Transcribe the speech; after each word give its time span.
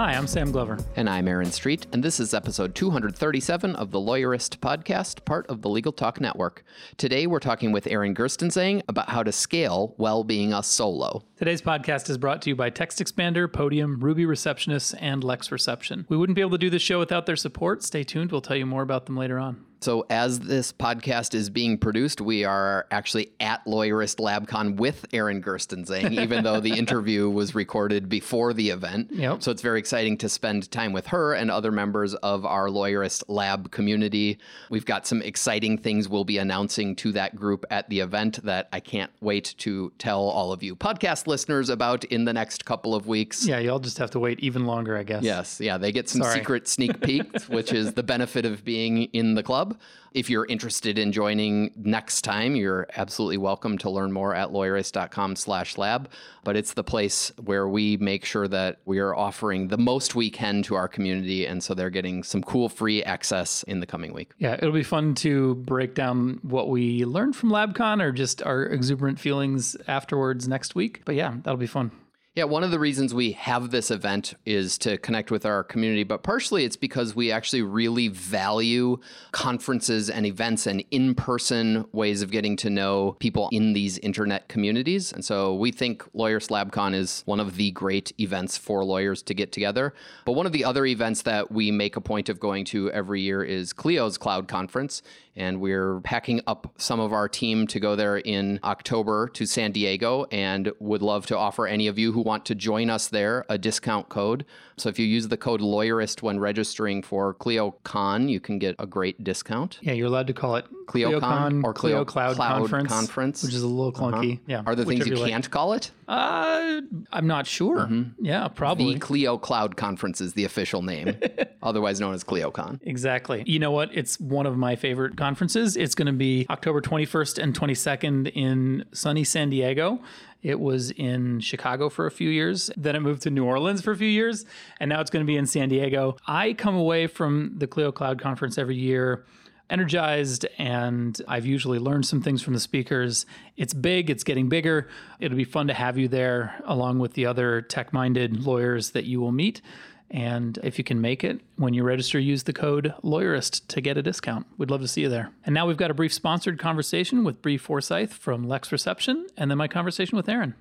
Hi, 0.00 0.14
I'm 0.14 0.26
Sam 0.26 0.50
Glover. 0.50 0.78
And 0.96 1.10
I'm 1.10 1.28
Aaron 1.28 1.52
Street, 1.52 1.86
and 1.92 2.02
this 2.02 2.20
is 2.20 2.32
episode 2.32 2.74
237 2.74 3.76
of 3.76 3.90
the 3.90 3.98
Lawyerist 3.98 4.56
podcast, 4.56 5.26
part 5.26 5.46
of 5.48 5.60
the 5.60 5.68
Legal 5.68 5.92
Talk 5.92 6.22
Network. 6.22 6.64
Today 6.96 7.26
we're 7.26 7.38
talking 7.38 7.70
with 7.70 7.86
Erin 7.86 8.14
Gerstenzang 8.14 8.80
about 8.88 9.10
how 9.10 9.22
to 9.22 9.30
scale 9.30 9.92
while 9.98 10.24
being 10.24 10.54
a 10.54 10.62
solo. 10.62 11.22
Today's 11.36 11.60
podcast 11.60 12.08
is 12.08 12.16
brought 12.16 12.40
to 12.40 12.48
you 12.48 12.56
by 12.56 12.70
Text 12.70 12.98
Expander, 12.98 13.52
Podium, 13.52 14.00
Ruby 14.00 14.24
Receptionist, 14.24 14.94
and 15.00 15.22
Lex 15.22 15.52
Reception. 15.52 16.06
We 16.08 16.16
wouldn't 16.16 16.34
be 16.34 16.40
able 16.40 16.52
to 16.52 16.56
do 16.58 16.70
this 16.70 16.80
show 16.80 16.98
without 16.98 17.26
their 17.26 17.36
support. 17.36 17.82
Stay 17.82 18.02
tuned, 18.02 18.32
we'll 18.32 18.40
tell 18.40 18.56
you 18.56 18.64
more 18.64 18.82
about 18.82 19.04
them 19.04 19.18
later 19.18 19.38
on. 19.38 19.66
So, 19.80 20.04
as 20.10 20.40
this 20.40 20.72
podcast 20.72 21.34
is 21.34 21.48
being 21.48 21.78
produced, 21.78 22.20
we 22.20 22.44
are 22.44 22.86
actually 22.90 23.30
at 23.40 23.64
Lawyerist 23.64 24.16
LabCon 24.16 24.76
with 24.76 25.06
Erin 25.14 25.42
Gerstenzang, 25.42 26.20
even 26.20 26.44
though 26.44 26.60
the 26.60 26.72
interview 26.78 27.30
was 27.30 27.54
recorded 27.54 28.08
before 28.08 28.52
the 28.52 28.68
event. 28.68 29.10
Yep. 29.10 29.42
So, 29.42 29.50
it's 29.50 29.62
very 29.62 29.78
exciting 29.78 30.18
to 30.18 30.28
spend 30.28 30.70
time 30.70 30.92
with 30.92 31.06
her 31.06 31.32
and 31.32 31.50
other 31.50 31.72
members 31.72 32.14
of 32.16 32.44
our 32.44 32.68
Lawyerist 32.68 33.24
Lab 33.28 33.70
community. 33.70 34.38
We've 34.68 34.84
got 34.84 35.06
some 35.06 35.22
exciting 35.22 35.78
things 35.78 36.10
we'll 36.10 36.24
be 36.24 36.36
announcing 36.36 36.94
to 36.96 37.12
that 37.12 37.34
group 37.34 37.64
at 37.70 37.88
the 37.88 38.00
event 38.00 38.44
that 38.44 38.68
I 38.74 38.80
can't 38.80 39.10
wait 39.22 39.54
to 39.58 39.92
tell 39.96 40.20
all 40.20 40.52
of 40.52 40.62
you 40.62 40.76
podcast 40.76 41.26
listeners 41.26 41.70
about 41.70 42.04
in 42.04 42.26
the 42.26 42.34
next 42.34 42.66
couple 42.66 42.94
of 42.94 43.06
weeks. 43.06 43.46
Yeah, 43.46 43.58
you'll 43.60 43.78
just 43.78 43.96
have 43.96 44.10
to 44.10 44.18
wait 44.18 44.40
even 44.40 44.66
longer, 44.66 44.96
I 44.96 45.04
guess. 45.04 45.22
Yes, 45.22 45.58
yeah, 45.58 45.78
they 45.78 45.90
get 45.90 46.08
some 46.10 46.22
Sorry. 46.22 46.38
secret 46.38 46.68
sneak 46.68 47.00
peeks, 47.00 47.48
which 47.48 47.72
is 47.72 47.94
the 47.94 48.02
benefit 48.10 48.44
of 48.44 48.62
being 48.62 49.04
in 49.14 49.34
the 49.34 49.42
club. 49.42 49.69
If 50.12 50.28
you're 50.28 50.46
interested 50.46 50.98
in 50.98 51.12
joining 51.12 51.72
next 51.76 52.22
time, 52.22 52.56
you're 52.56 52.88
absolutely 52.96 53.38
welcome 53.38 53.78
to 53.78 53.90
learn 53.90 54.10
more 54.12 54.34
at 54.34 54.48
lawyerist.com 54.48 55.36
slash 55.36 55.78
lab. 55.78 56.10
But 56.42 56.56
it's 56.56 56.72
the 56.72 56.82
place 56.82 57.30
where 57.44 57.68
we 57.68 57.96
make 57.98 58.24
sure 58.24 58.48
that 58.48 58.80
we 58.86 58.98
are 58.98 59.14
offering 59.14 59.68
the 59.68 59.78
most 59.78 60.16
we 60.16 60.28
can 60.28 60.62
to 60.64 60.74
our 60.74 60.88
community. 60.88 61.46
And 61.46 61.62
so 61.62 61.74
they're 61.74 61.90
getting 61.90 62.24
some 62.24 62.42
cool 62.42 62.68
free 62.68 63.04
access 63.04 63.62
in 63.64 63.78
the 63.78 63.86
coming 63.86 64.12
week. 64.12 64.32
Yeah, 64.38 64.54
it'll 64.54 64.72
be 64.72 64.82
fun 64.82 65.14
to 65.16 65.54
break 65.54 65.94
down 65.94 66.40
what 66.42 66.68
we 66.68 67.04
learned 67.04 67.36
from 67.36 67.50
LabCon 67.50 68.02
or 68.02 68.10
just 68.10 68.42
our 68.42 68.64
exuberant 68.64 69.20
feelings 69.20 69.76
afterwards 69.86 70.48
next 70.48 70.74
week. 70.74 71.02
But 71.04 71.14
yeah, 71.14 71.34
that'll 71.42 71.56
be 71.56 71.66
fun. 71.66 71.92
Yeah, 72.40 72.46
one 72.46 72.64
of 72.64 72.70
the 72.70 72.78
reasons 72.78 73.12
we 73.12 73.32
have 73.32 73.70
this 73.70 73.90
event 73.90 74.32
is 74.46 74.78
to 74.78 74.96
connect 74.96 75.30
with 75.30 75.44
our 75.44 75.62
community, 75.62 76.04
but 76.04 76.22
partially 76.22 76.64
it's 76.64 76.74
because 76.74 77.14
we 77.14 77.30
actually 77.30 77.60
really 77.60 78.08
value 78.08 78.96
conferences 79.30 80.08
and 80.08 80.24
events 80.24 80.66
and 80.66 80.82
in 80.90 81.14
person 81.14 81.84
ways 81.92 82.22
of 82.22 82.30
getting 82.30 82.56
to 82.56 82.70
know 82.70 83.14
people 83.20 83.50
in 83.52 83.74
these 83.74 83.98
internet 83.98 84.48
communities. 84.48 85.12
And 85.12 85.22
so 85.22 85.54
we 85.54 85.70
think 85.70 86.02
Lawyerist 86.14 86.48
LabCon 86.48 86.94
is 86.94 87.24
one 87.26 87.40
of 87.40 87.56
the 87.56 87.72
great 87.72 88.18
events 88.18 88.56
for 88.56 88.86
lawyers 88.86 89.22
to 89.24 89.34
get 89.34 89.52
together. 89.52 89.92
But 90.24 90.32
one 90.32 90.46
of 90.46 90.52
the 90.52 90.64
other 90.64 90.86
events 90.86 91.20
that 91.24 91.52
we 91.52 91.70
make 91.70 91.96
a 91.96 92.00
point 92.00 92.30
of 92.30 92.40
going 92.40 92.64
to 92.66 92.90
every 92.92 93.20
year 93.20 93.44
is 93.44 93.74
Clio's 93.74 94.16
Cloud 94.16 94.48
Conference. 94.48 95.02
And 95.36 95.60
we're 95.60 96.00
packing 96.00 96.40
up 96.46 96.74
some 96.76 97.00
of 97.00 97.12
our 97.12 97.28
team 97.28 97.66
to 97.68 97.80
go 97.80 97.96
there 97.96 98.18
in 98.18 98.58
October 98.64 99.28
to 99.28 99.46
San 99.46 99.72
Diego 99.72 100.26
and 100.32 100.72
would 100.80 101.02
love 101.02 101.24
to 101.26 101.38
offer 101.38 101.66
any 101.66 101.86
of 101.86 101.98
you 101.98 102.12
who 102.12 102.20
want 102.30 102.46
to 102.46 102.54
join 102.54 102.88
us 102.90 103.08
there 103.08 103.44
a 103.48 103.58
discount 103.58 104.08
code. 104.08 104.46
So 104.76 104.88
if 104.88 105.00
you 105.00 105.04
use 105.04 105.26
the 105.26 105.36
code 105.36 105.60
Lawyerist 105.60 106.22
when 106.22 106.38
registering 106.38 107.02
for 107.02 107.34
ClioCon, 107.34 108.28
you 108.28 108.38
can 108.38 108.60
get 108.60 108.76
a 108.78 108.86
great 108.86 109.24
discount. 109.24 109.78
Yeah, 109.82 109.94
you're 109.94 110.06
allowed 110.06 110.28
to 110.28 110.32
call 110.32 110.54
it 110.54 110.64
ClioCon 110.86 111.64
or 111.64 111.74
Clio 111.74 112.04
Clio 112.04 112.04
Cloud, 112.04 112.36
Cloud 112.36 112.58
Conference, 112.60 112.88
Conference. 112.88 113.42
which 113.42 113.52
is 113.52 113.62
a 113.62 113.66
little 113.66 113.92
clunky. 113.92 114.34
Uh-huh. 114.34 114.42
Yeah. 114.46 114.62
Are 114.64 114.76
there 114.76 114.84
things 114.84 115.08
you 115.08 115.16
can't 115.16 115.50
call 115.50 115.72
it? 115.72 115.90
Uh, 116.06 116.80
I'm 117.12 117.26
not 117.26 117.48
sure. 117.48 117.88
Yeah, 118.20 118.46
probably. 118.46 118.94
The 118.94 119.00
Clio 119.00 119.36
Cloud 119.38 119.76
Conference 119.76 120.20
is 120.20 120.34
the 120.34 120.44
official 120.44 120.82
name, 120.82 121.16
otherwise 121.62 122.00
known 122.00 122.14
as 122.14 122.22
ClioCon. 122.22 122.78
Exactly. 122.82 123.42
You 123.46 123.58
know 123.58 123.72
what? 123.72 123.90
It's 123.92 124.20
one 124.20 124.46
of 124.46 124.56
my 124.56 124.76
favorite 124.76 125.16
conferences. 125.16 125.76
It's 125.76 125.96
going 125.96 126.06
to 126.06 126.12
be 126.12 126.46
October 126.48 126.80
21st 126.80 127.42
and 127.42 127.58
22nd 127.58 128.32
in 128.34 128.84
sunny 128.92 129.24
San 129.24 129.50
Diego. 129.50 130.00
It 130.42 130.58
was 130.58 130.90
in 130.92 131.40
Chicago 131.40 131.88
for 131.88 132.06
a 132.06 132.10
few 132.10 132.30
years. 132.30 132.70
Then 132.76 132.96
it 132.96 133.00
moved 133.00 133.22
to 133.22 133.30
New 133.30 133.44
Orleans 133.44 133.82
for 133.82 133.92
a 133.92 133.96
few 133.96 134.08
years. 134.08 134.44
And 134.78 134.88
now 134.88 135.00
it's 135.00 135.10
going 135.10 135.24
to 135.24 135.30
be 135.30 135.36
in 135.36 135.46
San 135.46 135.68
Diego. 135.68 136.16
I 136.26 136.54
come 136.54 136.74
away 136.74 137.06
from 137.06 137.54
the 137.58 137.66
Clio 137.66 137.92
Cloud 137.92 138.20
Conference 138.20 138.58
every 138.58 138.76
year 138.76 139.24
energized 139.70 140.44
and 140.58 141.22
I've 141.28 141.46
usually 141.46 141.78
learned 141.78 142.04
some 142.04 142.20
things 142.20 142.42
from 142.42 142.54
the 142.54 142.60
speakers. 142.60 143.24
It's 143.56 143.72
big, 143.72 144.10
it's 144.10 144.24
getting 144.24 144.48
bigger. 144.48 144.88
It'll 145.20 145.36
be 145.36 145.44
fun 145.44 145.68
to 145.68 145.74
have 145.74 145.96
you 145.96 146.08
there 146.08 146.60
along 146.64 146.98
with 146.98 147.14
the 147.14 147.26
other 147.26 147.62
tech 147.62 147.92
minded 147.92 148.44
lawyers 148.44 148.90
that 148.90 149.04
you 149.04 149.20
will 149.20 149.32
meet. 149.32 149.62
And 150.10 150.58
if 150.62 150.76
you 150.76 150.84
can 150.84 151.00
make 151.00 151.22
it, 151.22 151.40
when 151.56 151.72
you 151.72 151.84
register, 151.84 152.18
use 152.18 152.42
the 152.42 152.52
code 152.52 152.94
Lawyerist 153.04 153.66
to 153.68 153.80
get 153.80 153.96
a 153.96 154.02
discount. 154.02 154.46
We'd 154.58 154.70
love 154.70 154.80
to 154.80 154.88
see 154.88 155.02
you 155.02 155.08
there. 155.08 155.30
And 155.44 155.54
now 155.54 155.66
we've 155.66 155.76
got 155.76 155.90
a 155.90 155.94
brief 155.94 156.12
sponsored 156.12 156.58
conversation 156.58 157.22
with 157.22 157.42
Bree 157.42 157.58
Forsyth 157.58 158.12
from 158.12 158.48
Lex 158.48 158.72
Reception, 158.72 159.26
and 159.36 159.50
then 159.50 159.58
my 159.58 159.68
conversation 159.68 160.16
with 160.16 160.28
Erin. 160.28 160.54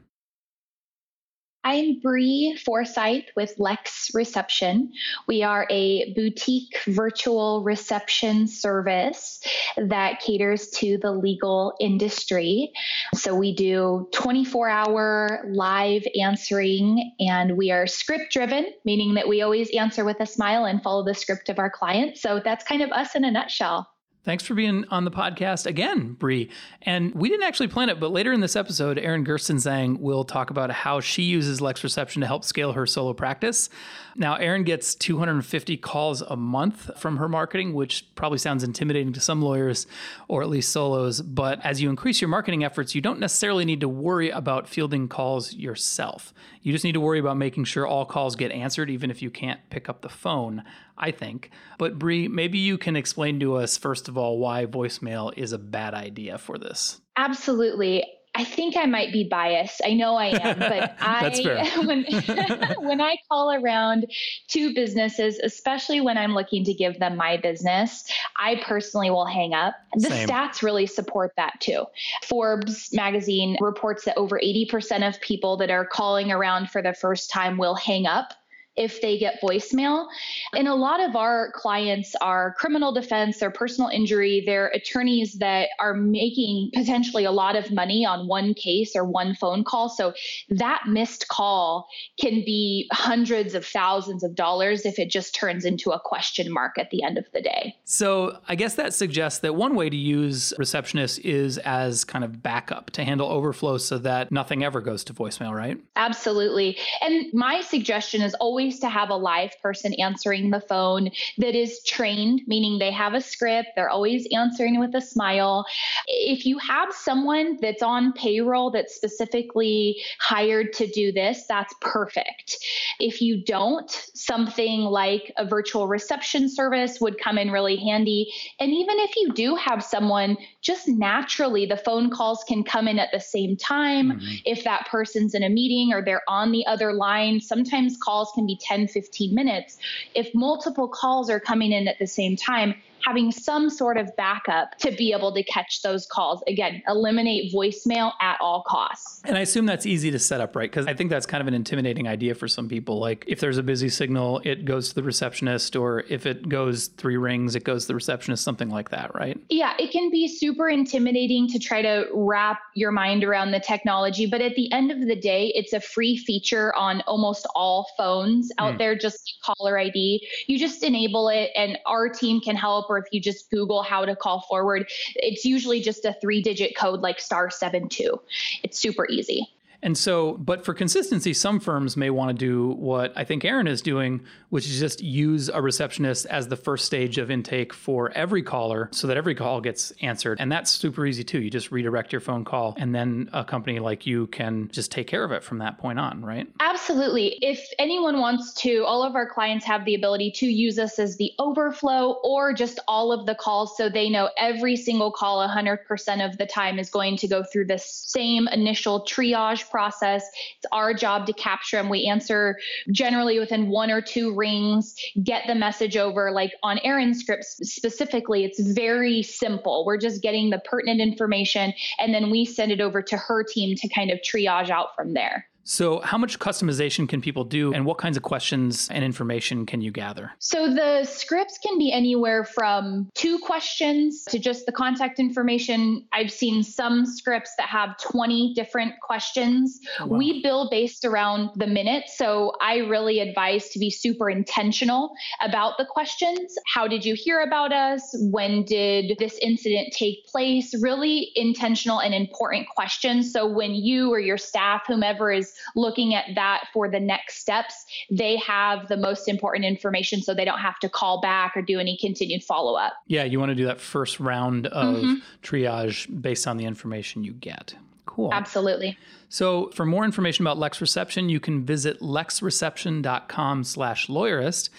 I'm 1.66 2.00
Bree 2.00 2.58
Forsyth 2.66 3.26
with 3.36 3.54
Lex 3.58 4.12
Reception. 4.14 4.94
We 5.28 5.44
are 5.44 5.68
a 5.70 6.14
boutique 6.14 6.80
virtual 6.88 7.64
reception 7.64 8.48
service 8.48 9.42
that 9.76 10.22
caters 10.22 10.70
to 10.76 10.98
the 10.98 11.12
legal 11.12 11.76
industry. 11.82 12.72
So 13.14 13.36
we 13.36 13.54
do 13.54 14.08
24 14.14 14.70
hour 14.70 15.44
live 15.52 16.04
answering, 16.20 17.14
and 17.20 17.58
we 17.58 17.72
are 17.72 17.88
script 17.88 18.32
driven, 18.32 18.68
meaning 18.86 19.16
that 19.16 19.28
we 19.28 19.42
always 19.42 19.70
answer 19.76 20.06
with 20.06 20.22
a 20.22 20.26
smile 20.26 20.64
and 20.64 20.82
follow 20.82 21.04
the 21.04 21.14
script 21.14 21.50
of 21.50 21.60
our 21.60 21.70
clients. 21.70 22.22
So 22.22 22.40
that's 22.42 22.64
kind 22.64 22.82
of 22.82 22.92
us 22.92 23.16
in 23.16 23.26
a 23.26 23.32
nutshell. 23.32 23.86
Thanks 24.26 24.44
for 24.44 24.54
being 24.54 24.84
on 24.90 25.06
the 25.06 25.12
podcast 25.12 25.66
again, 25.66 26.12
Bree. 26.12 26.50
And 26.82 27.16
we 27.16 27.30
didn't 27.30 27.46
actually 27.46 27.70
plan 27.70 27.88
it, 27.88 28.02
but 28.02 28.12
later 28.12 28.34
in 28.34 28.42
this 28.42 28.58
episode, 28.58 29.00
Erin 29.00 29.24
Gerstenzang 29.24 30.02
will 30.02 30.26
talk 30.26 30.50
about 30.50 30.72
how 30.72 31.00
she 31.00 31.24
uses 31.24 31.62
Lex 31.62 31.86
Reception 31.86 32.20
to 32.20 32.28
help 32.28 32.44
scale 32.44 32.74
her 32.74 32.86
solo 32.86 33.14
practice. 33.14 33.70
Now, 34.18 34.36
Erin 34.36 34.66
gets 34.66 34.94
250 34.94 35.78
calls 35.78 36.22
a 36.22 36.36
month 36.36 36.92
from 37.00 37.16
her 37.16 37.30
marketing, 37.30 37.74
which 37.74 38.14
probably 38.16 38.40
sounds 38.40 38.62
intimidating 38.62 39.14
to 39.14 39.22
some 39.22 39.42
lawyers 39.42 39.88
or 40.28 40.42
at 40.42 40.50
least 40.50 40.74
solos. 40.74 41.22
But 41.22 41.66
as 41.66 41.82
you 41.82 41.90
increase 41.90 42.20
your 42.20 42.28
marketing 42.28 42.66
efforts, 42.66 42.94
you 42.94 43.00
don't 43.00 43.22
necessarily 43.22 43.64
need 43.64 43.80
to 43.80 43.88
worry 43.88 44.30
about 44.32 44.68
fielding 44.68 45.08
calls 45.08 45.54
yourself. 45.54 46.34
You 46.62 46.74
just 46.74 46.84
need 46.84 46.92
to 46.92 47.00
worry 47.00 47.20
about 47.20 47.38
making 47.38 47.64
sure 47.64 47.88
all 47.88 48.06
calls 48.06 48.36
get 48.36 48.52
answered, 48.52 48.90
even 48.90 49.10
if 49.10 49.22
you 49.22 49.32
can't 49.32 49.62
pick 49.70 49.88
up 49.88 50.02
the 50.02 50.10
phone. 50.10 50.64
I 51.00 51.12
think. 51.12 51.52
But 51.78 51.98
Bree, 51.98 52.28
maybe 52.28 52.60
you 52.60 52.78
can 52.78 52.96
explain 52.96 53.40
to 53.40 53.56
us 53.56 53.78
first 53.78 54.08
of 54.08 54.18
all 54.18 54.38
why 54.38 54.66
voicemail 54.66 55.36
is 55.38 55.54
a 55.54 55.58
bad 55.58 55.94
idea 55.94 56.38
for 56.38 56.58
this. 56.58 57.00
Absolutely. 57.16 58.06
I 58.36 58.44
think 58.44 58.78
I 58.78 58.86
might 58.86 59.12
be 59.12 59.24
biased. 59.24 59.82
I 59.84 59.94
know 59.94 60.16
I 60.16 60.28
am, 60.28 60.60
but 60.60 60.96
I 61.02 61.82
when 61.86 62.06
when 62.88 63.02
I 63.02 63.18
call 63.28 63.52
around 63.52 64.06
to 64.50 64.74
businesses, 64.74 65.40
especially 65.44 66.00
when 66.00 66.18
I'm 66.18 66.34
looking 66.34 66.64
to 66.66 66.74
give 66.74 67.00
them 67.00 67.18
my 67.18 67.38
business, 67.38 68.06
I 68.38 68.62
personally 68.64 69.10
will 69.10 69.26
hang 69.26 69.54
up. 69.54 69.76
The 69.96 70.10
Same. 70.10 70.28
stats 70.28 70.62
really 70.62 70.86
support 70.86 71.34
that 71.38 71.60
too. 71.60 71.86
Forbes 72.24 72.94
magazine 72.94 73.58
reports 73.60 74.06
that 74.06 74.16
over 74.16 74.40
80% 74.40 75.08
of 75.08 75.20
people 75.22 75.58
that 75.58 75.72
are 75.72 75.86
calling 75.86 76.32
around 76.32 76.70
for 76.70 76.82
the 76.82 76.94
first 76.94 77.32
time 77.32 77.58
will 77.58 77.76
hang 77.76 78.06
up 78.06 78.34
if 78.80 79.02
they 79.02 79.18
get 79.18 79.42
voicemail. 79.44 80.08
And 80.56 80.68
a 80.68 80.74
lot 80.74 81.02
of 81.02 81.16
our 81.16 81.52
clients 81.52 82.16
are 82.22 82.56
criminal 82.58 82.94
defense 82.94 83.44
or 83.44 83.52
personal 83.52 83.90
injury. 83.90 84.42
They're 84.46 84.68
attorneys 84.68 85.34
that 85.34 85.68
are 85.80 85.94
making 85.94 86.72
potentially 86.74 87.26
a 87.26 87.32
lot 87.32 87.58
of 87.58 87.72
money 87.72 88.06
on 88.06 88.28
one 88.28 88.54
case 88.54 88.96
or 88.96 89.04
one 89.04 89.36
phone 89.36 89.66
call. 89.66 89.90
So 89.90 90.14
that 90.50 90.84
missed 90.88 91.28
call 91.28 91.88
can 92.20 92.46
be 92.46 92.90
hundreds 92.94 93.54
of 93.54 93.66
thousands 93.66 94.24
of 94.24 94.34
dollars 94.34 94.86
if 94.86 94.98
it 94.98 95.10
just 95.10 95.36
turns 95.36 95.66
into 95.66 95.92
a 95.92 96.00
question 96.00 96.52
mark 96.52 96.78
at 96.78 96.90
the 96.90 97.04
end 97.04 97.18
of 97.18 97.26
the 97.34 97.42
day. 97.42 97.76
So 97.84 98.40
I 98.48 98.56
guess 98.56 98.76
that 98.76 98.94
suggests 98.94 99.40
that 99.40 99.56
one 99.56 99.76
way 99.76 99.90
to 99.90 99.98
use 99.98 100.54
receptionists 100.58 101.20
is 101.20 101.58
as 101.60 102.06
kind 102.06 102.24
of 102.24 102.42
backup 102.42 102.92
to 102.92 103.04
handle 103.04 103.28
overflow 103.28 103.78
so 103.78 103.98
that 103.98 104.32
nothing 104.32 104.64
ever 104.64 104.80
goes 104.80 105.04
to 105.04 105.14
voicemail, 105.14 105.54
right? 105.54 105.78
Absolutely. 105.98 106.78
And 107.02 107.26
my 107.34 107.60
suggestion 107.60 108.22
is 108.22 108.34
always 108.36 108.69
to 108.78 108.90
have 108.90 109.10
a 109.10 109.16
live 109.16 109.60
person 109.64 109.96
answering 109.96 110.52
the 110.52 110.62
phone 110.62 111.10
that 111.40 111.56
is 111.56 111.82
trained, 111.84 112.42
meaning 112.46 112.78
they 112.78 112.92
have 112.92 113.16
a 113.16 113.22
script, 113.22 113.70
they're 113.76 113.90
always 113.90 114.28
answering 114.32 114.80
with 114.80 114.94
a 114.94 115.02
smile. 115.02 115.66
If 116.06 116.46
you 116.46 116.60
have 116.60 116.94
someone 116.94 117.58
that's 117.62 117.82
on 117.82 118.14
payroll 118.14 118.70
that's 118.70 118.94
specifically 118.94 119.98
hired 120.20 120.74
to 120.74 120.86
do 120.86 121.12
this, 121.12 121.46
that's 121.48 121.74
perfect. 121.82 122.58
If 123.00 123.22
you 123.22 123.44
don't, 123.44 123.90
something 124.14 124.82
like 124.82 125.34
a 125.38 125.46
virtual 125.46 125.88
reception 125.88 126.50
service 126.50 127.00
would 127.02 127.18
come 127.18 127.38
in 127.38 127.50
really 127.50 127.78
handy. 127.78 128.32
And 128.60 128.72
even 128.72 129.00
if 129.00 129.16
you 129.16 129.34
do 129.34 129.56
have 129.56 129.84
someone, 129.84 130.38
just 130.62 130.88
naturally 130.88 131.66
the 131.66 131.78
phone 131.78 132.12
calls 132.12 132.44
can 132.48 132.64
come 132.64 132.88
in 132.88 133.00
at 133.00 133.10
the 133.12 133.20
same 133.20 133.56
time. 133.56 134.12
Mm-hmm. 134.12 134.36
If 134.46 134.64
that 134.66 134.88
person's 134.88 135.34
in 135.34 135.44
a 135.44 135.50
meeting 135.50 135.94
or 135.94 136.04
they're 136.04 136.24
on 136.28 136.52
the 136.52 136.66
other 136.68 136.94
line, 136.94 137.40
sometimes 137.40 137.98
calls 137.98 138.32
can 138.36 138.46
be 138.46 138.59
10, 138.60 138.88
15 138.88 139.34
minutes. 139.34 139.78
If 140.16 140.34
multiple 140.34 140.88
calls 140.88 141.30
are 141.30 141.40
coming 141.40 141.72
in 141.72 141.88
at 141.88 142.00
the 142.00 142.08
same 142.08 142.36
time, 142.36 142.76
having 143.06 143.32
some 143.32 143.70
sort 143.70 143.98
of 143.98 144.16
backup 144.16 144.78
to 144.80 144.92
be 144.92 145.14
able 145.14 145.34
to 145.34 145.44
catch 145.44 145.82
those 145.82 146.06
calls. 146.08 146.44
Again, 146.48 146.82
eliminate 146.88 147.54
voicemail 147.54 148.14
at 148.22 148.38
all 148.40 148.64
costs. 148.68 149.22
And 149.26 149.38
I 149.38 149.42
assume 149.42 149.66
that's 149.66 149.86
easy 149.86 150.12
to 150.12 150.20
set 150.20 150.42
up, 150.42 150.56
right? 150.56 150.70
Because 150.70 150.88
I 150.88 150.94
think 150.94 151.10
that's 151.10 151.26
kind 151.26 151.42
of 151.42 151.48
an 151.48 151.54
intimidating 151.54 152.08
idea 152.08 152.36
for 152.36 152.48
some 152.48 152.68
people. 152.68 153.00
Like 153.00 153.26
if 153.28 153.40
there's 153.40 153.58
a 153.58 153.64
busy 153.64 153.90
signal, 153.90 154.42
it 154.44 154.66
goes 154.66 154.90
to 154.90 154.96
the 154.96 155.04
receptionist, 155.04 155.76
or 155.76 156.04
if 156.10 156.26
it 156.26 156.50
goes 156.50 156.88
three 156.88 157.18
rings, 157.18 157.56
it 157.56 157.64
goes 157.64 157.84
to 157.84 157.90
the 157.90 157.96
receptionist, 157.96 158.44
something 158.44 158.70
like 158.70 158.90
that, 158.90 159.14
right? 159.16 159.40
Yeah, 159.50 159.74
it 159.80 159.92
can 159.92 160.10
be 160.10 160.28
super 160.28 160.70
intimidating 160.70 161.48
to 161.50 161.60
try 161.60 161.82
to 161.82 162.08
wrap 162.14 162.60
your 162.76 162.92
mind 162.92 163.24
around 163.24 163.52
the 163.52 163.60
technology. 163.60 164.26
But 164.26 164.42
at 164.42 164.56
the 164.56 164.72
end 164.72 164.92
of 164.92 165.00
the 165.02 165.16
day, 165.16 165.52
it's 165.56 165.74
a 165.74 165.80
free 165.80 166.18
feature 166.18 166.76
on 166.76 167.02
almost 167.02 167.48
all 167.56 167.88
phones 167.98 168.52
out 168.58 168.76
mm. 168.76 168.78
there, 168.78 168.96
just 168.96 169.38
caller 169.44 169.78
ID. 169.78 170.28
You 170.48 170.60
just 170.60 170.84
enable 170.84 171.30
it, 171.30 171.52
and 171.56 171.78
our 171.86 172.10
team 172.10 172.42
can 172.42 172.56
help 172.56 172.89
or 172.90 172.98
if 172.98 173.06
you 173.12 173.20
just 173.20 173.50
Google 173.50 173.84
how 173.84 174.06
to 174.06 174.16
call 174.16 174.42
forward, 174.42 174.90
it's 175.16 175.46
usually 175.46 175.82
just 175.82 176.06
a 176.06 176.14
three 176.14 176.42
digit 176.42 176.76
code 176.76 177.02
like 177.02 177.20
star 177.20 177.50
seven 177.50 177.90
two. 177.90 178.20
It's 178.64 178.78
super 178.78 179.08
easy. 179.08 179.50
And 179.82 179.98
so, 179.98 180.34
but 180.34 180.66
for 180.66 180.74
consistency, 180.74 181.34
some 181.34 181.60
firms 181.60 181.96
may 181.96 182.10
want 182.10 182.30
to 182.30 182.46
do 182.46 182.70
what 182.72 183.14
I 183.16 183.24
think 183.24 183.46
Erin 183.46 183.68
is 183.68 183.82
doing, 183.82 184.22
which 184.50 184.66
is 184.68 184.80
just 184.80 185.02
use 185.02 185.50
a 185.50 185.62
receptionist 185.62 186.26
as 186.26 186.48
the 186.48 186.58
first 186.58 186.86
stage 186.86 187.18
of 187.18 187.32
intake 187.32 187.74
for 187.74 188.12
every 188.12 188.44
caller 188.44 188.90
so 188.92 189.08
that 189.08 189.18
every 189.18 189.36
call 189.36 189.62
gets 189.62 189.92
answered. 190.02 190.40
And 190.42 190.52
that's 190.52 190.72
super 190.72 191.06
easy 191.06 191.24
too. 191.24 191.42
You 191.42 191.50
just 191.50 191.72
redirect 191.72 192.12
your 192.12 192.20
phone 192.20 192.44
call, 192.44 192.76
and 192.78 192.94
then 192.94 193.30
a 193.34 193.44
company 193.44 193.80
like 193.80 194.06
you 194.06 194.28
can 194.28 194.70
just 194.72 194.92
take 194.92 195.08
care 195.08 195.24
of 195.24 195.32
it 195.32 195.44
from 195.44 195.60
that 195.60 195.78
point 195.78 196.00
on, 196.00 196.24
right? 196.24 196.48
Absolutely. 196.60 197.38
If 197.42 197.66
anyone 197.78 198.20
wants 198.20 198.54
to, 198.62 198.84
all 198.86 199.04
of 199.04 199.16
our 199.16 199.30
clients 199.30 199.66
have 199.66 199.86
the 199.86 199.96
ability 199.96 200.32
to 200.32 200.46
use 200.46 200.78
us 200.78 201.00
as 201.00 201.18
the 201.18 201.32
overflow 201.40 202.20
or 202.24 202.54
just 202.54 202.80
all 202.88 203.12
of 203.12 203.26
the 203.26 203.36
calls 203.36 203.78
so 203.78 203.90
they 203.90 204.10
know 204.10 204.30
every 204.38 204.76
single 204.76 205.12
call 205.12 205.48
100% 205.48 206.26
of 206.26 206.38
the 206.38 206.46
time 206.46 206.80
is 206.80 206.90
going 206.90 207.16
to 207.18 207.28
go 207.28 207.44
through 207.44 207.66
the 207.66 207.78
same 207.78 208.48
initial 208.50 209.06
triage 209.06 209.69
process. 209.70 210.24
It's 210.58 210.66
our 210.72 210.94
job 210.94 211.26
to 211.28 211.34
capture 211.34 211.78
them. 211.78 211.90
We 211.90 212.06
answer 212.06 212.58
generally 212.92 213.40
within 213.40 213.70
one 213.70 213.92
or 213.92 214.02
two 214.02 214.36
rings, 214.36 214.96
get 215.24 215.48
the 215.48 215.56
message 215.56 215.98
over. 215.98 216.32
Like 216.32 216.54
on 216.64 216.80
Erin's 216.84 217.20
scripts 217.20 217.58
specifically, 217.64 218.46
it's 218.46 218.60
very 218.60 219.24
simple. 219.24 219.86
We're 219.86 219.98
just 219.98 220.22
getting 220.22 220.50
the 220.50 220.60
pertinent 220.60 221.02
information 221.02 221.74
and 222.00 222.14
then 222.14 222.30
we 222.30 222.46
send 222.46 222.72
it 222.72 222.82
over 222.82 223.02
to 223.02 223.18
her 223.18 223.44
team 223.44 223.76
to 223.78 223.88
kind 223.90 224.12
of 224.12 224.20
triage 224.20 224.70
out 224.70 224.96
from 224.96 225.14
there. 225.14 225.49
So, 225.72 226.00
how 226.00 226.18
much 226.18 226.40
customization 226.40 227.08
can 227.08 227.22
people 227.22 227.44
do, 227.44 227.72
and 227.76 227.86
what 227.86 228.00
kinds 228.00 228.18
of 228.18 228.24
questions 228.24 228.90
and 228.90 229.04
information 229.04 229.68
can 229.68 229.82
you 229.82 229.92
gather? 229.92 230.32
So, 230.40 230.74
the 230.74 231.06
scripts 231.06 231.60
can 231.60 231.78
be 231.78 231.92
anywhere 231.92 232.44
from 232.44 233.08
two 233.14 233.38
questions 233.38 234.24
to 234.30 234.40
just 234.40 234.66
the 234.66 234.72
contact 234.72 235.20
information. 235.20 236.08
I've 236.12 236.32
seen 236.32 236.64
some 236.64 237.06
scripts 237.06 237.54
that 237.60 237.68
have 237.70 237.96
20 238.00 238.56
different 238.56 239.00
questions. 239.04 239.80
Oh, 240.00 240.08
wow. 240.08 240.18
We 240.18 240.42
bill 240.42 240.72
based 240.72 241.06
around 241.06 241.52
the 241.56 241.68
minute. 241.68 242.06
So, 242.08 242.54
I 242.60 242.78
really 242.78 243.20
advise 243.20 243.70
to 243.70 243.78
be 243.78 243.92
super 243.92 244.28
intentional 244.28 245.12
about 245.40 245.78
the 245.78 245.86
questions. 245.86 246.56
How 246.66 246.88
did 246.88 247.06
you 247.06 247.14
hear 247.16 247.42
about 247.42 247.72
us? 247.72 248.02
When 248.32 248.64
did 248.64 249.20
this 249.20 249.38
incident 249.40 249.94
take 249.94 250.26
place? 250.26 250.74
Really 250.82 251.30
intentional 251.36 252.00
and 252.00 252.16
important 252.16 252.68
questions. 252.70 253.32
So, 253.32 253.48
when 253.48 253.76
you 253.76 254.12
or 254.12 254.20
your 254.20 254.40
staff, 254.40 254.82
whomever 254.88 255.32
is 255.32 255.54
looking 255.76 256.14
at 256.16 256.26
that 256.36 256.66
for 256.74 256.90
the 256.90 257.00
next 257.00 257.40
steps, 257.40 257.86
they 258.10 258.38
have 258.38 258.88
the 258.88 258.98
most 258.98 259.28
important 259.28 259.66
information 259.66 260.22
so 260.22 260.34
they 260.34 260.46
don't 260.46 260.60
have 260.60 260.80
to 260.80 260.90
call 260.90 261.22
back 261.22 261.54
or 261.56 261.62
do 261.62 261.80
any 261.80 261.98
continued 261.98 262.44
follow 262.44 262.76
up. 262.76 262.94
Yeah, 263.08 263.24
you 263.24 263.40
want 263.40 263.50
to 263.50 263.56
do 263.56 263.66
that 263.66 263.80
first 263.80 264.20
round 264.20 264.68
of 264.68 264.96
mm-hmm. 264.96 265.16
triage 265.44 266.22
based 266.22 266.48
on 266.48 266.58
the 266.58 266.66
information 266.66 267.24
you 267.24 267.34
get. 267.34 267.76
Cool. 268.06 268.34
Absolutely. 268.34 268.98
So 269.30 269.70
for 269.70 269.86
more 269.86 270.04
information 270.04 270.44
about 270.44 270.58
Lex 270.58 270.82
Reception, 270.82 271.30
you 271.30 271.40
can 271.40 271.64
visit 271.64 272.00
lexreception.com 272.00 273.64
slash 273.64 274.08
lawyerist. 274.08 274.70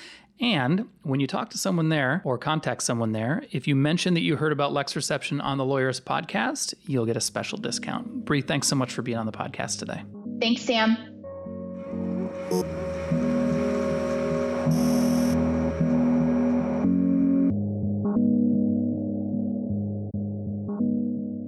And 0.40 0.88
when 1.02 1.20
you 1.20 1.26
talk 1.26 1.50
to 1.50 1.58
someone 1.58 1.90
there 1.90 2.22
or 2.24 2.38
contact 2.38 2.82
someone 2.82 3.12
there, 3.12 3.44
if 3.52 3.68
you 3.68 3.76
mention 3.76 4.14
that 4.14 4.20
you 4.20 4.36
heard 4.36 4.52
about 4.52 4.72
Lex 4.72 4.96
Reception 4.96 5.40
on 5.40 5.58
the 5.58 5.64
Lawyerist 5.64 6.02
podcast, 6.02 6.74
you'll 6.86 7.06
get 7.06 7.16
a 7.16 7.20
special 7.20 7.58
discount. 7.58 8.24
Bree, 8.24 8.40
thanks 8.40 8.66
so 8.66 8.74
much 8.74 8.92
for 8.92 9.02
being 9.02 9.18
on 9.18 9.26
the 9.26 9.32
podcast 9.32 9.78
today. 9.78 10.02
Thanks, 10.40 10.62
Sam. 10.62 10.96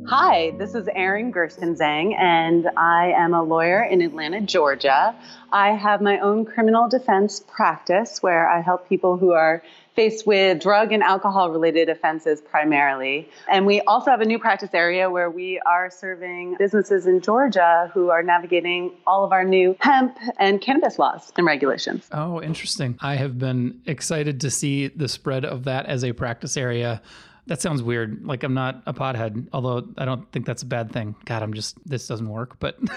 Hi, 0.08 0.52
this 0.58 0.74
is 0.74 0.88
Erin 0.94 1.32
Gerstenzang, 1.32 2.14
and 2.18 2.68
I 2.76 3.12
am 3.16 3.32
a 3.32 3.42
lawyer 3.42 3.82
in 3.82 4.02
Atlanta, 4.02 4.42
Georgia. 4.42 5.14
I 5.50 5.70
have 5.70 6.02
my 6.02 6.18
own 6.18 6.44
criminal 6.44 6.86
defense 6.86 7.40
practice 7.40 8.22
where 8.22 8.46
I 8.46 8.60
help 8.60 8.90
people 8.90 9.16
who 9.16 9.32
are 9.32 9.62
faced 9.94 10.26
with 10.26 10.60
drug 10.60 10.92
and 10.92 11.02
alcohol 11.02 11.50
related 11.50 11.88
offenses 11.88 12.40
primarily. 12.40 13.28
And 13.50 13.66
we 13.66 13.80
also 13.82 14.10
have 14.10 14.20
a 14.20 14.24
new 14.24 14.38
practice 14.38 14.70
area 14.72 15.10
where 15.10 15.30
we 15.30 15.60
are 15.66 15.90
serving 15.90 16.56
businesses 16.58 17.06
in 17.06 17.20
Georgia 17.20 17.90
who 17.92 18.10
are 18.10 18.22
navigating 18.22 18.92
all 19.06 19.24
of 19.24 19.32
our 19.32 19.44
new 19.44 19.76
hemp 19.80 20.16
and 20.38 20.60
cannabis 20.60 20.98
laws 20.98 21.32
and 21.36 21.46
regulations. 21.46 22.08
Oh, 22.12 22.40
interesting. 22.42 22.96
I 23.00 23.16
have 23.16 23.38
been 23.38 23.80
excited 23.86 24.40
to 24.40 24.50
see 24.50 24.88
the 24.88 25.08
spread 25.08 25.44
of 25.44 25.64
that 25.64 25.86
as 25.86 26.04
a 26.04 26.12
practice 26.12 26.56
area 26.56 27.02
that 27.46 27.60
sounds 27.60 27.82
weird. 27.82 28.24
Like 28.24 28.44
I'm 28.44 28.54
not 28.54 28.82
a 28.86 28.94
pothead, 28.94 29.48
although 29.52 29.88
I 29.98 30.04
don't 30.04 30.30
think 30.32 30.46
that's 30.46 30.62
a 30.62 30.66
bad 30.66 30.92
thing. 30.92 31.14
God, 31.24 31.42
I'm 31.42 31.54
just 31.54 31.76
this 31.86 32.06
doesn't 32.06 32.28
work. 32.28 32.58
But 32.60 32.76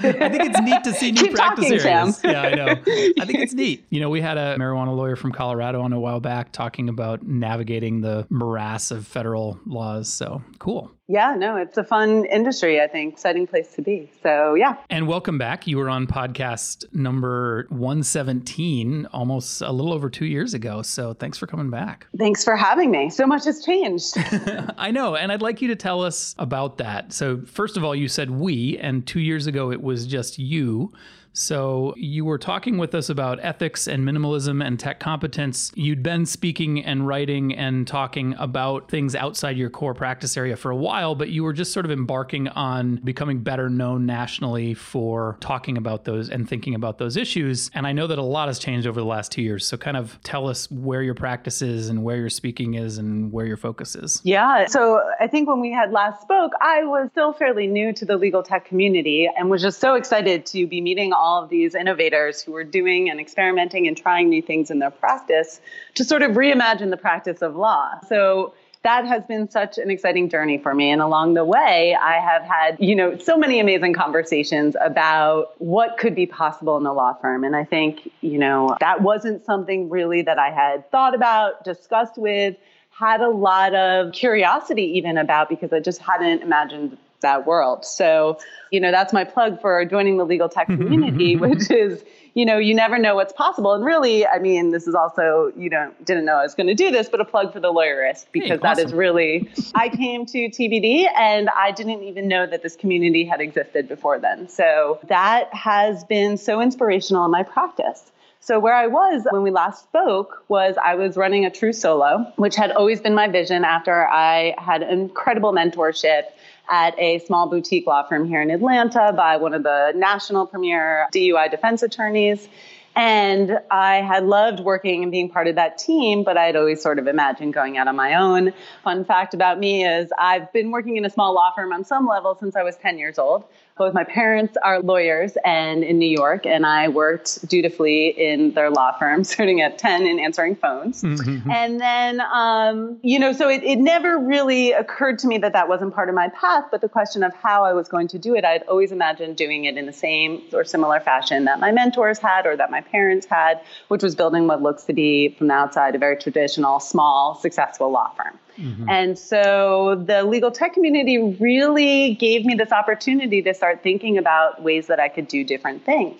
I 0.00 0.28
think 0.28 0.44
it's 0.44 0.60
neat 0.60 0.84
to 0.84 0.92
see 0.92 1.12
new 1.12 1.30
practice 1.30 1.68
talking, 1.68 1.80
areas. 1.80 2.20
Yeah, 2.24 2.42
I 2.42 2.54
know. 2.54 2.66
I 2.66 3.24
think 3.24 3.38
it's 3.38 3.54
neat. 3.54 3.84
You 3.90 4.00
know, 4.00 4.10
we 4.10 4.20
had 4.20 4.38
a 4.38 4.56
marijuana 4.58 4.96
lawyer 4.96 5.16
from 5.16 5.32
Colorado 5.32 5.82
on 5.82 5.92
a 5.92 6.00
while 6.00 6.20
back 6.20 6.52
talking 6.52 6.88
about 6.88 7.22
navigating 7.22 8.00
the 8.00 8.26
morass 8.28 8.90
of 8.90 9.06
federal 9.06 9.58
laws. 9.66 10.08
So 10.08 10.42
cool. 10.58 10.90
Yeah, 11.08 11.36
no, 11.36 11.56
it's 11.56 11.78
a 11.78 11.84
fun 11.84 12.24
industry, 12.24 12.82
I 12.82 12.88
think, 12.88 13.14
exciting 13.14 13.46
place 13.46 13.72
to 13.74 13.82
be. 13.82 14.10
So, 14.24 14.54
yeah. 14.54 14.74
And 14.90 15.06
welcome 15.06 15.38
back. 15.38 15.68
You 15.68 15.78
were 15.78 15.88
on 15.88 16.08
podcast 16.08 16.84
number 16.92 17.66
117 17.68 19.06
almost 19.12 19.62
a 19.62 19.70
little 19.70 19.92
over 19.92 20.10
two 20.10 20.26
years 20.26 20.52
ago. 20.52 20.82
So, 20.82 21.14
thanks 21.14 21.38
for 21.38 21.46
coming 21.46 21.70
back. 21.70 22.08
Thanks 22.18 22.42
for 22.42 22.56
having 22.56 22.90
me. 22.90 23.08
So 23.10 23.24
much 23.24 23.44
has 23.44 23.64
changed. 23.64 24.14
I 24.76 24.90
know. 24.90 25.14
And 25.14 25.30
I'd 25.30 25.42
like 25.42 25.62
you 25.62 25.68
to 25.68 25.76
tell 25.76 26.02
us 26.02 26.34
about 26.38 26.78
that. 26.78 27.12
So, 27.12 27.40
first 27.42 27.76
of 27.76 27.84
all, 27.84 27.94
you 27.94 28.08
said 28.08 28.32
we, 28.32 28.76
and 28.78 29.06
two 29.06 29.20
years 29.20 29.46
ago 29.46 29.70
it 29.70 29.80
was 29.80 30.08
just 30.08 30.40
you. 30.40 30.92
So, 31.38 31.92
you 31.98 32.24
were 32.24 32.38
talking 32.38 32.78
with 32.78 32.94
us 32.94 33.10
about 33.10 33.38
ethics 33.42 33.86
and 33.86 34.08
minimalism 34.08 34.66
and 34.66 34.80
tech 34.80 35.00
competence. 35.00 35.70
You'd 35.74 36.02
been 36.02 36.24
speaking 36.24 36.82
and 36.82 37.06
writing 37.06 37.54
and 37.54 37.86
talking 37.86 38.34
about 38.38 38.88
things 38.88 39.14
outside 39.14 39.58
your 39.58 39.68
core 39.68 39.92
practice 39.92 40.38
area 40.38 40.56
for 40.56 40.70
a 40.70 40.76
while, 40.76 41.14
but 41.14 41.28
you 41.28 41.44
were 41.44 41.52
just 41.52 41.74
sort 41.74 41.84
of 41.84 41.92
embarking 41.92 42.48
on 42.48 42.96
becoming 43.04 43.40
better 43.40 43.68
known 43.68 44.06
nationally 44.06 44.72
for 44.72 45.36
talking 45.40 45.76
about 45.76 46.06
those 46.06 46.30
and 46.30 46.48
thinking 46.48 46.74
about 46.74 46.96
those 46.96 47.18
issues. 47.18 47.70
And 47.74 47.86
I 47.86 47.92
know 47.92 48.06
that 48.06 48.16
a 48.16 48.22
lot 48.22 48.48
has 48.48 48.58
changed 48.58 48.86
over 48.86 48.98
the 48.98 49.06
last 49.06 49.30
two 49.30 49.42
years. 49.42 49.66
So, 49.66 49.76
kind 49.76 49.98
of 49.98 50.18
tell 50.22 50.48
us 50.48 50.70
where 50.70 51.02
your 51.02 51.14
practice 51.14 51.60
is 51.60 51.90
and 51.90 52.02
where 52.02 52.16
your 52.16 52.30
speaking 52.30 52.74
is 52.74 52.96
and 52.96 53.30
where 53.30 53.44
your 53.44 53.58
focus 53.58 53.94
is. 53.94 54.22
Yeah. 54.24 54.68
So, 54.68 55.02
I 55.20 55.26
think 55.26 55.50
when 55.50 55.60
we 55.60 55.70
had 55.70 55.92
last 55.92 56.22
spoke, 56.22 56.52
I 56.62 56.84
was 56.84 57.10
still 57.12 57.34
fairly 57.34 57.66
new 57.66 57.92
to 57.92 58.06
the 58.06 58.16
legal 58.16 58.42
tech 58.42 58.64
community 58.64 59.28
and 59.36 59.50
was 59.50 59.60
just 59.60 59.80
so 59.80 59.96
excited 59.96 60.46
to 60.46 60.66
be 60.66 60.80
meeting 60.80 61.12
all 61.12 61.25
all 61.26 61.42
of 61.42 61.50
these 61.50 61.74
innovators 61.74 62.40
who 62.40 62.54
are 62.54 62.62
doing 62.62 63.10
and 63.10 63.18
experimenting 63.18 63.88
and 63.88 63.96
trying 63.96 64.28
new 64.28 64.40
things 64.40 64.70
in 64.70 64.78
their 64.78 64.92
practice 64.92 65.60
to 65.96 66.04
sort 66.04 66.22
of 66.22 66.30
reimagine 66.32 66.90
the 66.90 66.96
practice 66.96 67.42
of 67.42 67.56
law. 67.56 67.98
So 68.08 68.54
that 68.84 69.04
has 69.06 69.24
been 69.24 69.50
such 69.50 69.76
an 69.78 69.90
exciting 69.90 70.28
journey 70.28 70.58
for 70.58 70.72
me. 70.72 70.92
And 70.92 71.02
along 71.02 71.34
the 71.34 71.44
way, 71.44 71.96
I 72.00 72.20
have 72.20 72.42
had, 72.42 72.76
you 72.78 72.94
know, 72.94 73.18
so 73.18 73.36
many 73.36 73.58
amazing 73.58 73.94
conversations 73.94 74.76
about 74.80 75.60
what 75.60 75.98
could 75.98 76.14
be 76.14 76.26
possible 76.26 76.76
in 76.76 76.84
the 76.84 76.92
law 76.92 77.14
firm. 77.14 77.42
And 77.42 77.56
I 77.56 77.64
think, 77.64 78.12
you 78.20 78.38
know, 78.38 78.76
that 78.78 79.02
wasn't 79.02 79.44
something 79.44 79.90
really 79.90 80.22
that 80.22 80.38
I 80.38 80.50
had 80.50 80.88
thought 80.92 81.16
about, 81.16 81.64
discussed 81.64 82.16
with, 82.16 82.54
had 82.90 83.20
a 83.20 83.28
lot 83.28 83.74
of 83.74 84.12
curiosity 84.12 84.84
even 84.96 85.18
about 85.18 85.48
because 85.48 85.72
I 85.72 85.80
just 85.80 86.00
hadn't 86.00 86.42
imagined 86.42 86.96
that 87.20 87.46
world. 87.46 87.84
So, 87.84 88.38
you 88.70 88.80
know, 88.80 88.90
that's 88.90 89.12
my 89.12 89.24
plug 89.24 89.60
for 89.60 89.84
joining 89.84 90.16
the 90.16 90.24
legal 90.24 90.48
tech 90.48 90.66
community, 90.66 91.36
which 91.36 91.70
is 91.70 92.02
you 92.36 92.44
know, 92.44 92.58
you 92.58 92.74
never 92.74 92.98
know 92.98 93.14
what's 93.14 93.32
possible. 93.32 93.72
And 93.72 93.82
really, 93.82 94.26
I 94.26 94.38
mean, 94.38 94.70
this 94.70 94.86
is 94.86 94.94
also, 94.94 95.50
you 95.56 95.70
know, 95.70 95.90
didn't 96.04 96.26
know 96.26 96.34
I 96.34 96.42
was 96.42 96.54
going 96.54 96.66
to 96.66 96.74
do 96.74 96.90
this, 96.90 97.08
but 97.08 97.18
a 97.18 97.24
plug 97.24 97.50
for 97.50 97.60
the 97.60 97.72
lawyerist 97.72 98.26
because 98.30 98.48
hey, 98.48 98.54
awesome. 98.56 98.62
that 98.62 98.78
is 98.78 98.92
really, 98.92 99.50
I 99.74 99.88
came 99.88 100.26
to 100.26 100.50
TBD 100.50 101.06
and 101.16 101.48
I 101.48 101.72
didn't 101.72 102.02
even 102.02 102.28
know 102.28 102.46
that 102.46 102.62
this 102.62 102.76
community 102.76 103.24
had 103.24 103.40
existed 103.40 103.88
before 103.88 104.18
then. 104.18 104.50
So 104.50 104.98
that 105.08 105.52
has 105.54 106.04
been 106.04 106.36
so 106.36 106.60
inspirational 106.60 107.24
in 107.24 107.30
my 107.30 107.42
practice. 107.42 108.12
So 108.40 108.60
where 108.60 108.74
I 108.74 108.86
was 108.86 109.26
when 109.30 109.42
we 109.42 109.50
last 109.50 109.84
spoke 109.84 110.44
was 110.48 110.76
I 110.84 110.94
was 110.94 111.16
running 111.16 111.46
a 111.46 111.50
true 111.50 111.72
solo, 111.72 112.30
which 112.36 112.54
had 112.54 112.70
always 112.70 113.00
been 113.00 113.14
my 113.14 113.28
vision 113.28 113.64
after 113.64 114.06
I 114.06 114.54
had 114.58 114.82
incredible 114.82 115.54
mentorship 115.54 116.24
at 116.68 116.98
a 116.98 117.18
small 117.20 117.48
boutique 117.48 117.86
law 117.86 118.02
firm 118.02 118.26
here 118.26 118.40
in 118.40 118.50
Atlanta 118.50 119.12
by 119.16 119.36
one 119.36 119.54
of 119.54 119.62
the 119.62 119.92
national 119.94 120.46
premier 120.46 121.06
DUI 121.12 121.50
defense 121.50 121.82
attorneys. 121.82 122.48
And 122.96 123.58
I 123.70 123.96
had 123.96 124.24
loved 124.24 124.60
working 124.60 125.02
and 125.02 125.12
being 125.12 125.28
part 125.28 125.48
of 125.48 125.56
that 125.56 125.76
team, 125.76 126.24
but 126.24 126.38
I'd 126.38 126.56
always 126.56 126.80
sort 126.80 126.98
of 126.98 127.06
imagined 127.06 127.52
going 127.52 127.76
out 127.76 127.88
on 127.88 127.94
my 127.94 128.14
own. 128.14 128.54
Fun 128.84 129.04
fact 129.04 129.34
about 129.34 129.58
me 129.58 129.84
is 129.84 130.10
I've 130.18 130.50
been 130.54 130.70
working 130.70 130.96
in 130.96 131.04
a 131.04 131.10
small 131.10 131.34
law 131.34 131.52
firm 131.54 131.74
on 131.74 131.84
some 131.84 132.06
level 132.06 132.34
since 132.40 132.56
I 132.56 132.62
was 132.62 132.76
10 132.76 132.98
years 132.98 133.18
old. 133.18 133.44
Both 133.76 133.92
my 133.92 134.04
parents 134.04 134.56
are 134.64 134.80
lawyers 134.80 135.36
and 135.44 135.84
in 135.84 135.98
New 135.98 136.08
York, 136.08 136.46
and 136.46 136.64
I 136.64 136.88
worked 136.88 137.46
dutifully 137.46 138.08
in 138.08 138.54
their 138.54 138.70
law 138.70 138.96
firm, 138.98 139.22
starting 139.24 139.60
at 139.60 139.76
10 139.76 140.06
and 140.06 140.18
answering 140.18 140.56
phones. 140.56 141.02
Mm-hmm. 141.02 141.50
And 141.50 141.78
then, 141.78 142.22
um, 142.22 142.98
you 143.02 143.18
know, 143.18 143.34
so 143.34 143.50
it, 143.50 143.62
it 143.62 143.78
never 143.78 144.18
really 144.18 144.72
occurred 144.72 145.18
to 145.18 145.26
me 145.26 145.36
that 145.38 145.52
that 145.52 145.68
wasn't 145.68 145.94
part 145.94 146.08
of 146.08 146.14
my 146.14 146.28
path, 146.30 146.64
but 146.70 146.80
the 146.80 146.88
question 146.88 147.22
of 147.22 147.34
how 147.34 147.64
I 147.64 147.74
was 147.74 147.88
going 147.88 148.08
to 148.08 148.18
do 148.18 148.34
it, 148.34 148.46
I'd 148.46 148.62
always 148.62 148.92
imagined 148.92 149.36
doing 149.36 149.66
it 149.66 149.76
in 149.76 149.84
the 149.84 149.92
same 149.92 150.42
or 150.54 150.64
similar 150.64 150.98
fashion 150.98 151.44
that 151.44 151.60
my 151.60 151.70
mentors 151.70 152.18
had 152.18 152.46
or 152.46 152.56
that 152.56 152.70
my 152.70 152.80
parents 152.90 153.26
had, 153.26 153.60
which 153.88 154.02
was 154.02 154.14
building 154.14 154.46
what 154.46 154.62
looks 154.62 154.84
to 154.84 154.92
be, 154.92 155.30
from 155.36 155.48
the 155.48 155.54
outside, 155.54 155.94
a 155.94 155.98
very 155.98 156.16
traditional, 156.16 156.80
small, 156.80 157.34
successful 157.34 157.90
law 157.90 158.10
firm. 158.16 158.38
Mm-hmm. 158.58 158.88
And 158.88 159.18
so 159.18 160.02
the 160.06 160.24
legal 160.24 160.50
tech 160.50 160.72
community 160.72 161.36
really 161.40 162.14
gave 162.14 162.44
me 162.44 162.54
this 162.54 162.72
opportunity 162.72 163.42
to 163.42 163.54
start 163.54 163.82
thinking 163.82 164.18
about 164.18 164.62
ways 164.62 164.86
that 164.86 164.98
I 164.98 165.08
could 165.08 165.28
do 165.28 165.44
different 165.44 165.84
things. 165.84 166.16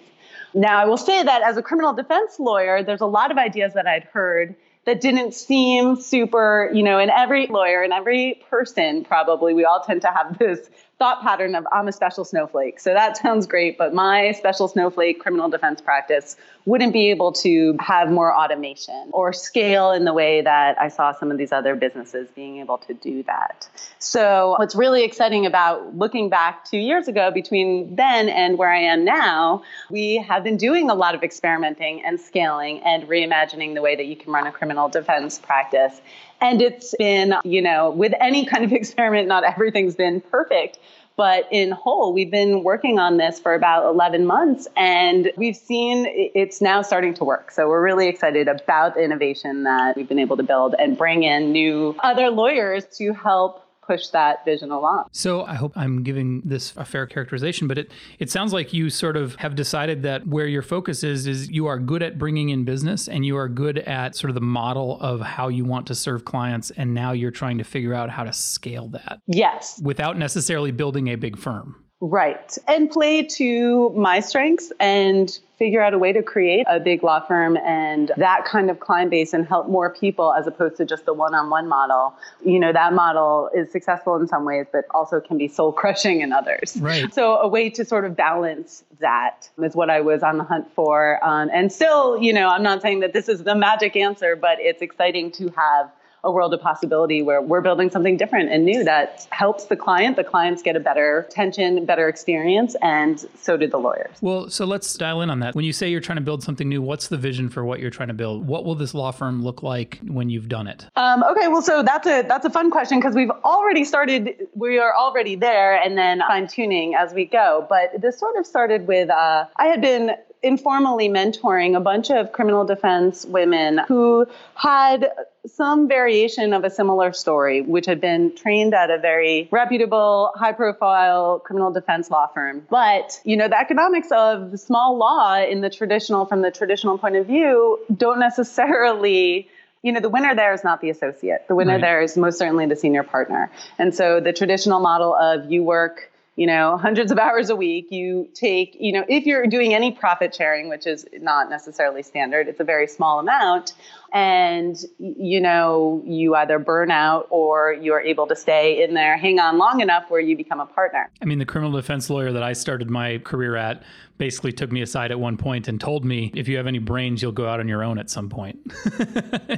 Now, 0.55 0.79
I 0.79 0.87
will 0.87 0.97
say 0.97 1.23
that 1.23 1.43
as 1.43 1.57
a 1.57 1.63
criminal 1.63 1.93
defense 1.93 2.39
lawyer, 2.39 2.83
there's 2.83 3.01
a 3.01 3.07
lot 3.07 3.31
of 3.31 3.37
ideas 3.37 3.75
that 3.75 3.87
I'd 3.87 4.05
heard 4.05 4.55
that 4.87 5.01
didn't 5.01 5.35
seem 5.35 6.01
super, 6.01 6.71
you 6.73 6.83
know, 6.83 6.99
in 6.99 7.11
every 7.11 7.49
lawyer 7.49 7.83
and 7.83 7.93
every 7.93 8.41
person, 8.49 9.05
probably, 9.05 9.53
we 9.53 9.65
all 9.65 9.83
tend 9.85 10.01
to 10.03 10.09
have 10.09 10.39
this 10.39 10.71
thought 10.99 11.21
pattern 11.23 11.55
of 11.55 11.67
I'm 11.73 11.89
a 11.89 11.93
special 11.93 12.25
snowflake. 12.25 12.81
So 12.81 12.95
that 12.95 13.17
sounds 13.23 13.47
great, 13.47 13.77
but 13.79 13.95
my 13.95 14.33
special 14.33 14.69
snowflake 14.69 15.21
criminal 15.21 15.49
defense 15.49 15.81
practice 15.81 16.37
wouldn't 16.65 16.93
be 16.93 17.11
able 17.11 17.33
to 17.33 17.77
have 17.79 18.11
more 18.11 18.35
automation 18.35 19.11
or 19.13 19.33
scale 19.33 19.93
in 19.93 20.05
the 20.05 20.13
way 20.13 20.41
that 20.41 20.81
I 20.81 20.89
saw 20.89 21.13
some 21.13 21.31
of 21.31 21.39
these 21.39 21.53
other 21.53 21.77
businesses 21.77 22.29
being 22.35 22.59
able 22.59 22.79
to 22.79 22.95
do 22.95 23.23
that. 23.25 23.69
So 23.99 24.57
what's 24.59 24.75
really 24.75 25.05
exciting 25.05 25.47
about 25.47 25.97
looking 25.97 26.29
back 26.29 26.65
2 26.65 26.79
years 26.79 27.09
ago 27.09 27.31
between 27.31 27.95
then 27.95 28.29
and 28.29 28.59
where 28.59 28.73
I 28.73 28.81
am 28.81 29.05
now, 29.05 29.63
we 29.91 30.17
have 30.17 30.43
been 30.43 30.57
doing 30.57 30.91
a 30.91 30.95
lot 30.95 31.15
of 31.15 31.23
experimenting 31.23 32.05
and 32.05 32.21
scaling 32.21 32.81
and 32.81 33.05
reimagining 33.05 33.75
the 33.75 33.83
way 33.83 33.95
that 33.95 34.07
you 34.07 34.17
can 34.17 34.33
run 34.33 34.47
a 34.47 34.53
criminal 34.53 34.89
defense 34.89 35.39
practice. 35.39 36.01
And 36.41 36.61
it's 36.61 36.95
been, 36.97 37.35
you 37.45 37.63
know, 37.63 37.91
with 37.91 38.13
any 38.21 38.47
kind 38.47 38.65
of 38.65 38.73
experiment, 38.81 39.29
not 39.29 39.45
everything's 39.45 39.97
been 39.97 40.21
perfect. 40.21 40.79
But 41.17 41.49
in 41.51 41.71
whole, 41.71 42.13
we've 42.13 42.31
been 42.31 42.63
working 42.63 42.99
on 42.99 43.17
this 43.17 43.41
for 43.41 43.55
about 43.55 43.87
11 43.87 44.27
months 44.27 44.69
and 44.77 45.33
we've 45.39 45.57
seen 45.57 46.05
it's 46.07 46.61
now 46.61 46.83
starting 46.83 47.15
to 47.15 47.25
work. 47.25 47.51
So 47.51 47.69
we're 47.69 47.83
really 47.83 48.09
excited 48.09 48.49
about 48.49 48.97
the 48.97 49.03
innovation 49.03 49.63
that 49.63 49.97
we've 49.97 50.09
been 50.09 50.19
able 50.19 50.37
to 50.37 50.43
build 50.43 50.75
and 50.79 50.99
bring 50.99 51.23
in 51.23 51.53
new 51.53 51.97
other 52.01 52.29
lawyers 52.29 52.85
to 52.99 53.15
help 53.15 53.66
push 53.87 54.09
that 54.09 54.45
vision 54.45 54.71
along. 54.71 55.09
So 55.13 55.45
I 55.45 55.55
hope 55.55 55.73
I'm 55.77 56.03
giving 56.03 56.43
this 56.45 56.73
a 56.77 56.85
fair 56.85 57.07
characterization, 57.07 57.69
but 57.69 57.79
it 57.79 57.93
it 58.19 58.31
sounds 58.31 58.53
like 58.53 58.73
you 58.73 58.91
sort 58.91 59.17
of 59.17 59.37
have 59.37 59.55
decided 59.55 60.03
that 60.03 60.27
where 60.27 60.47
your 60.47 60.63
focus 60.63 61.05
is 61.05 61.27
is 61.27 61.49
you 61.51 61.67
are 61.67 61.79
good 61.79 62.03
at 62.03 62.19
bringing 62.19 62.51
in 62.51 62.65
business 62.65 63.09
and 63.09 63.25
you 63.25 63.37
are 63.37 63.49
good 63.49 63.79
at 63.79 64.17
sort 64.17 64.31
of 64.31 64.35
the 64.35 64.41
model 64.41 64.99
of 65.01 65.21
how 65.21 65.49
you 65.49 65.65
want 65.65 65.87
to 65.87 65.95
serve 65.95 66.25
clients 66.25 66.71
and 66.73 66.95
now 66.95 67.13
you're 67.13 67.31
trying 67.31 67.59
to 67.59 67.65
figure 67.65 67.95
out 67.95 68.11
how 68.11 68.25
to 68.25 68.33
scale 68.33 68.89
that. 68.89 69.21
Yes. 69.27 69.81
Without 69.83 70.19
necessarily 70.19 70.71
building 70.71 71.09
a 71.09 71.17
big 71.17 71.39
firm. 71.39 71.86
Right. 72.01 72.57
And 72.69 72.91
play 72.91 73.23
to 73.23 73.91
my 73.91 74.21
strengths 74.21 74.71
and 74.79 75.39
figure 75.59 75.81
out 75.81 75.95
a 75.95 75.99
way 75.99 76.13
to 76.13 76.23
create 76.23 76.67
a 76.69 76.79
big 76.79 77.03
law 77.03 77.21
firm 77.21 77.57
and 77.57 78.13
that 78.19 78.45
kind 78.45 78.71
of 78.71 78.79
client 78.81 79.11
base 79.11 79.33
and 79.33 79.47
help 79.47 79.69
more 79.69 79.95
people 79.95 80.35
as 80.35 80.47
opposed 80.47 80.77
to 80.77 80.85
just 80.85 81.07
the 81.07 81.15
one-on-one 81.15 81.67
model. 81.67 82.13
You 82.45 82.61
know, 82.61 82.71
that 82.75 82.93
model 82.93 83.49
is 83.55 83.73
successful 83.73 84.17
in 84.17 84.29
some 84.29 84.45
ways, 84.45 84.67
but 84.71 84.85
also 84.91 85.21
can 85.21 85.39
be 85.39 85.49
soul 85.49 85.73
crushing 85.73 86.21
in 86.21 86.35
others. 86.35 86.77
Right. 86.79 87.13
So 87.15 87.39
a 87.39 87.49
way 87.49 87.71
to 87.71 87.87
sort 87.87 88.05
of 88.05 88.15
balance 88.15 88.85
that 89.01 89.49
is 89.63 89.75
what 89.75 89.89
I 89.89 90.03
was 90.03 90.23
on 90.23 90.37
the 90.37 90.45
hunt 90.45 90.71
for. 90.75 91.19
Um, 91.25 91.49
and 91.51 91.73
still, 91.73 92.21
you 92.21 92.35
know, 92.35 92.49
I'm 92.49 92.63
not 92.63 92.83
saying 92.83 93.01
that 93.01 93.15
this 93.15 93.31
is 93.31 93.43
the 93.43 93.55
magic 93.55 93.97
answer, 93.97 94.37
but 94.37 94.59
it's 94.61 94.83
exciting 94.83 95.31
to 95.33 95.49
have 95.57 95.91
a 96.27 96.31
world 96.31 96.53
of 96.53 96.61
possibility 96.61 97.23
where 97.23 97.41
we're 97.41 97.61
building 97.61 97.89
something 97.89 98.17
different 98.17 98.51
and 98.51 98.65
new 98.65 98.85
that 98.85 99.27
helps 99.31 99.67
the 99.67 99.77
client. 99.77 100.17
The 100.17 100.25
clients 100.25 100.61
get 100.61 100.75
a 100.77 100.81
better 100.81 101.27
attention, 101.31 101.87
better 101.87 102.09
experience, 102.09 102.75
and 102.83 103.25
so 103.39 103.57
do 103.57 103.69
the 103.69 103.79
lawyers. 103.79 104.17
Well, 104.21 104.51
so 104.51 104.67
let's 104.67 104.93
dial 104.95 105.23
in 105.23 105.31
on 105.31 105.41
that. 105.41 105.55
When 105.55 105.65
you 105.65 105.73
say 105.73 105.89
you're 105.89 106.01
trying 106.01 106.17
to 106.17 106.23
build 106.23 106.43
something 106.43 106.69
new, 106.69 106.83
what's 106.83 107.07
the 107.09 107.17
vision 107.17 107.49
for 107.49 107.65
what 107.65 107.81
you're 107.81 107.91
trying 107.91 108.09
to 108.09 108.15
build? 108.15 108.47
What 108.47 108.65
will 108.65 108.75
this 108.75 108.93
law 108.93 109.13
firm 109.13 109.43
look 109.43 109.63
like 109.63 110.01
when 110.03 110.29
you've 110.29 110.49
done 110.49 110.67
it? 110.67 110.87
Um, 110.97 111.23
okay, 111.23 111.49
well, 111.49 111.63
so 111.63 111.83
that's 111.83 112.07
a 112.07 112.23
that's 112.23 112.45
a 112.45 112.51
fun 112.51 112.71
question 112.71 112.99
because 112.99 113.15
we've 113.15 113.31
already 113.31 113.85
started. 113.85 114.49
We 114.55 114.79
are 114.79 114.95
already 114.95 115.37
there, 115.37 115.81
and 115.81 115.97
then 115.97 116.21
fine 116.27 116.49
tuning 116.49 116.97
as 116.97 117.15
we 117.15 117.25
go. 117.25 117.67
But 117.69 118.01
this 118.01 118.19
sort 118.19 118.37
of 118.37 118.47
started 118.47 118.89
with 118.89 119.11
uh, 119.11 119.47
I 119.57 119.67
had 119.67 119.81
been 119.81 120.11
informally 120.43 121.09
mentoring 121.09 121.77
a 121.77 121.81
bunch 121.81 122.11
of 122.11 122.33
criminal 122.33 122.65
defense 122.65 123.25
women 123.27 123.81
who 123.89 124.27
had 124.55 125.11
some 125.47 125.89
variation 125.89 126.53
of 126.53 126.65
a 126.65 126.71
similar 126.71 127.13
story, 127.13 127.63
which 127.63 127.87
had 127.87 128.01
been 128.01 128.35
trained 128.37 128.75
at 128.75 128.91
a 128.91 128.99
very 128.99 129.49
reputable, 129.51 130.33
high 130.35 130.53
profile 130.53 131.39
criminal 131.39 131.71
defense 131.71 132.11
law 132.11 132.27
firm. 132.27 132.67
But, 132.71 133.21
you 133.25 133.37
know, 133.37 133.49
the 133.49 133.59
economics 133.59 134.09
of 134.11 134.59
small 134.59 134.97
law 134.97 135.41
in 135.41 135.61
the 135.61 135.71
traditional, 135.71 136.27
from 136.27 136.43
the 136.43 136.51
traditional 136.51 136.99
point 136.99 137.17
of 137.17 137.27
view, 137.27 137.79
don't 137.97 138.19
necessarily 138.19 139.49
you 139.83 139.93
know, 139.93 140.01
the 140.01 140.09
winner 140.09 140.35
there 140.35 140.53
is 140.53 140.65
not 140.65 140.81
the 140.81 140.91
associate. 140.91 141.47
The 141.47 141.55
winner 141.55 141.75
right. 141.75 141.81
there 141.81 142.01
is 142.01 142.17
most 142.17 142.39
certainly 142.39 142.67
the 142.67 142.75
senior 142.75 143.05
partner. 143.05 143.53
And 143.79 143.95
so 143.95 144.19
the 144.19 144.33
traditional 144.33 144.81
model 144.81 145.15
of 145.15 145.49
you 145.49 145.63
work 145.63 146.11
you 146.37 146.47
know, 146.47 146.77
hundreds 146.77 147.11
of 147.11 147.19
hours 147.19 147.49
a 147.51 147.57
week. 147.57 147.91
You 147.91 148.29
take, 148.35 148.77
you 148.79 148.93
know, 148.93 149.05
if 149.09 149.25
you're 149.25 149.47
doing 149.47 149.75
any 149.75 149.91
profit 149.91 150.35
sharing, 150.35 150.69
which 150.69 150.87
is 150.87 151.07
not 151.19 151.49
necessarily 151.49 152.03
standard, 152.03 152.47
it's 152.47 152.61
a 152.61 152.65
very 152.65 152.87
small 152.87 153.19
amount. 153.19 153.73
And, 154.17 154.83
you 154.99 155.43
know, 155.43 156.03
you 156.07 156.35
either 156.37 156.59
burn 156.59 156.91
out 156.91 157.27
or 157.29 157.75
you're 157.75 158.01
able 158.01 158.27
to 158.29 158.35
stay 158.35 158.83
in 158.83 158.95
there, 158.95 159.19
hang 159.19 159.39
on 159.39 159.59
long 159.59 159.81
enough 159.83 160.05
where 160.09 160.23
you 160.23 160.39
become 160.39 160.59
a 160.59 160.65
partner. 160.65 161.11
I 161.21 161.27
mean, 161.27 161.39
the 161.39 161.45
criminal 161.45 161.77
defense 161.77 162.09
lawyer 162.09 162.33
that 162.33 162.43
I 162.43 162.55
started 162.55 162.89
my 162.89 163.19
career 163.19 163.57
at 163.57 163.83
basically 164.19 164.53
took 164.53 164.73
me 164.73 164.83
aside 164.83 165.11
at 165.11 165.21
one 165.21 165.37
point 165.37 165.69
and 165.69 165.81
told 165.81 166.05
me 166.05 166.33
if 166.35 166.49
you 166.49 166.57
have 166.57 166.67
any 166.67 166.79
brains 166.79 167.21
you'll 167.21 167.33
go 167.33 167.47
out 167.47 167.61
on 167.61 167.69
your 167.69 167.83
own 167.85 167.99
at 167.99 168.11
some 168.11 168.29
point. 168.29 168.59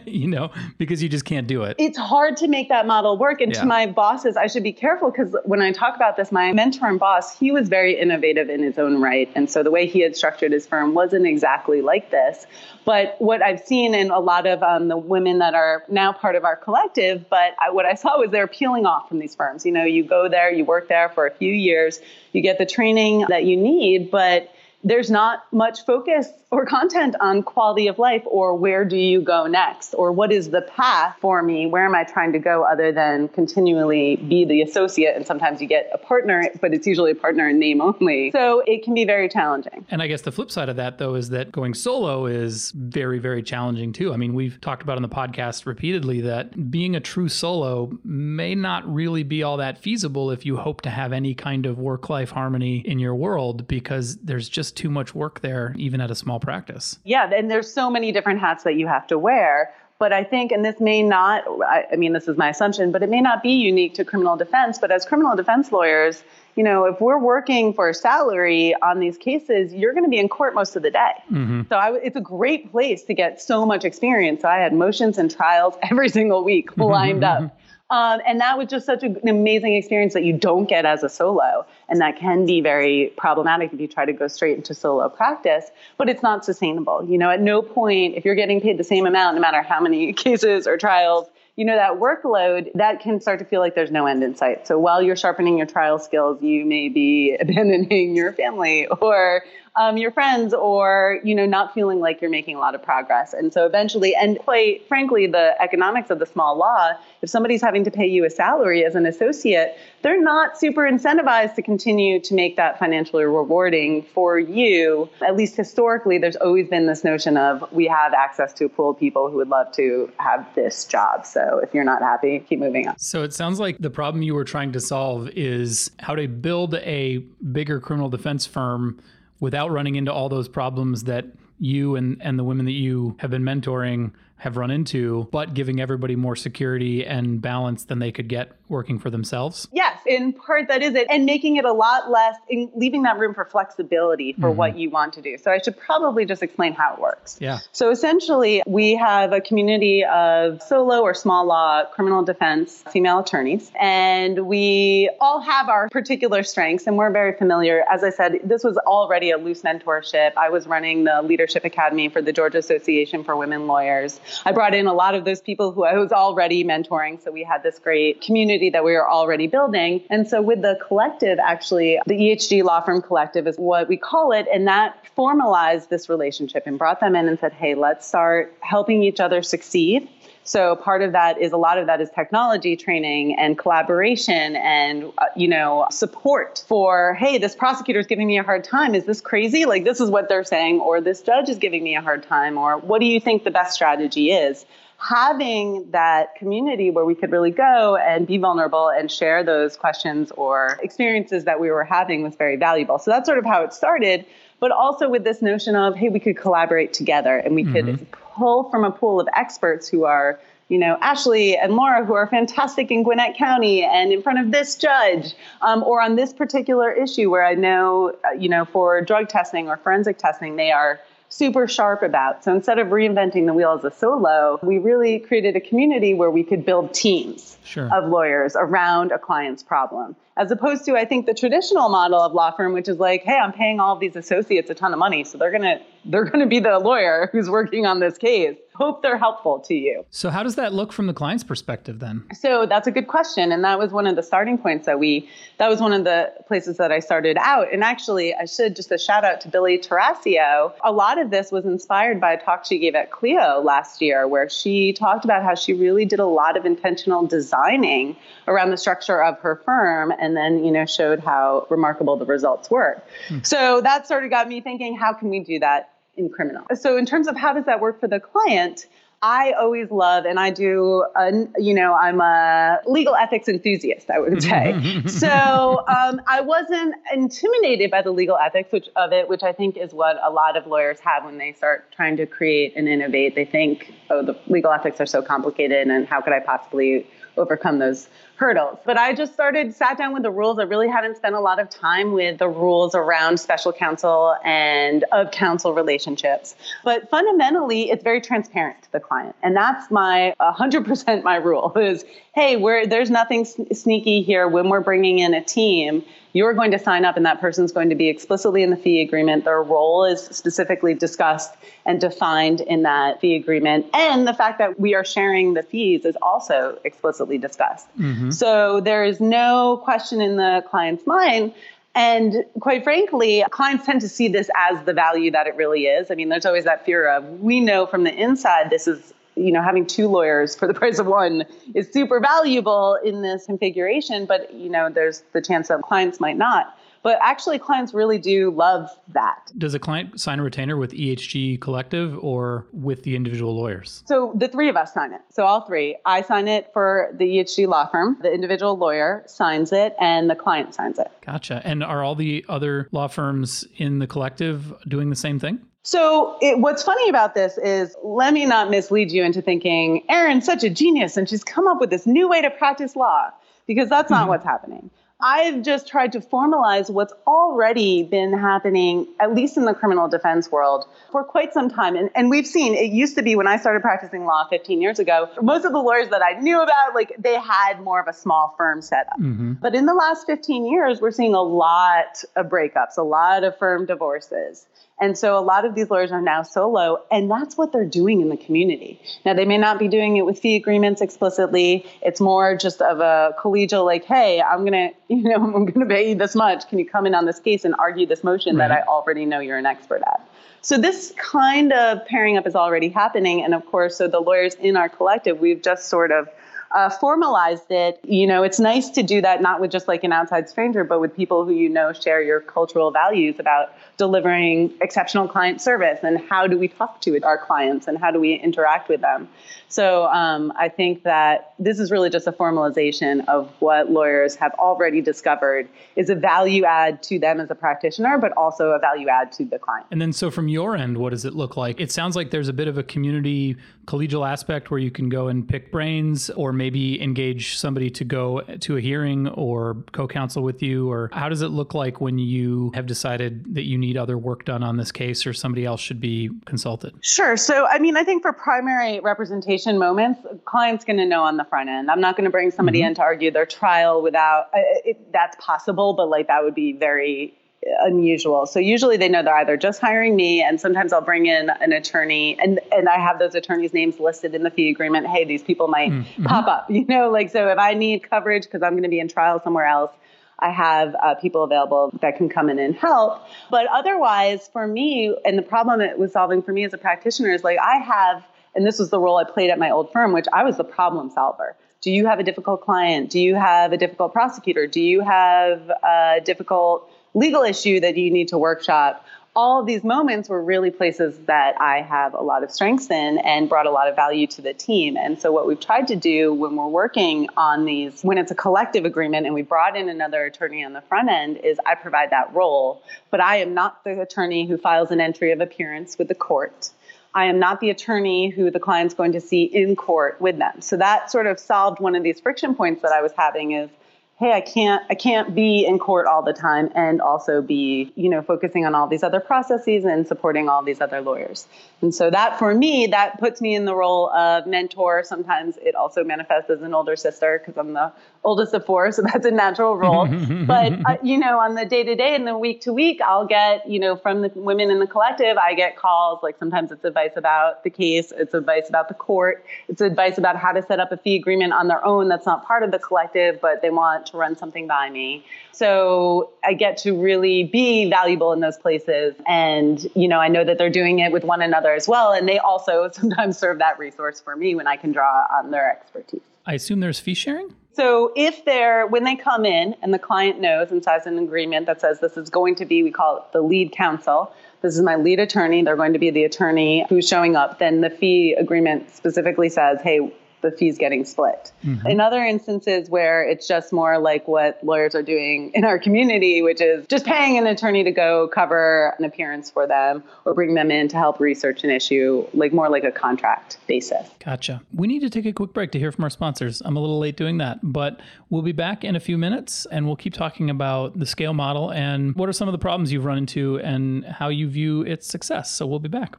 You 0.04 0.26
know 0.26 0.50
because 0.78 1.02
you 1.02 1.08
just 1.08 1.24
can't 1.24 1.46
do 1.46 1.62
it. 1.64 1.76
It's 1.78 1.98
hard 1.98 2.36
to 2.38 2.48
make 2.48 2.68
that 2.70 2.86
model 2.86 3.18
work. 3.18 3.40
And 3.40 3.52
yeah. 3.52 3.60
to 3.60 3.66
my 3.66 3.86
bosses 3.86 4.36
i 4.36 4.46
should 4.46 4.62
be 4.62 4.72
careful 4.72 5.10
because 5.10 5.36
when 5.44 5.60
i 5.60 5.70
talk 5.70 5.94
about 5.96 6.16
this 6.16 6.32
my 6.32 6.52
mentor 6.52 6.88
and 6.88 6.98
boss 6.98 7.38
he 7.38 7.52
was 7.52 7.68
very 7.68 7.98
innovative 7.98 8.48
in 8.48 8.62
his 8.62 8.78
own 8.78 9.00
right. 9.00 9.30
And 9.34 9.50
so 9.50 9.62
the 9.62 9.70
way 9.70 9.86
he 9.86 10.00
had 10.00 10.16
structured 10.16 10.52
his 10.52 10.66
firm 10.66 10.94
wasn't 10.94 11.26
exactly 11.26 11.82
like 11.82 12.10
this 12.10 12.46
but 12.88 13.16
what 13.18 13.42
i've 13.42 13.60
seen 13.60 13.94
in 13.94 14.10
a 14.10 14.18
lot 14.18 14.46
of 14.46 14.62
um, 14.62 14.88
the 14.88 14.96
women 14.96 15.38
that 15.40 15.54
are 15.54 15.84
now 15.90 16.10
part 16.10 16.34
of 16.34 16.44
our 16.44 16.56
collective 16.56 17.28
but 17.28 17.54
I, 17.58 17.70
what 17.70 17.84
i 17.84 17.94
saw 17.94 18.18
was 18.18 18.30
they're 18.30 18.46
peeling 18.46 18.86
off 18.86 19.08
from 19.08 19.18
these 19.18 19.34
firms. 19.34 19.66
You 19.66 19.72
know 19.72 19.84
you 19.84 20.02
go 20.02 20.28
there 20.28 20.50
you 20.50 20.64
work 20.64 20.88
there 20.88 21.10
for 21.10 21.26
a 21.26 21.30
few 21.30 21.52
years 21.52 22.00
you 22.32 22.40
get 22.40 22.56
the 22.56 22.64
training 22.64 23.26
that 23.28 23.44
you 23.44 23.56
need 23.58 24.10
but 24.10 24.50
there's 24.84 25.10
not 25.10 25.44
much 25.52 25.84
focus 25.84 26.28
or 26.50 26.64
content 26.64 27.14
on 27.20 27.42
quality 27.42 27.88
of 27.88 27.98
life 27.98 28.22
or 28.26 28.54
where 28.54 28.84
do 28.84 28.96
you 28.96 29.20
go 29.20 29.46
next 29.46 29.92
or 29.94 30.12
what 30.12 30.32
is 30.32 30.50
the 30.50 30.62
path 30.62 31.16
for 31.20 31.42
me? 31.42 31.66
Where 31.66 31.84
am 31.84 31.94
i 31.94 32.04
trying 32.04 32.32
to 32.32 32.38
go 32.38 32.62
other 32.62 32.92
than 32.92 33.28
continually 33.28 34.16
be 34.16 34.44
the 34.44 34.62
associate? 34.62 35.16
And 35.16 35.26
sometimes 35.26 35.60
you 35.60 35.66
get 35.66 35.90
a 35.92 35.98
partner 35.98 36.44
but 36.60 36.72
it's 36.72 36.86
usually 36.86 37.10
a 37.10 37.14
partner 37.14 37.48
in 37.48 37.58
name 37.58 37.80
only. 37.80 38.30
So 38.30 38.62
it 38.66 38.84
can 38.84 38.94
be 38.94 39.04
very 39.04 39.28
challenging. 39.28 39.84
And 39.90 40.00
i 40.00 40.06
guess 40.06 40.22
the 40.22 40.32
flip 40.32 40.50
side 40.50 40.68
of 40.68 40.76
that 40.76 40.98
though 40.98 41.16
is 41.16 41.30
that 41.30 41.50
going 41.50 41.74
solo 41.74 42.26
is 42.26 42.70
very 42.70 43.18
very 43.18 43.42
challenging 43.42 43.92
too. 43.92 44.12
I 44.12 44.16
mean 44.16 44.32
we've 44.32 44.60
talked 44.60 44.82
about 44.82 44.96
on 44.96 45.02
the 45.02 45.08
podcast 45.08 45.66
repeatedly 45.66 46.20
that 46.22 46.70
being 46.70 46.94
a 46.94 47.00
true 47.00 47.28
solo 47.28 47.98
may 48.04 48.54
not 48.54 48.90
really 48.92 49.24
be 49.24 49.42
all 49.42 49.56
that 49.56 49.78
feasible 49.78 50.30
if 50.30 50.46
you 50.46 50.56
hope 50.56 50.82
to 50.82 50.90
have 50.90 51.12
any 51.12 51.34
kind 51.34 51.66
of 51.66 51.78
work 51.78 52.08
life 52.08 52.30
harmony 52.30 52.78
in 52.86 52.98
your 52.98 53.14
world 53.14 53.66
because 53.66 54.16
there's 54.18 54.48
just 54.48 54.67
too 54.70 54.90
much 54.90 55.14
work 55.14 55.40
there 55.40 55.74
even 55.76 56.00
at 56.00 56.10
a 56.10 56.14
small 56.14 56.40
practice. 56.40 56.98
Yeah, 57.04 57.30
and 57.32 57.50
there's 57.50 57.72
so 57.72 57.90
many 57.90 58.12
different 58.12 58.40
hats 58.40 58.64
that 58.64 58.74
you 58.74 58.86
have 58.86 59.06
to 59.08 59.18
wear. 59.18 59.72
But 59.98 60.12
I 60.12 60.22
think, 60.22 60.52
and 60.52 60.64
this 60.64 60.78
may 60.78 61.02
not, 61.02 61.42
I, 61.66 61.96
mean, 61.96 62.12
this 62.12 62.28
is 62.28 62.36
my 62.36 62.50
assumption, 62.50 62.92
but 62.92 63.02
it 63.02 63.10
may 63.10 63.20
not 63.20 63.42
be 63.42 63.50
unique 63.50 63.94
to 63.94 64.04
criminal 64.04 64.36
defense. 64.36 64.78
But 64.78 64.92
as 64.92 65.04
criminal 65.04 65.34
defense 65.34 65.72
lawyers, 65.72 66.22
you 66.54 66.62
know, 66.62 66.84
if 66.84 67.00
we're 67.00 67.18
working 67.18 67.74
for 67.74 67.88
a 67.88 67.94
salary 67.94 68.74
on 68.80 69.00
these 69.00 69.18
cases, 69.18 69.74
you're 69.74 69.92
going 69.92 70.04
to 70.04 70.10
be 70.10 70.18
in 70.18 70.28
court 70.28 70.54
most 70.54 70.76
of 70.76 70.82
the 70.82 70.90
day. 70.92 71.12
Mm-hmm. 71.32 71.62
So 71.68 71.76
I, 71.76 71.94
it's 71.94 72.16
a 72.16 72.20
great 72.20 72.70
place 72.70 73.02
to 73.04 73.14
get 73.14 73.40
so 73.40 73.66
much 73.66 73.84
experience. 73.84 74.42
So 74.42 74.48
I 74.48 74.58
had 74.58 74.72
motions 74.72 75.18
and 75.18 75.30
trials 75.30 75.74
every 75.82 76.08
single 76.08 76.44
week 76.44 76.76
lined 76.76 77.24
up. 77.24 77.56
Um, 77.90 78.20
and 78.26 78.40
that 78.40 78.58
was 78.58 78.68
just 78.68 78.84
such 78.84 79.02
an 79.02 79.16
amazing 79.26 79.74
experience 79.74 80.12
that 80.14 80.24
you 80.24 80.34
don't 80.34 80.68
get 80.68 80.84
as 80.84 81.02
a 81.02 81.08
solo. 81.08 81.64
And 81.88 82.00
that 82.00 82.18
can 82.18 82.44
be 82.44 82.60
very 82.60 83.12
problematic 83.16 83.72
if 83.72 83.80
you 83.80 83.88
try 83.88 84.04
to 84.04 84.12
go 84.12 84.28
straight 84.28 84.56
into 84.56 84.74
solo 84.74 85.08
practice, 85.08 85.64
but 85.96 86.08
it's 86.08 86.22
not 86.22 86.44
sustainable. 86.44 87.04
You 87.08 87.16
know, 87.16 87.30
at 87.30 87.40
no 87.40 87.62
point, 87.62 88.16
if 88.16 88.26
you're 88.26 88.34
getting 88.34 88.60
paid 88.60 88.76
the 88.76 88.84
same 88.84 89.06
amount, 89.06 89.36
no 89.36 89.40
matter 89.40 89.62
how 89.62 89.80
many 89.80 90.12
cases 90.24 90.66
or 90.66 90.76
trials 90.76 91.28
you 91.58 91.64
know, 91.64 91.74
that 91.74 91.94
workload, 91.94 92.70
that 92.74 93.00
can 93.00 93.20
start 93.20 93.40
to 93.40 93.44
feel 93.44 93.58
like 93.60 93.74
there's 93.74 93.90
no 93.90 94.06
end 94.06 94.22
in 94.22 94.36
sight. 94.36 94.68
So 94.68 94.78
while 94.78 95.02
you're 95.02 95.16
sharpening 95.16 95.58
your 95.58 95.66
trial 95.66 95.98
skills, 95.98 96.40
you 96.40 96.64
may 96.64 96.88
be 96.88 97.36
abandoning 97.40 98.14
your 98.14 98.32
family 98.32 98.86
or 98.86 99.42
um, 99.78 99.96
your 99.96 100.10
friends 100.10 100.52
or, 100.52 101.20
you 101.22 101.34
know, 101.34 101.46
not 101.46 101.72
feeling 101.72 102.00
like 102.00 102.20
you're 102.20 102.30
making 102.30 102.56
a 102.56 102.58
lot 102.58 102.74
of 102.74 102.82
progress. 102.82 103.32
And 103.32 103.52
so 103.52 103.64
eventually, 103.64 104.14
and 104.14 104.38
quite 104.40 104.86
frankly, 104.88 105.26
the 105.28 105.54
economics 105.62 106.10
of 106.10 106.18
the 106.18 106.26
small 106.26 106.58
law, 106.58 106.92
if 107.22 107.30
somebody's 107.30 107.62
having 107.62 107.84
to 107.84 107.90
pay 107.90 108.06
you 108.06 108.24
a 108.24 108.30
salary 108.30 108.84
as 108.84 108.96
an 108.96 109.06
associate, 109.06 109.76
they're 110.02 110.20
not 110.20 110.58
super 110.58 110.82
incentivized 110.82 111.54
to 111.54 111.62
continue 111.62 112.20
to 112.20 112.34
make 112.34 112.56
that 112.56 112.78
financially 112.78 113.24
rewarding 113.24 114.04
for 114.14 114.38
you. 114.38 115.08
At 115.24 115.36
least 115.36 115.56
historically, 115.56 116.18
there's 116.18 116.36
always 116.36 116.68
been 116.68 116.86
this 116.86 117.04
notion 117.04 117.36
of 117.36 117.64
we 117.72 117.86
have 117.86 118.12
access 118.12 118.52
to 118.54 118.64
a 118.64 118.68
pool 118.68 118.90
of 118.90 118.98
people 118.98 119.30
who 119.30 119.36
would 119.36 119.48
love 119.48 119.70
to 119.72 120.10
have 120.18 120.46
this 120.56 120.84
job. 120.84 121.24
So 121.24 121.60
if 121.62 121.72
you're 121.72 121.84
not 121.84 122.02
happy, 122.02 122.40
keep 122.40 122.58
moving 122.58 122.88
on. 122.88 122.98
So 122.98 123.22
it 123.22 123.32
sounds 123.32 123.60
like 123.60 123.78
the 123.78 123.90
problem 123.90 124.22
you 124.22 124.34
were 124.34 124.44
trying 124.44 124.72
to 124.72 124.80
solve 124.80 125.28
is 125.30 125.90
how 126.00 126.16
to 126.16 126.26
build 126.26 126.74
a 126.74 127.18
bigger 127.52 127.80
criminal 127.80 128.08
defense 128.08 128.44
firm 128.44 128.98
without 129.40 129.70
running 129.70 129.94
into 129.94 130.12
all 130.12 130.28
those 130.28 130.48
problems 130.48 131.04
that 131.04 131.26
you 131.58 131.96
and, 131.96 132.20
and 132.20 132.38
the 132.38 132.44
women 132.44 132.66
that 132.66 132.72
you 132.72 133.16
have 133.18 133.30
been 133.30 133.42
mentoring 133.42 134.12
have 134.36 134.56
run 134.56 134.70
into, 134.70 135.28
but 135.32 135.54
giving 135.54 135.80
everybody 135.80 136.14
more 136.16 136.36
security 136.36 137.04
and 137.04 137.42
balance 137.42 137.84
than 137.84 137.98
they 137.98 138.12
could 138.12 138.28
get 138.28 138.52
working 138.68 138.98
for 138.98 139.10
themselves? 139.10 139.68
Yes, 139.72 139.98
in 140.06 140.32
part 140.32 140.68
that 140.68 140.82
is 140.82 140.94
it. 140.94 141.06
And 141.10 141.26
making 141.26 141.56
it 141.56 141.64
a 141.64 141.72
lot 141.72 142.10
less, 142.10 142.36
leaving 142.74 143.02
that 143.02 143.18
room 143.18 143.34
for 143.34 143.44
flexibility 143.44 144.32
for 144.34 144.48
mm-hmm. 144.48 144.56
what 144.56 144.78
you 144.78 144.90
want 144.90 145.14
to 145.14 145.22
do. 145.22 145.38
So 145.38 145.50
I 145.50 145.58
should 145.58 145.78
probably 145.78 146.24
just 146.24 146.42
explain 146.42 146.72
how 146.74 146.94
it 146.94 147.00
works. 147.00 147.38
Yeah. 147.40 147.58
So 147.72 147.90
essentially, 147.90 148.62
we 148.66 148.94
have 148.96 149.32
a 149.32 149.40
community 149.40 150.04
of 150.04 150.62
solo 150.62 151.00
or 151.00 151.14
small 151.14 151.46
law 151.46 151.84
criminal 151.84 152.22
defense 152.22 152.84
female 152.90 153.20
attorneys, 153.20 153.70
and 153.78 154.46
we 154.46 155.10
all 155.20 155.40
have 155.40 155.68
our 155.68 155.88
particular 155.88 156.42
strengths, 156.42 156.86
and 156.86 156.96
we're 156.96 157.10
very 157.10 157.36
familiar. 157.36 157.84
As 157.90 158.04
I 158.04 158.10
said, 158.10 158.40
this 158.44 158.64
was 158.64 158.76
already 158.78 159.30
a 159.30 159.38
loose 159.38 159.62
mentorship. 159.62 160.32
I 160.36 160.50
was 160.50 160.66
running 160.66 161.04
the 161.04 161.22
Leadership 161.22 161.64
Academy 161.64 162.08
for 162.08 162.20
the 162.20 162.32
Georgia 162.32 162.58
Association 162.58 163.24
for 163.24 163.36
Women 163.36 163.66
Lawyers. 163.66 164.20
I 164.44 164.52
brought 164.52 164.74
in 164.74 164.86
a 164.86 164.94
lot 164.94 165.14
of 165.14 165.24
those 165.24 165.40
people 165.40 165.72
who 165.72 165.84
I 165.84 165.96
was 165.98 166.12
already 166.12 166.64
mentoring. 166.64 167.22
So 167.22 167.30
we 167.30 167.44
had 167.44 167.62
this 167.62 167.78
great 167.78 168.20
community 168.20 168.57
that 168.70 168.84
we 168.84 168.92
were 168.92 169.08
already 169.08 169.46
building. 169.46 170.02
And 170.10 170.28
so 170.28 170.42
with 170.42 170.62
the 170.62 170.78
collective, 170.86 171.38
actually, 171.38 171.98
the 172.06 172.14
EHG 172.14 172.62
Law 172.64 172.80
Firm 172.80 173.00
Collective 173.00 173.46
is 173.46 173.56
what 173.56 173.88
we 173.88 173.96
call 173.96 174.32
it. 174.32 174.46
And 174.52 174.66
that 174.66 174.98
formalized 175.14 175.90
this 175.90 176.08
relationship 176.08 176.64
and 176.66 176.78
brought 176.78 177.00
them 177.00 177.16
in 177.16 177.28
and 177.28 177.38
said, 177.38 177.52
hey, 177.52 177.74
let's 177.74 178.06
start 178.06 178.54
helping 178.60 179.02
each 179.02 179.20
other 179.20 179.42
succeed 179.42 180.08
so 180.48 180.76
part 180.76 181.02
of 181.02 181.12
that 181.12 181.38
is 181.38 181.52
a 181.52 181.58
lot 181.58 181.76
of 181.76 181.86
that 181.88 182.00
is 182.00 182.08
technology 182.10 182.74
training 182.74 183.38
and 183.38 183.58
collaboration 183.58 184.56
and 184.56 185.12
uh, 185.18 185.26
you 185.36 185.46
know 185.46 185.86
support 185.90 186.64
for 186.66 187.14
hey 187.14 187.36
this 187.36 187.54
prosecutor 187.54 188.00
is 188.00 188.06
giving 188.06 188.26
me 188.26 188.38
a 188.38 188.42
hard 188.42 188.64
time 188.64 188.94
is 188.94 189.04
this 189.04 189.20
crazy 189.20 189.66
like 189.66 189.84
this 189.84 190.00
is 190.00 190.10
what 190.10 190.28
they're 190.30 190.44
saying 190.44 190.80
or 190.80 191.02
this 191.02 191.20
judge 191.20 191.50
is 191.50 191.58
giving 191.58 191.84
me 191.84 191.94
a 191.94 192.00
hard 192.00 192.22
time 192.22 192.56
or 192.56 192.78
what 192.78 192.98
do 192.98 193.06
you 193.06 193.20
think 193.20 193.44
the 193.44 193.50
best 193.50 193.74
strategy 193.74 194.30
is 194.32 194.64
having 194.98 195.90
that 195.92 196.34
community 196.34 196.90
where 196.90 197.04
we 197.04 197.14
could 197.14 197.30
really 197.30 197.52
go 197.52 197.96
and 197.96 198.26
be 198.26 198.36
vulnerable 198.36 198.88
and 198.88 199.10
share 199.10 199.44
those 199.44 199.76
questions 199.76 200.32
or 200.32 200.78
experiences 200.82 201.44
that 201.44 201.60
we 201.60 201.70
were 201.70 201.84
having 201.84 202.22
was 202.22 202.34
very 202.34 202.56
valuable. 202.56 202.98
So 202.98 203.12
that's 203.12 203.26
sort 203.26 203.38
of 203.38 203.44
how 203.44 203.62
it 203.62 203.72
started, 203.72 204.26
but 204.58 204.72
also 204.72 205.08
with 205.08 205.22
this 205.22 205.40
notion 205.40 205.76
of, 205.76 205.94
hey, 205.94 206.08
we 206.08 206.18
could 206.18 206.36
collaborate 206.36 206.92
together 206.92 207.38
and 207.38 207.54
we 207.54 207.62
mm-hmm. 207.62 207.96
could 207.96 208.10
pull 208.10 208.70
from 208.70 208.84
a 208.84 208.90
pool 208.90 209.20
of 209.20 209.28
experts 209.34 209.88
who 209.88 210.04
are 210.04 210.40
you 210.68 210.76
know, 210.76 210.98
Ashley 211.00 211.56
and 211.56 211.74
Laura, 211.74 212.04
who 212.04 212.12
are 212.12 212.26
fantastic 212.26 212.90
in 212.90 213.02
Gwinnett 213.02 213.38
County 213.38 213.82
and 213.82 214.12
in 214.12 214.22
front 214.22 214.38
of 214.38 214.50
this 214.50 214.76
judge, 214.76 215.34
um, 215.62 215.82
or 215.82 216.02
on 216.02 216.14
this 216.14 216.34
particular 216.34 216.92
issue 216.92 217.30
where 217.30 217.44
I 217.44 217.54
know, 217.54 218.14
uh, 218.24 218.32
you 218.32 218.50
know, 218.50 218.66
for 218.66 219.00
drug 219.00 219.30
testing 219.30 219.68
or 219.68 219.78
forensic 219.78 220.18
testing, 220.18 220.56
they 220.56 220.70
are 220.70 221.00
super 221.38 221.68
sharp 221.68 222.02
about. 222.02 222.42
So 222.42 222.52
instead 222.52 222.80
of 222.80 222.88
reinventing 222.88 223.46
the 223.46 223.54
wheel 223.54 223.78
as 223.78 223.84
a 223.84 223.94
solo, 223.96 224.58
we 224.62 224.78
really 224.78 225.20
created 225.20 225.54
a 225.54 225.60
community 225.60 226.12
where 226.12 226.30
we 226.30 226.42
could 226.42 226.66
build 226.66 226.92
teams 226.92 227.56
sure. 227.62 227.88
of 227.94 228.10
lawyers 228.10 228.56
around 228.56 229.12
a 229.12 229.18
client's 229.18 229.62
problem. 229.62 230.16
As 230.36 230.50
opposed 230.50 230.84
to, 230.86 230.96
I 230.96 231.04
think, 231.04 231.26
the 231.26 231.34
traditional 231.34 231.88
model 231.88 232.20
of 232.20 232.32
law 232.32 232.50
firm, 232.50 232.72
which 232.72 232.88
is 232.88 232.98
like, 232.98 233.22
hey, 233.22 233.36
I'm 233.36 233.52
paying 233.52 233.80
all 233.80 233.94
of 233.94 234.00
these 234.00 234.16
associates 234.16 234.68
a 234.70 234.74
ton 234.74 234.92
of 234.92 234.98
money, 234.98 235.24
so 235.24 235.38
they're 235.38 235.50
gonna 235.50 235.80
they're 236.04 236.24
gonna 236.24 236.46
be 236.46 236.60
the 236.60 236.78
lawyer 236.78 237.28
who's 237.32 237.50
working 237.50 237.86
on 237.86 237.98
this 238.00 238.18
case 238.18 238.56
hope 238.78 239.02
they're 239.02 239.18
helpful 239.18 239.58
to 239.58 239.74
you. 239.74 240.06
So, 240.10 240.30
how 240.30 240.44
does 240.44 240.54
that 240.54 240.72
look 240.72 240.92
from 240.92 241.08
the 241.08 241.12
client's 241.12 241.42
perspective 241.42 241.98
then? 241.98 242.24
So, 242.32 242.64
that's 242.64 242.86
a 242.86 242.92
good 242.92 243.08
question. 243.08 243.50
And 243.50 243.64
that 243.64 243.78
was 243.78 243.90
one 243.90 244.06
of 244.06 244.14
the 244.14 244.22
starting 244.22 244.56
points 244.56 244.86
that 244.86 245.00
we, 245.00 245.28
that 245.58 245.68
was 245.68 245.80
one 245.80 245.92
of 245.92 246.04
the 246.04 246.32
places 246.46 246.76
that 246.76 246.92
I 246.92 247.00
started 247.00 247.36
out. 247.38 247.72
And 247.72 247.82
actually, 247.82 248.34
I 248.34 248.44
should 248.44 248.76
just 248.76 248.92
a 248.92 248.98
shout 248.98 249.24
out 249.24 249.40
to 249.42 249.48
Billie 249.48 249.78
Tarascio. 249.78 250.72
A 250.84 250.92
lot 250.92 251.20
of 251.20 251.30
this 251.30 251.50
was 251.50 251.64
inspired 251.64 252.20
by 252.20 252.32
a 252.32 252.40
talk 252.40 252.64
she 252.64 252.78
gave 252.78 252.94
at 252.94 253.10
Clio 253.10 253.60
last 253.60 254.00
year, 254.00 254.28
where 254.28 254.48
she 254.48 254.92
talked 254.92 255.24
about 255.24 255.42
how 255.42 255.56
she 255.56 255.72
really 255.72 256.04
did 256.04 256.20
a 256.20 256.26
lot 256.26 256.56
of 256.56 256.64
intentional 256.64 257.26
designing 257.26 258.16
around 258.46 258.70
the 258.70 258.76
structure 258.76 259.20
of 259.22 259.40
her 259.40 259.60
firm 259.66 260.12
and 260.20 260.36
then, 260.36 260.64
you 260.64 260.70
know, 260.70 260.86
showed 260.86 261.18
how 261.18 261.66
remarkable 261.68 262.16
the 262.16 262.26
results 262.26 262.70
were. 262.70 263.02
Hmm. 263.26 263.40
So, 263.42 263.80
that 263.80 264.06
sort 264.06 264.22
of 264.22 264.30
got 264.30 264.46
me 264.46 264.60
thinking, 264.60 264.96
how 264.96 265.12
can 265.12 265.30
we 265.30 265.40
do 265.40 265.58
that 265.58 265.90
in 266.18 266.28
criminal. 266.28 266.64
So 266.74 266.96
in 266.96 267.06
terms 267.06 267.28
of 267.28 267.36
how 267.36 267.52
does 267.52 267.64
that 267.66 267.80
work 267.80 268.00
for 268.00 268.08
the 268.08 268.20
client, 268.20 268.86
I 269.20 269.52
always 269.52 269.90
love, 269.90 270.26
and 270.26 270.38
I 270.38 270.50
do, 270.50 271.04
a, 271.16 271.32
you 271.58 271.74
know, 271.74 271.92
I'm 271.92 272.20
a 272.20 272.78
legal 272.86 273.16
ethics 273.16 273.48
enthusiast, 273.48 274.10
I 274.10 274.20
would 274.20 274.40
say. 274.42 275.02
so 275.06 275.84
um, 275.88 276.20
I 276.26 276.40
wasn't 276.40 276.94
intimidated 277.12 277.90
by 277.90 278.02
the 278.02 278.12
legal 278.12 278.36
ethics 278.36 278.70
which, 278.70 278.88
of 278.94 279.12
it, 279.12 279.28
which 279.28 279.42
I 279.42 279.52
think 279.52 279.76
is 279.76 279.92
what 279.92 280.18
a 280.22 280.30
lot 280.30 280.56
of 280.56 280.68
lawyers 280.68 281.00
have 281.00 281.24
when 281.24 281.38
they 281.38 281.52
start 281.52 281.90
trying 281.90 282.16
to 282.18 282.26
create 282.26 282.74
and 282.76 282.88
innovate. 282.88 283.34
They 283.34 283.44
think, 283.44 283.92
oh, 284.08 284.24
the 284.24 284.38
legal 284.46 284.70
ethics 284.70 285.00
are 285.00 285.06
so 285.06 285.20
complicated, 285.20 285.88
and 285.88 286.06
how 286.06 286.20
could 286.20 286.32
I 286.32 286.40
possibly 286.40 287.06
overcome 287.36 287.78
those 287.80 288.08
hurdles. 288.38 288.78
But 288.84 288.96
I 288.96 289.12
just 289.14 289.32
started, 289.32 289.74
sat 289.74 289.98
down 289.98 290.14
with 290.14 290.22
the 290.22 290.30
rules. 290.30 290.58
I 290.58 290.62
really 290.62 290.88
hadn't 290.88 291.16
spent 291.16 291.34
a 291.34 291.40
lot 291.40 291.58
of 291.58 291.68
time 291.68 292.12
with 292.12 292.38
the 292.38 292.48
rules 292.48 292.94
around 292.94 293.38
special 293.38 293.72
counsel 293.72 294.36
and 294.44 295.04
of 295.10 295.32
counsel 295.32 295.74
relationships. 295.74 296.54
But 296.84 297.10
fundamentally, 297.10 297.90
it's 297.90 298.04
very 298.04 298.20
transparent 298.20 298.80
to 298.82 298.92
the 298.92 299.00
client. 299.00 299.34
And 299.42 299.56
that's 299.56 299.90
my 299.90 300.34
100% 300.40 301.22
my 301.24 301.36
rule 301.36 301.72
is, 301.76 302.04
hey, 302.34 302.56
where 302.56 302.86
there's 302.86 303.10
nothing 303.10 303.44
sneaky 303.44 304.22
here 304.22 304.46
when 304.46 304.68
we're 304.68 304.80
bringing 304.80 305.18
in 305.18 305.34
a 305.34 305.42
team 305.42 306.04
you're 306.32 306.54
going 306.54 306.70
to 306.70 306.78
sign 306.78 307.04
up 307.04 307.16
and 307.16 307.26
that 307.26 307.40
person's 307.40 307.72
going 307.72 307.88
to 307.88 307.94
be 307.94 308.08
explicitly 308.08 308.62
in 308.62 308.70
the 308.70 308.76
fee 308.76 309.00
agreement. 309.00 309.44
Their 309.44 309.62
role 309.62 310.04
is 310.04 310.22
specifically 310.22 310.94
discussed 310.94 311.54
and 311.86 312.00
defined 312.00 312.60
in 312.60 312.82
that 312.82 313.20
fee 313.20 313.34
agreement. 313.34 313.86
And 313.94 314.26
the 314.26 314.34
fact 314.34 314.58
that 314.58 314.78
we 314.78 314.94
are 314.94 315.04
sharing 315.04 315.54
the 315.54 315.62
fees 315.62 316.04
is 316.04 316.16
also 316.20 316.78
explicitly 316.84 317.38
discussed. 317.38 317.88
Mm-hmm. 317.98 318.27
Mm-hmm. 318.28 318.32
So 318.32 318.80
there 318.80 319.04
is 319.04 319.20
no 319.20 319.80
question 319.84 320.20
in 320.20 320.36
the 320.36 320.64
client's 320.68 321.06
mind. 321.06 321.54
And 321.94 322.44
quite 322.60 322.84
frankly, 322.84 323.44
clients 323.50 323.84
tend 323.84 324.02
to 324.02 324.08
see 324.08 324.28
this 324.28 324.50
as 324.56 324.84
the 324.84 324.92
value 324.92 325.32
that 325.32 325.46
it 325.46 325.56
really 325.56 325.86
is. 325.86 326.10
I 326.10 326.14
mean, 326.14 326.28
there's 326.28 326.46
always 326.46 326.64
that 326.64 326.84
fear 326.84 327.08
of 327.08 327.40
we 327.40 327.60
know 327.60 327.86
from 327.86 328.04
the 328.04 328.14
inside 328.14 328.70
this 328.70 328.86
is 328.86 329.12
you 329.34 329.52
know 329.52 329.62
having 329.62 329.86
two 329.86 330.08
lawyers 330.08 330.54
for 330.54 330.66
the 330.66 330.74
price 330.80 330.98
of 330.98 331.06
one 331.06 331.44
is 331.74 331.90
super 331.92 332.20
valuable 332.20 332.98
in 333.04 333.22
this 333.22 333.46
configuration 333.46 334.26
but 334.26 334.52
you 334.52 334.68
know 334.68 334.90
there's 334.90 335.22
the 335.32 335.40
chance 335.40 335.68
that 335.68 335.80
clients 335.82 336.18
might 336.18 336.36
not 336.36 336.77
but 337.02 337.18
actually, 337.22 337.58
clients 337.58 337.94
really 337.94 338.18
do 338.18 338.50
love 338.50 338.90
that. 339.08 339.50
Does 339.56 339.74
a 339.74 339.78
client 339.78 340.20
sign 340.20 340.40
a 340.40 340.42
retainer 340.42 340.76
with 340.76 340.92
EHG 340.92 341.60
Collective 341.60 342.18
or 342.22 342.66
with 342.72 343.02
the 343.02 343.16
individual 343.16 343.54
lawyers? 343.54 344.02
So 344.06 344.32
the 344.34 344.48
three 344.48 344.68
of 344.68 344.76
us 344.76 344.94
sign 344.94 345.12
it. 345.12 345.20
So 345.30 345.44
all 345.44 345.62
three. 345.62 345.96
I 346.04 346.22
sign 346.22 346.48
it 346.48 346.70
for 346.72 347.10
the 347.14 347.24
EHG 347.24 347.68
law 347.68 347.86
firm, 347.86 348.18
the 348.22 348.32
individual 348.32 348.76
lawyer 348.76 349.22
signs 349.26 349.72
it, 349.72 349.94
and 350.00 350.28
the 350.28 350.36
client 350.36 350.74
signs 350.74 350.98
it. 350.98 351.10
Gotcha. 351.24 351.62
And 351.64 351.82
are 351.82 352.02
all 352.02 352.14
the 352.14 352.44
other 352.48 352.88
law 352.92 353.08
firms 353.08 353.66
in 353.76 353.98
the 353.98 354.06
collective 354.06 354.74
doing 354.88 355.10
the 355.10 355.16
same 355.16 355.38
thing? 355.38 355.60
So, 355.84 356.36
it, 356.42 356.58
what's 356.58 356.82
funny 356.82 357.08
about 357.08 357.34
this 357.34 357.56
is 357.56 357.96
let 358.02 358.34
me 358.34 358.44
not 358.44 358.68
mislead 358.68 359.10
you 359.10 359.22
into 359.22 359.40
thinking 359.40 360.04
Erin's 360.10 360.44
such 360.44 360.62
a 360.62 360.68
genius 360.68 361.16
and 361.16 361.26
she's 361.28 361.42
come 361.42 361.66
up 361.66 361.80
with 361.80 361.88
this 361.88 362.06
new 362.06 362.28
way 362.28 362.42
to 362.42 362.50
practice 362.50 362.94
law 362.94 363.30
because 363.66 363.88
that's 363.88 364.10
not 364.10 364.22
mm-hmm. 364.22 364.30
what's 364.30 364.44
happening. 364.44 364.90
I've 365.20 365.62
just 365.62 365.88
tried 365.88 366.12
to 366.12 366.20
formalize 366.20 366.88
what's 366.88 367.12
already 367.26 368.04
been 368.04 368.32
happening, 368.32 369.08
at 369.18 369.34
least 369.34 369.56
in 369.56 369.64
the 369.64 369.74
criminal 369.74 370.06
defense 370.06 370.48
world, 370.52 370.84
for 371.10 371.24
quite 371.24 371.52
some 371.52 371.68
time. 371.68 371.96
And, 371.96 372.08
and 372.14 372.30
we've 372.30 372.46
seen 372.46 372.74
it 372.74 372.92
used 372.92 373.16
to 373.16 373.22
be 373.22 373.34
when 373.34 373.48
I 373.48 373.56
started 373.56 373.82
practicing 373.82 374.26
law 374.26 374.46
15 374.48 374.80
years 374.80 375.00
ago, 375.00 375.28
most 375.42 375.64
of 375.64 375.72
the 375.72 375.80
lawyers 375.80 376.10
that 376.10 376.22
I 376.22 376.38
knew 376.38 376.62
about, 376.62 376.94
like 376.94 377.16
they 377.18 377.34
had 377.34 377.80
more 377.80 378.00
of 378.00 378.06
a 378.06 378.12
small 378.12 378.54
firm 378.56 378.80
setup. 378.80 379.18
Mm-hmm. 379.18 379.54
But 379.54 379.74
in 379.74 379.86
the 379.86 379.94
last 379.94 380.24
15 380.26 380.64
years, 380.66 381.00
we're 381.00 381.10
seeing 381.10 381.34
a 381.34 381.42
lot 381.42 382.22
of 382.36 382.46
breakups, 382.46 382.96
a 382.96 383.02
lot 383.02 383.42
of 383.42 383.58
firm 383.58 383.86
divorces. 383.86 384.66
And 385.00 385.16
so 385.16 385.38
a 385.38 385.40
lot 385.40 385.64
of 385.64 385.74
these 385.74 385.90
lawyers 385.90 386.10
are 386.10 386.20
now 386.20 386.42
solo, 386.42 387.02
and 387.10 387.30
that's 387.30 387.56
what 387.56 387.72
they're 387.72 387.84
doing 387.84 388.20
in 388.20 388.28
the 388.28 388.36
community. 388.36 389.00
Now, 389.24 389.34
they 389.34 389.44
may 389.44 389.58
not 389.58 389.78
be 389.78 389.88
doing 389.88 390.16
it 390.16 390.26
with 390.26 390.40
fee 390.40 390.56
agreements 390.56 391.00
explicitly. 391.00 391.86
It's 392.02 392.20
more 392.20 392.56
just 392.56 392.82
of 392.82 393.00
a 393.00 393.34
collegial, 393.38 393.84
like, 393.84 394.04
hey, 394.04 394.42
I'm 394.42 394.64
going 394.64 394.72
to, 395.08 395.14
you 395.14 395.22
know, 395.22 395.36
I'm 395.36 395.52
going 395.66 395.80
to 395.80 395.86
pay 395.86 396.10
you 396.10 396.14
this 396.16 396.34
much. 396.34 396.68
Can 396.68 396.78
you 396.78 396.86
come 396.86 397.06
in 397.06 397.14
on 397.14 397.26
this 397.26 397.38
case 397.38 397.64
and 397.64 397.74
argue 397.78 398.06
this 398.06 398.24
motion 398.24 398.56
right. 398.56 398.68
that 398.68 398.78
I 398.78 398.82
already 398.82 399.24
know 399.24 399.40
you're 399.40 399.58
an 399.58 399.66
expert 399.66 400.02
at? 400.02 400.28
So 400.60 400.76
this 400.76 401.14
kind 401.16 401.72
of 401.72 402.04
pairing 402.06 402.36
up 402.36 402.46
is 402.46 402.56
already 402.56 402.88
happening. 402.88 403.44
And 403.44 403.54
of 403.54 403.64
course, 403.66 403.96
so 403.96 404.08
the 404.08 404.20
lawyers 404.20 404.54
in 404.54 404.76
our 404.76 404.88
collective, 404.88 405.38
we've 405.38 405.62
just 405.62 405.88
sort 405.88 406.10
of 406.10 406.28
uh, 406.74 406.90
formalized 406.90 407.70
it. 407.70 408.00
You 408.04 408.26
know, 408.26 408.42
it's 408.42 408.60
nice 408.60 408.90
to 408.90 409.02
do 409.02 409.20
that 409.22 409.40
not 409.40 409.60
with 409.60 409.70
just 409.70 409.88
like 409.88 410.04
an 410.04 410.12
outside 410.12 410.48
stranger, 410.48 410.84
but 410.84 411.00
with 411.00 411.16
people 411.16 411.44
who 411.44 411.52
you 411.52 411.68
know 411.68 411.92
share 411.92 412.22
your 412.22 412.40
cultural 412.40 412.90
values 412.90 413.36
about 413.38 413.72
delivering 413.96 414.72
exceptional 414.80 415.28
client 415.28 415.60
service 415.60 415.98
and 416.02 416.20
how 416.28 416.46
do 416.46 416.58
we 416.58 416.68
talk 416.68 417.00
to 417.00 417.20
our 417.22 417.38
clients 417.38 417.88
and 417.88 417.98
how 417.98 418.10
do 418.10 418.20
we 418.20 418.34
interact 418.34 418.88
with 418.88 419.00
them. 419.00 419.28
So 419.68 420.06
um, 420.06 420.52
I 420.56 420.68
think 420.68 421.02
that 421.02 421.52
this 421.58 421.78
is 421.78 421.90
really 421.90 422.08
just 422.08 422.26
a 422.26 422.32
formalization 422.32 423.26
of 423.28 423.50
what 423.58 423.90
lawyers 423.90 424.34
have 424.36 424.52
already 424.54 425.02
discovered 425.02 425.68
is 425.96 426.08
a 426.08 426.14
value 426.14 426.64
add 426.64 427.02
to 427.04 427.18
them 427.18 427.40
as 427.40 427.50
a 427.50 427.54
practitioner, 427.54 428.18
but 428.18 428.32
also 428.32 428.70
a 428.70 428.78
value 428.78 429.08
add 429.08 429.32
to 429.32 429.44
the 429.44 429.58
client. 429.58 429.86
And 429.90 430.00
then, 430.00 430.12
so 430.12 430.30
from 430.30 430.48
your 430.48 430.76
end, 430.76 430.96
what 430.96 431.10
does 431.10 431.24
it 431.24 431.34
look 431.34 431.56
like? 431.56 431.80
It 431.80 431.92
sounds 431.92 432.16
like 432.16 432.30
there's 432.30 432.48
a 432.48 432.52
bit 432.52 432.68
of 432.68 432.78
a 432.78 432.82
community 432.82 433.56
collegial 433.86 434.28
aspect 434.28 434.70
where 434.70 434.80
you 434.80 434.90
can 434.90 435.08
go 435.08 435.28
and 435.28 435.46
pick 435.46 435.72
brains 435.72 436.30
or 436.30 436.52
maybe 436.58 437.00
engage 437.00 437.56
somebody 437.56 437.88
to 437.90 438.04
go 438.04 438.40
to 438.40 438.76
a 438.76 438.80
hearing 438.80 439.28
or 439.28 439.84
co-counsel 439.92 440.42
with 440.42 440.62
you? 440.62 440.90
Or 440.90 441.08
how 441.12 441.28
does 441.28 441.42
it 441.42 441.48
look 441.48 441.72
like 441.72 442.00
when 442.00 442.18
you 442.18 442.72
have 442.74 442.86
decided 442.86 443.54
that 443.54 443.64
you 443.64 443.78
need 443.78 443.96
other 443.96 444.18
work 444.18 444.44
done 444.44 444.62
on 444.62 444.76
this 444.76 444.92
case 444.92 445.26
or 445.26 445.32
somebody 445.32 445.64
else 445.64 445.80
should 445.80 446.00
be 446.00 446.30
consulted? 446.44 446.94
Sure. 447.00 447.36
So 447.36 447.66
i 447.66 447.78
mean 447.78 447.96
i 447.96 448.04
think 448.04 448.22
for 448.22 448.32
primary 448.32 449.00
representation 449.00 449.78
moments 449.78 450.20
client's 450.44 450.84
going 450.84 450.96
to 450.96 451.06
know 451.06 451.22
on 451.22 451.36
the 451.36 451.44
front 451.44 451.68
end. 451.68 451.90
I'm 451.90 452.00
not 452.00 452.16
going 452.16 452.24
to 452.24 452.30
bring 452.30 452.50
somebody 452.50 452.80
mm-hmm. 452.80 452.88
in 452.88 452.94
to 452.96 453.02
argue 453.02 453.30
their 453.30 453.46
trial 453.46 454.02
without 454.02 454.46
it, 454.54 455.12
that's 455.12 455.36
possible 455.44 455.94
but 455.94 456.08
like 456.08 456.26
that 456.26 456.42
would 456.42 456.54
be 456.54 456.72
very 456.72 457.37
unusual. 457.80 458.46
So 458.46 458.60
usually 458.60 458.96
they 458.96 459.08
know 459.08 459.22
they're 459.22 459.36
either 459.36 459.56
just 459.56 459.80
hiring 459.80 460.14
me 460.16 460.42
and 460.42 460.60
sometimes 460.60 460.92
I'll 460.92 461.00
bring 461.00 461.26
in 461.26 461.50
an 461.50 461.72
attorney 461.72 462.38
and 462.40 462.60
and 462.72 462.88
I 462.88 462.98
have 462.98 463.18
those 463.18 463.34
attorneys 463.34 463.72
names 463.72 463.98
listed 463.98 464.34
in 464.34 464.42
the 464.42 464.50
fee 464.50 464.70
agreement. 464.70 465.06
Hey, 465.06 465.24
these 465.24 465.42
people 465.42 465.68
might 465.68 465.90
mm-hmm. 465.90 466.24
pop 466.24 466.46
up, 466.46 466.66
you 466.70 466.84
know, 466.86 467.10
like 467.10 467.30
so 467.30 467.48
if 467.48 467.58
I 467.58 467.74
need 467.74 468.08
coverage 468.08 468.44
because 468.44 468.62
I'm 468.62 468.72
going 468.72 468.84
to 468.84 468.88
be 468.88 469.00
in 469.00 469.08
trial 469.08 469.40
somewhere 469.42 469.66
else, 469.66 469.92
I 470.38 470.50
have 470.50 470.94
uh, 471.02 471.14
people 471.16 471.42
available 471.42 471.90
that 472.00 472.16
can 472.16 472.28
come 472.28 472.48
in 472.48 472.58
and 472.58 472.74
help. 472.74 473.22
But 473.50 473.66
otherwise, 473.66 474.48
for 474.52 474.66
me, 474.66 475.16
and 475.24 475.36
the 475.36 475.42
problem 475.42 475.80
it 475.80 475.98
was 475.98 476.12
solving 476.12 476.42
for 476.42 476.52
me 476.52 476.64
as 476.64 476.72
a 476.72 476.78
practitioner 476.78 477.32
is 477.32 477.42
like 477.42 477.58
I 477.58 477.78
have, 477.78 478.24
and 478.54 478.64
this 478.64 478.78
was 478.78 478.90
the 478.90 479.00
role 479.00 479.16
I 479.16 479.24
played 479.24 479.50
at 479.50 479.58
my 479.58 479.70
old 479.70 479.92
firm, 479.92 480.12
which 480.12 480.26
I 480.32 480.44
was 480.44 480.56
the 480.56 480.64
problem 480.64 481.10
solver. 481.10 481.56
Do 481.80 481.90
you 481.90 482.06
have 482.06 482.18
a 482.18 482.24
difficult 482.24 482.62
client? 482.62 483.10
Do 483.10 483.20
you 483.20 483.34
have 483.34 483.72
a 483.72 483.76
difficult 483.76 484.12
prosecutor? 484.12 484.66
Do 484.66 484.80
you 484.80 485.00
have 485.00 485.70
a 485.70 486.20
difficult 486.24 486.90
legal 487.14 487.42
issue 487.42 487.80
that 487.80 487.96
you 487.96 488.10
need 488.10 488.28
to 488.28 488.38
workshop 488.38 489.04
all 489.38 489.60
of 489.60 489.66
these 489.66 489.84
moments 489.84 490.28
were 490.28 490.42
really 490.42 490.72
places 490.72 491.16
that 491.26 491.60
I 491.60 491.80
have 491.82 492.12
a 492.12 492.20
lot 492.20 492.42
of 492.42 492.50
strengths 492.50 492.90
in 492.90 493.18
and 493.18 493.48
brought 493.48 493.66
a 493.66 493.70
lot 493.70 493.86
of 493.86 493.94
value 493.94 494.26
to 494.26 494.42
the 494.42 494.52
team. 494.52 494.96
And 494.96 495.16
so, 495.16 495.30
what 495.30 495.46
we've 495.46 495.60
tried 495.60 495.86
to 495.88 495.96
do 495.96 496.34
when 496.34 496.56
we're 496.56 496.66
working 496.66 497.28
on 497.36 497.64
these, 497.64 498.02
when 498.02 498.18
it's 498.18 498.32
a 498.32 498.34
collective 498.34 498.84
agreement 498.84 499.26
and 499.26 499.34
we 499.36 499.42
brought 499.42 499.76
in 499.76 499.88
another 499.88 500.24
attorney 500.24 500.64
on 500.64 500.72
the 500.72 500.80
front 500.80 501.08
end, 501.08 501.36
is 501.36 501.56
I 501.64 501.76
provide 501.76 502.10
that 502.10 502.34
role, 502.34 502.82
but 503.12 503.20
I 503.20 503.36
am 503.36 503.54
not 503.54 503.84
the 503.84 504.02
attorney 504.02 504.44
who 504.44 504.58
files 504.58 504.90
an 504.90 505.00
entry 505.00 505.30
of 505.30 505.40
appearance 505.40 505.96
with 505.98 506.08
the 506.08 506.16
court. 506.16 506.70
I 507.14 507.26
am 507.26 507.38
not 507.38 507.60
the 507.60 507.70
attorney 507.70 508.30
who 508.30 508.50
the 508.50 508.58
client's 508.60 508.94
going 508.94 509.12
to 509.12 509.20
see 509.20 509.44
in 509.44 509.76
court 509.76 510.20
with 510.20 510.38
them. 510.38 510.62
So 510.62 510.76
that 510.78 511.12
sort 511.12 511.28
of 511.28 511.38
solved 511.38 511.78
one 511.78 511.94
of 511.94 512.02
these 512.02 512.18
friction 512.18 512.56
points 512.56 512.82
that 512.82 512.90
I 512.90 513.02
was 513.02 513.12
having 513.16 513.52
is 513.52 513.70
hey 514.18 514.32
i 514.32 514.40
can't 514.40 514.82
i 514.90 514.94
can't 514.94 515.34
be 515.34 515.64
in 515.64 515.78
court 515.78 516.06
all 516.06 516.22
the 516.22 516.32
time 516.32 516.70
and 516.74 517.00
also 517.00 517.40
be 517.40 517.92
you 517.94 518.08
know 518.08 518.20
focusing 518.20 518.66
on 518.66 518.74
all 518.74 518.88
these 518.88 519.02
other 519.04 519.20
processes 519.20 519.84
and 519.84 520.06
supporting 520.06 520.48
all 520.48 520.62
these 520.62 520.80
other 520.80 521.00
lawyers. 521.00 521.46
And 521.80 521.94
so 521.94 522.10
that 522.10 522.38
for 522.38 522.54
me 522.54 522.88
that 522.88 523.18
puts 523.20 523.40
me 523.40 523.54
in 523.54 523.64
the 523.64 523.74
role 523.74 524.10
of 524.10 524.46
mentor. 524.46 525.04
Sometimes 525.04 525.56
it 525.58 525.74
also 525.74 526.02
manifests 526.02 526.50
as 526.50 526.62
an 526.62 526.74
older 526.74 526.96
sister 526.96 527.40
because 527.44 527.58
i'm 527.58 527.72
the 527.72 527.92
oldest 528.24 528.54
of 528.54 528.64
four 528.64 528.90
so 528.92 529.02
that's 529.12 529.26
a 529.26 529.30
natural 529.30 529.76
role 529.76 530.06
but 530.46 530.72
uh, 530.86 530.96
you 531.02 531.18
know 531.18 531.38
on 531.38 531.54
the 531.54 531.64
day 531.64 531.82
to 531.82 531.94
day 531.94 532.14
and 532.14 532.26
the 532.26 532.36
week 532.36 532.60
to 532.60 532.72
week 532.72 533.00
i'll 533.02 533.26
get 533.26 533.68
you 533.68 533.78
know 533.78 533.96
from 533.96 534.22
the 534.22 534.30
women 534.34 534.70
in 534.70 534.78
the 534.78 534.86
collective 534.86 535.36
i 535.38 535.54
get 535.54 535.76
calls 535.76 536.20
like 536.22 536.38
sometimes 536.38 536.70
it's 536.70 536.84
advice 536.84 537.12
about 537.16 537.64
the 537.64 537.70
case 537.70 538.12
it's 538.16 538.34
advice 538.34 538.68
about 538.68 538.88
the 538.88 538.94
court 538.94 539.44
it's 539.68 539.80
advice 539.80 540.18
about 540.18 540.36
how 540.36 540.52
to 540.52 540.62
set 540.62 540.80
up 540.80 540.92
a 540.92 540.96
fee 540.96 541.16
agreement 541.16 541.52
on 541.52 541.68
their 541.68 541.84
own 541.84 542.08
that's 542.08 542.26
not 542.26 542.44
part 542.44 542.62
of 542.62 542.70
the 542.70 542.78
collective 542.78 543.40
but 543.40 543.62
they 543.62 543.70
want 543.70 544.06
to 544.06 544.16
run 544.16 544.36
something 544.36 544.66
by 544.66 544.90
me. 544.90 545.24
So 545.52 546.30
I 546.44 546.54
get 546.54 546.76
to 546.78 547.00
really 547.00 547.44
be 547.44 547.88
valuable 547.88 548.32
in 548.32 548.40
those 548.40 548.56
places. 548.56 549.14
And, 549.26 549.84
you 549.94 550.08
know, 550.08 550.18
I 550.18 550.28
know 550.28 550.44
that 550.44 550.58
they're 550.58 550.70
doing 550.70 550.98
it 551.00 551.12
with 551.12 551.24
one 551.24 551.42
another 551.42 551.72
as 551.72 551.88
well. 551.88 552.12
And 552.12 552.28
they 552.28 552.38
also 552.38 552.90
sometimes 552.92 553.38
serve 553.38 553.58
that 553.58 553.78
resource 553.78 554.20
for 554.20 554.36
me 554.36 554.54
when 554.54 554.66
I 554.66 554.76
can 554.76 554.92
draw 554.92 555.26
on 555.32 555.50
their 555.50 555.70
expertise. 555.70 556.20
I 556.46 556.54
assume 556.54 556.80
there's 556.80 557.00
fee 557.00 557.14
sharing? 557.14 557.54
So 557.78 558.12
if 558.16 558.44
they're 558.44 558.88
when 558.88 559.04
they 559.04 559.14
come 559.14 559.44
in 559.44 559.76
and 559.82 559.94
the 559.94 560.00
client 560.00 560.40
knows 560.40 560.72
and 560.72 560.82
signs 560.82 561.06
an 561.06 561.16
agreement 561.16 561.66
that 561.66 561.80
says 561.80 562.00
this 562.00 562.16
is 562.16 562.28
going 562.28 562.56
to 562.56 562.64
be, 562.64 562.82
we 562.82 562.90
call 562.90 563.18
it 563.18 563.32
the 563.32 563.40
lead 563.40 563.70
counsel. 563.70 564.32
This 564.62 564.74
is 564.74 564.82
my 564.82 564.96
lead 564.96 565.20
attorney. 565.20 565.62
They're 565.62 565.76
going 565.76 565.92
to 565.92 566.00
be 566.00 566.10
the 566.10 566.24
attorney 566.24 566.84
who's 566.88 567.06
showing 567.06 567.36
up. 567.36 567.60
Then 567.60 567.80
the 567.80 567.88
fee 567.88 568.34
agreement 568.36 568.90
specifically 568.90 569.48
says, 569.48 569.78
hey, 569.80 570.12
the 570.40 570.50
fees 570.50 570.78
getting 570.78 571.04
split. 571.04 571.52
Mm-hmm. 571.64 571.86
In 571.86 572.00
other 572.00 572.22
instances 572.22 572.88
where 572.88 573.28
it's 573.28 573.46
just 573.46 573.72
more 573.72 573.98
like 573.98 574.28
what 574.28 574.62
lawyers 574.62 574.94
are 574.94 575.02
doing 575.02 575.52
in 575.54 575.64
our 575.64 575.78
community, 575.78 576.42
which 576.42 576.60
is 576.60 576.86
just 576.86 577.04
paying 577.04 577.38
an 577.38 577.46
attorney 577.46 577.84
to 577.84 577.90
go 577.90 578.28
cover 578.28 578.94
an 578.98 579.04
appearance 579.04 579.50
for 579.50 579.66
them 579.66 580.04
or 580.24 580.34
bring 580.34 580.54
them 580.54 580.70
in 580.70 580.88
to 580.88 580.96
help 580.96 581.20
research 581.20 581.64
an 581.64 581.70
issue, 581.70 582.26
like 582.34 582.52
more 582.52 582.68
like 582.68 582.84
a 582.84 582.92
contract 582.92 583.58
basis. 583.66 584.08
Gotcha. 584.24 584.62
We 584.72 584.86
need 584.86 585.00
to 585.00 585.10
take 585.10 585.26
a 585.26 585.32
quick 585.32 585.52
break 585.52 585.72
to 585.72 585.78
hear 585.78 585.92
from 585.92 586.04
our 586.04 586.10
sponsors. 586.10 586.62
I'm 586.64 586.76
a 586.76 586.80
little 586.80 586.98
late 586.98 587.16
doing 587.16 587.38
that, 587.38 587.58
but 587.62 588.00
we'll 588.30 588.42
be 588.42 588.52
back 588.52 588.84
in 588.84 588.96
a 588.96 589.00
few 589.00 589.18
minutes 589.18 589.66
and 589.70 589.86
we'll 589.86 589.96
keep 589.96 590.14
talking 590.14 590.50
about 590.50 590.98
the 590.98 591.06
scale 591.06 591.34
model 591.34 591.70
and 591.72 592.14
what 592.14 592.28
are 592.28 592.32
some 592.32 592.48
of 592.48 592.52
the 592.52 592.58
problems 592.58 592.92
you've 592.92 593.04
run 593.04 593.18
into 593.18 593.58
and 593.60 594.04
how 594.04 594.28
you 594.28 594.48
view 594.48 594.82
its 594.82 595.06
success. 595.06 595.50
So 595.50 595.66
we'll 595.66 595.78
be 595.78 595.88
back. 595.88 596.16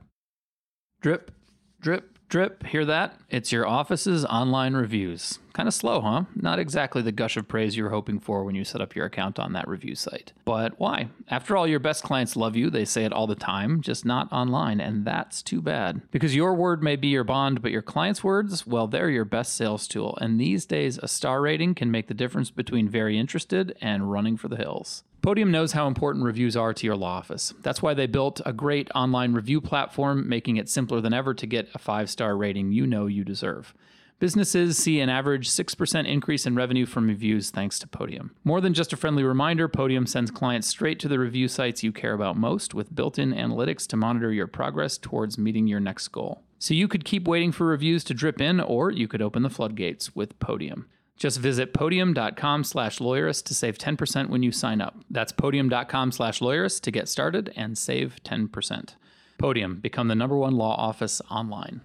Drip, 1.02 1.32
drip, 1.80 2.19
drip. 2.30 2.66
Hear 2.68 2.86
that? 2.86 3.20
It's 3.30 3.52
your 3.52 3.68
office's 3.68 4.24
online 4.26 4.76
reviews 4.76 5.40
Kind 5.60 5.68
of 5.68 5.74
slow, 5.74 6.00
huh? 6.00 6.24
Not 6.38 6.58
exactly 6.58 7.02
the 7.02 7.12
gush 7.12 7.36
of 7.36 7.50
praise 7.50 7.76
you 7.76 7.84
were 7.84 7.90
hoping 7.90 8.18
for 8.18 8.46
when 8.46 8.56
you 8.56 8.64
set 8.64 8.80
up 8.80 8.96
your 8.96 9.06
account 9.06 9.38
on 9.38 9.52
that 9.52 9.68
review 9.68 9.94
site. 9.94 10.32
But 10.46 10.80
why? 10.80 11.10
After 11.28 11.58
all, 11.58 11.68
your 11.68 11.82
best 11.82 12.02
clients 12.02 12.38
love 12.38 12.56
you. 12.56 12.70
They 12.70 12.86
say 12.86 13.04
it 13.04 13.12
all 13.12 13.28
the 13.28 13.36
time, 13.36 13.82
just 13.82 14.06
not 14.06 14.32
online, 14.32 14.80
and 14.80 15.04
that's 15.04 15.44
too 15.44 15.62
bad. 15.62 16.02
Because 16.12 16.34
your 16.34 16.54
word 16.54 16.82
may 16.82 16.96
be 16.96 17.10
your 17.10 17.26
bond, 17.26 17.62
but 17.62 17.74
your 17.74 17.82
clients' 17.82 18.24
words, 18.24 18.66
well, 18.66 18.88
they're 18.88 19.10
your 19.10 19.26
best 19.26 19.54
sales 19.54 19.86
tool. 19.86 20.18
And 20.22 20.40
these 20.40 20.66
days, 20.66 20.98
a 20.98 21.10
star 21.10 21.42
rating 21.42 21.76
can 21.76 21.92
make 21.92 22.08
the 22.08 22.14
difference 22.14 22.52
between 22.52 22.88
very 22.88 23.20
interested 23.20 23.76
and 23.82 24.10
running 24.10 24.38
for 24.38 24.48
the 24.48 24.56
hills. 24.56 25.04
Podium 25.22 25.52
knows 25.52 25.74
how 25.74 25.88
important 25.88 26.24
reviews 26.24 26.56
are 26.56 26.74
to 26.74 26.86
your 26.86 26.96
law 26.96 27.18
office. 27.18 27.54
That's 27.64 27.82
why 27.82 27.94
they 27.94 28.08
built 28.08 28.40
a 28.46 28.54
great 28.54 28.90
online 28.96 29.34
review 29.34 29.60
platform, 29.60 30.30
making 30.30 30.56
it 30.56 30.70
simpler 30.70 31.02
than 31.02 31.14
ever 31.14 31.34
to 31.34 31.46
get 31.46 31.68
a 31.74 31.80
five 31.80 32.10
star 32.10 32.38
rating 32.38 32.72
you 32.72 32.88
know 32.88 33.08
you 33.08 33.26
deserve. 33.26 33.74
Businesses 34.20 34.78
see 34.78 35.00
an 35.00 35.08
average 35.08 35.50
6% 35.50 36.06
increase 36.06 36.46
in 36.46 36.54
revenue 36.54 36.86
from 36.86 37.08
reviews 37.08 37.52
thanks 37.52 37.80
to 37.80 37.88
Podium. 37.88 38.36
More 38.44 38.60
than 38.60 38.74
just 38.74 38.92
a 38.92 38.98
friendly 38.98 39.24
reminder, 39.24 39.70
Podium 39.70 40.06
sends 40.06 40.30
clients 40.30 40.68
straight 40.68 41.00
to 41.00 41.08
the 41.08 41.18
review 41.18 41.48
sites 41.48 41.84
you 41.84 41.94
care 41.94 42.14
about 42.14 42.36
most 42.36 42.74
with 42.74 42.94
built 42.94 43.18
in 43.18 43.32
analytics 43.32 43.88
to 43.88 43.96
monitor 43.96 44.34
your 44.34 44.48
progress 44.48 44.98
towards 44.98 45.38
meeting 45.38 45.68
your 45.68 45.80
next 45.80 46.10
goal. 46.10 46.44
So 46.58 46.74
you 46.74 46.90
could 46.90 47.06
keep 47.06 47.30
waiting 47.30 47.54
for 47.54 47.66
reviews 47.66 48.04
to 48.06 48.14
drip 48.14 48.42
in, 48.42 48.60
or 48.60 48.92
you 48.92 49.08
could 49.08 49.22
open 49.22 49.44
the 49.44 49.50
floodgates 49.50 50.14
with 50.14 50.38
Podium. 50.40 50.90
Just 51.16 51.40
visit 51.40 51.74
podium.com 51.74 52.66
slash 52.66 53.00
lawyerist 53.00 53.46
to 53.46 53.56
save 53.56 53.78
10% 53.78 54.28
when 54.28 54.44
you 54.44 54.52
sign 54.52 54.82
up. 54.82 54.98
That's 55.10 55.32
podium.com 55.32 56.12
slash 56.12 56.40
lawyerist 56.40 56.82
to 56.82 56.92
get 56.92 57.08
started 57.08 57.54
and 57.56 57.78
save 57.78 58.18
10%. 58.26 58.96
Podium, 59.38 59.80
become 59.80 60.10
the 60.10 60.16
number 60.16 60.36
one 60.36 60.58
law 60.58 60.76
office 60.76 61.22
online. 61.32 61.80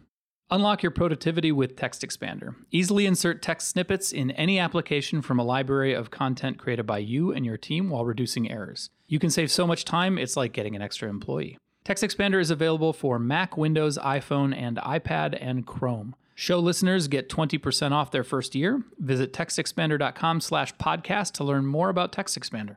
Unlock 0.50 0.82
your 0.82 0.90
productivity 0.90 1.50
with 1.50 1.74
Text 1.74 2.02
Expander. 2.02 2.54
Easily 2.70 3.06
insert 3.06 3.40
text 3.40 3.68
snippets 3.68 4.12
in 4.12 4.30
any 4.32 4.58
application 4.58 5.22
from 5.22 5.38
a 5.38 5.44
library 5.44 5.94
of 5.94 6.10
content 6.10 6.58
created 6.58 6.86
by 6.86 6.98
you 6.98 7.32
and 7.32 7.46
your 7.46 7.56
team 7.56 7.88
while 7.88 8.04
reducing 8.04 8.50
errors. 8.50 8.90
You 9.08 9.18
can 9.18 9.30
save 9.30 9.50
so 9.50 9.66
much 9.66 9.86
time, 9.86 10.18
it's 10.18 10.36
like 10.36 10.52
getting 10.52 10.76
an 10.76 10.82
extra 10.82 11.08
employee. 11.08 11.56
Text 11.82 12.04
Expander 12.04 12.40
is 12.40 12.50
available 12.50 12.92
for 12.92 13.18
Mac, 13.18 13.56
Windows, 13.56 13.96
iPhone, 13.98 14.54
and 14.54 14.76
iPad 14.78 15.36
and 15.40 15.66
Chrome. 15.66 16.14
Show 16.34 16.58
listeners 16.58 17.08
get 17.08 17.30
20% 17.30 17.92
off 17.92 18.10
their 18.10 18.24
first 18.24 18.54
year. 18.54 18.82
Visit 18.98 19.32
textexpander.com 19.32 20.40
slash 20.40 20.74
podcast 20.76 21.32
to 21.32 21.44
learn 21.44 21.64
more 21.64 21.88
about 21.88 22.12
Text 22.12 22.38
Expander. 22.38 22.76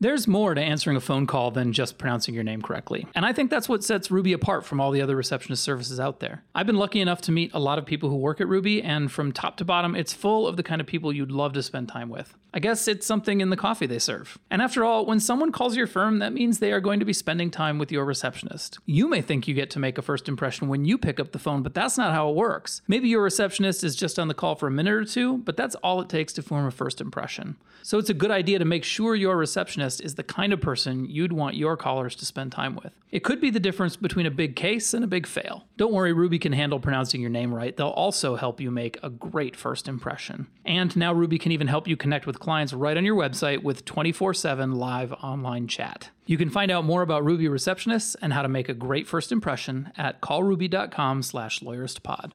There's 0.00 0.28
more 0.28 0.54
to 0.54 0.60
answering 0.60 0.96
a 0.96 1.00
phone 1.00 1.26
call 1.26 1.50
than 1.50 1.72
just 1.72 1.98
pronouncing 1.98 2.32
your 2.32 2.44
name 2.44 2.62
correctly. 2.62 3.08
And 3.16 3.26
I 3.26 3.32
think 3.32 3.50
that's 3.50 3.68
what 3.68 3.82
sets 3.82 4.12
Ruby 4.12 4.32
apart 4.32 4.64
from 4.64 4.80
all 4.80 4.92
the 4.92 5.02
other 5.02 5.16
receptionist 5.16 5.64
services 5.64 5.98
out 5.98 6.20
there. 6.20 6.44
I've 6.54 6.66
been 6.66 6.76
lucky 6.76 7.00
enough 7.00 7.20
to 7.22 7.32
meet 7.32 7.50
a 7.52 7.58
lot 7.58 7.80
of 7.80 7.84
people 7.84 8.08
who 8.08 8.14
work 8.14 8.40
at 8.40 8.46
Ruby, 8.46 8.80
and 8.80 9.10
from 9.10 9.32
top 9.32 9.56
to 9.56 9.64
bottom, 9.64 9.96
it's 9.96 10.12
full 10.12 10.46
of 10.46 10.56
the 10.56 10.62
kind 10.62 10.80
of 10.80 10.86
people 10.86 11.12
you'd 11.12 11.32
love 11.32 11.52
to 11.54 11.64
spend 11.64 11.88
time 11.88 12.10
with. 12.10 12.36
I 12.54 12.60
guess 12.60 12.86
it's 12.86 13.06
something 13.06 13.40
in 13.40 13.50
the 13.50 13.56
coffee 13.56 13.86
they 13.86 13.98
serve. 13.98 14.38
And 14.52 14.62
after 14.62 14.84
all, 14.84 15.04
when 15.04 15.18
someone 15.18 15.50
calls 15.50 15.76
your 15.76 15.88
firm, 15.88 16.20
that 16.20 16.32
means 16.32 16.60
they 16.60 16.72
are 16.72 16.80
going 16.80 17.00
to 17.00 17.04
be 17.04 17.12
spending 17.12 17.50
time 17.50 17.76
with 17.76 17.90
your 17.90 18.04
receptionist. 18.04 18.78
You 18.86 19.08
may 19.08 19.20
think 19.20 19.48
you 19.48 19.54
get 19.54 19.68
to 19.70 19.80
make 19.80 19.98
a 19.98 20.02
first 20.02 20.28
impression 20.28 20.68
when 20.68 20.84
you 20.84 20.96
pick 20.96 21.18
up 21.18 21.32
the 21.32 21.40
phone, 21.40 21.64
but 21.64 21.74
that's 21.74 21.98
not 21.98 22.14
how 22.14 22.30
it 22.30 22.36
works. 22.36 22.82
Maybe 22.86 23.08
your 23.08 23.22
receptionist 23.22 23.82
is 23.82 23.96
just 23.96 24.18
on 24.18 24.28
the 24.28 24.34
call 24.34 24.54
for 24.54 24.68
a 24.68 24.70
minute 24.70 24.94
or 24.94 25.04
two, 25.04 25.38
but 25.38 25.56
that's 25.56 25.74
all 25.76 26.00
it 26.00 26.08
takes 26.08 26.32
to 26.34 26.42
form 26.42 26.66
a 26.66 26.70
first 26.70 27.00
impression. 27.00 27.56
So 27.82 27.98
it's 27.98 28.10
a 28.10 28.14
good 28.14 28.30
idea 28.30 28.60
to 28.60 28.64
make 28.64 28.84
sure 28.84 29.14
your 29.14 29.36
receptionist 29.36 29.87
is 29.88 30.14
the 30.14 30.22
kind 30.22 30.52
of 30.52 30.60
person 30.60 31.08
you'd 31.08 31.32
want 31.32 31.56
your 31.56 31.76
callers 31.76 32.14
to 32.16 32.26
spend 32.26 32.52
time 32.52 32.78
with. 32.82 32.92
It 33.10 33.24
could 33.24 33.40
be 33.40 33.50
the 33.50 33.60
difference 33.60 33.96
between 33.96 34.26
a 34.26 34.30
big 34.30 34.54
case 34.54 34.92
and 34.92 35.02
a 35.02 35.08
big 35.08 35.26
fail. 35.26 35.64
Don't 35.76 35.92
worry, 35.92 36.12
Ruby 36.12 36.38
can 36.38 36.52
handle 36.52 36.78
pronouncing 36.78 37.20
your 37.20 37.30
name 37.30 37.54
right. 37.54 37.76
They'll 37.76 37.88
also 37.88 38.36
help 38.36 38.60
you 38.60 38.70
make 38.70 38.98
a 39.02 39.10
great 39.10 39.56
first 39.56 39.88
impression. 39.88 40.46
And 40.64 40.94
now 40.96 41.12
Ruby 41.12 41.38
can 41.38 41.52
even 41.52 41.66
help 41.66 41.88
you 41.88 41.96
connect 41.96 42.26
with 42.26 42.38
clients 42.38 42.72
right 42.72 42.96
on 42.96 43.04
your 43.04 43.16
website 43.16 43.62
with 43.62 43.84
24 43.84 44.34
7 44.34 44.72
live 44.72 45.12
online 45.12 45.66
chat. 45.66 46.10
You 46.26 46.36
can 46.36 46.50
find 46.50 46.70
out 46.70 46.84
more 46.84 47.02
about 47.02 47.24
Ruby 47.24 47.46
receptionists 47.46 48.14
and 48.20 48.34
how 48.34 48.42
to 48.42 48.48
make 48.48 48.68
a 48.68 48.74
great 48.74 49.06
first 49.06 49.32
impression 49.32 49.90
at 49.96 50.20
callruby.com 50.20 51.22
slash 51.22 51.60
lawyeristpod. 51.60 52.32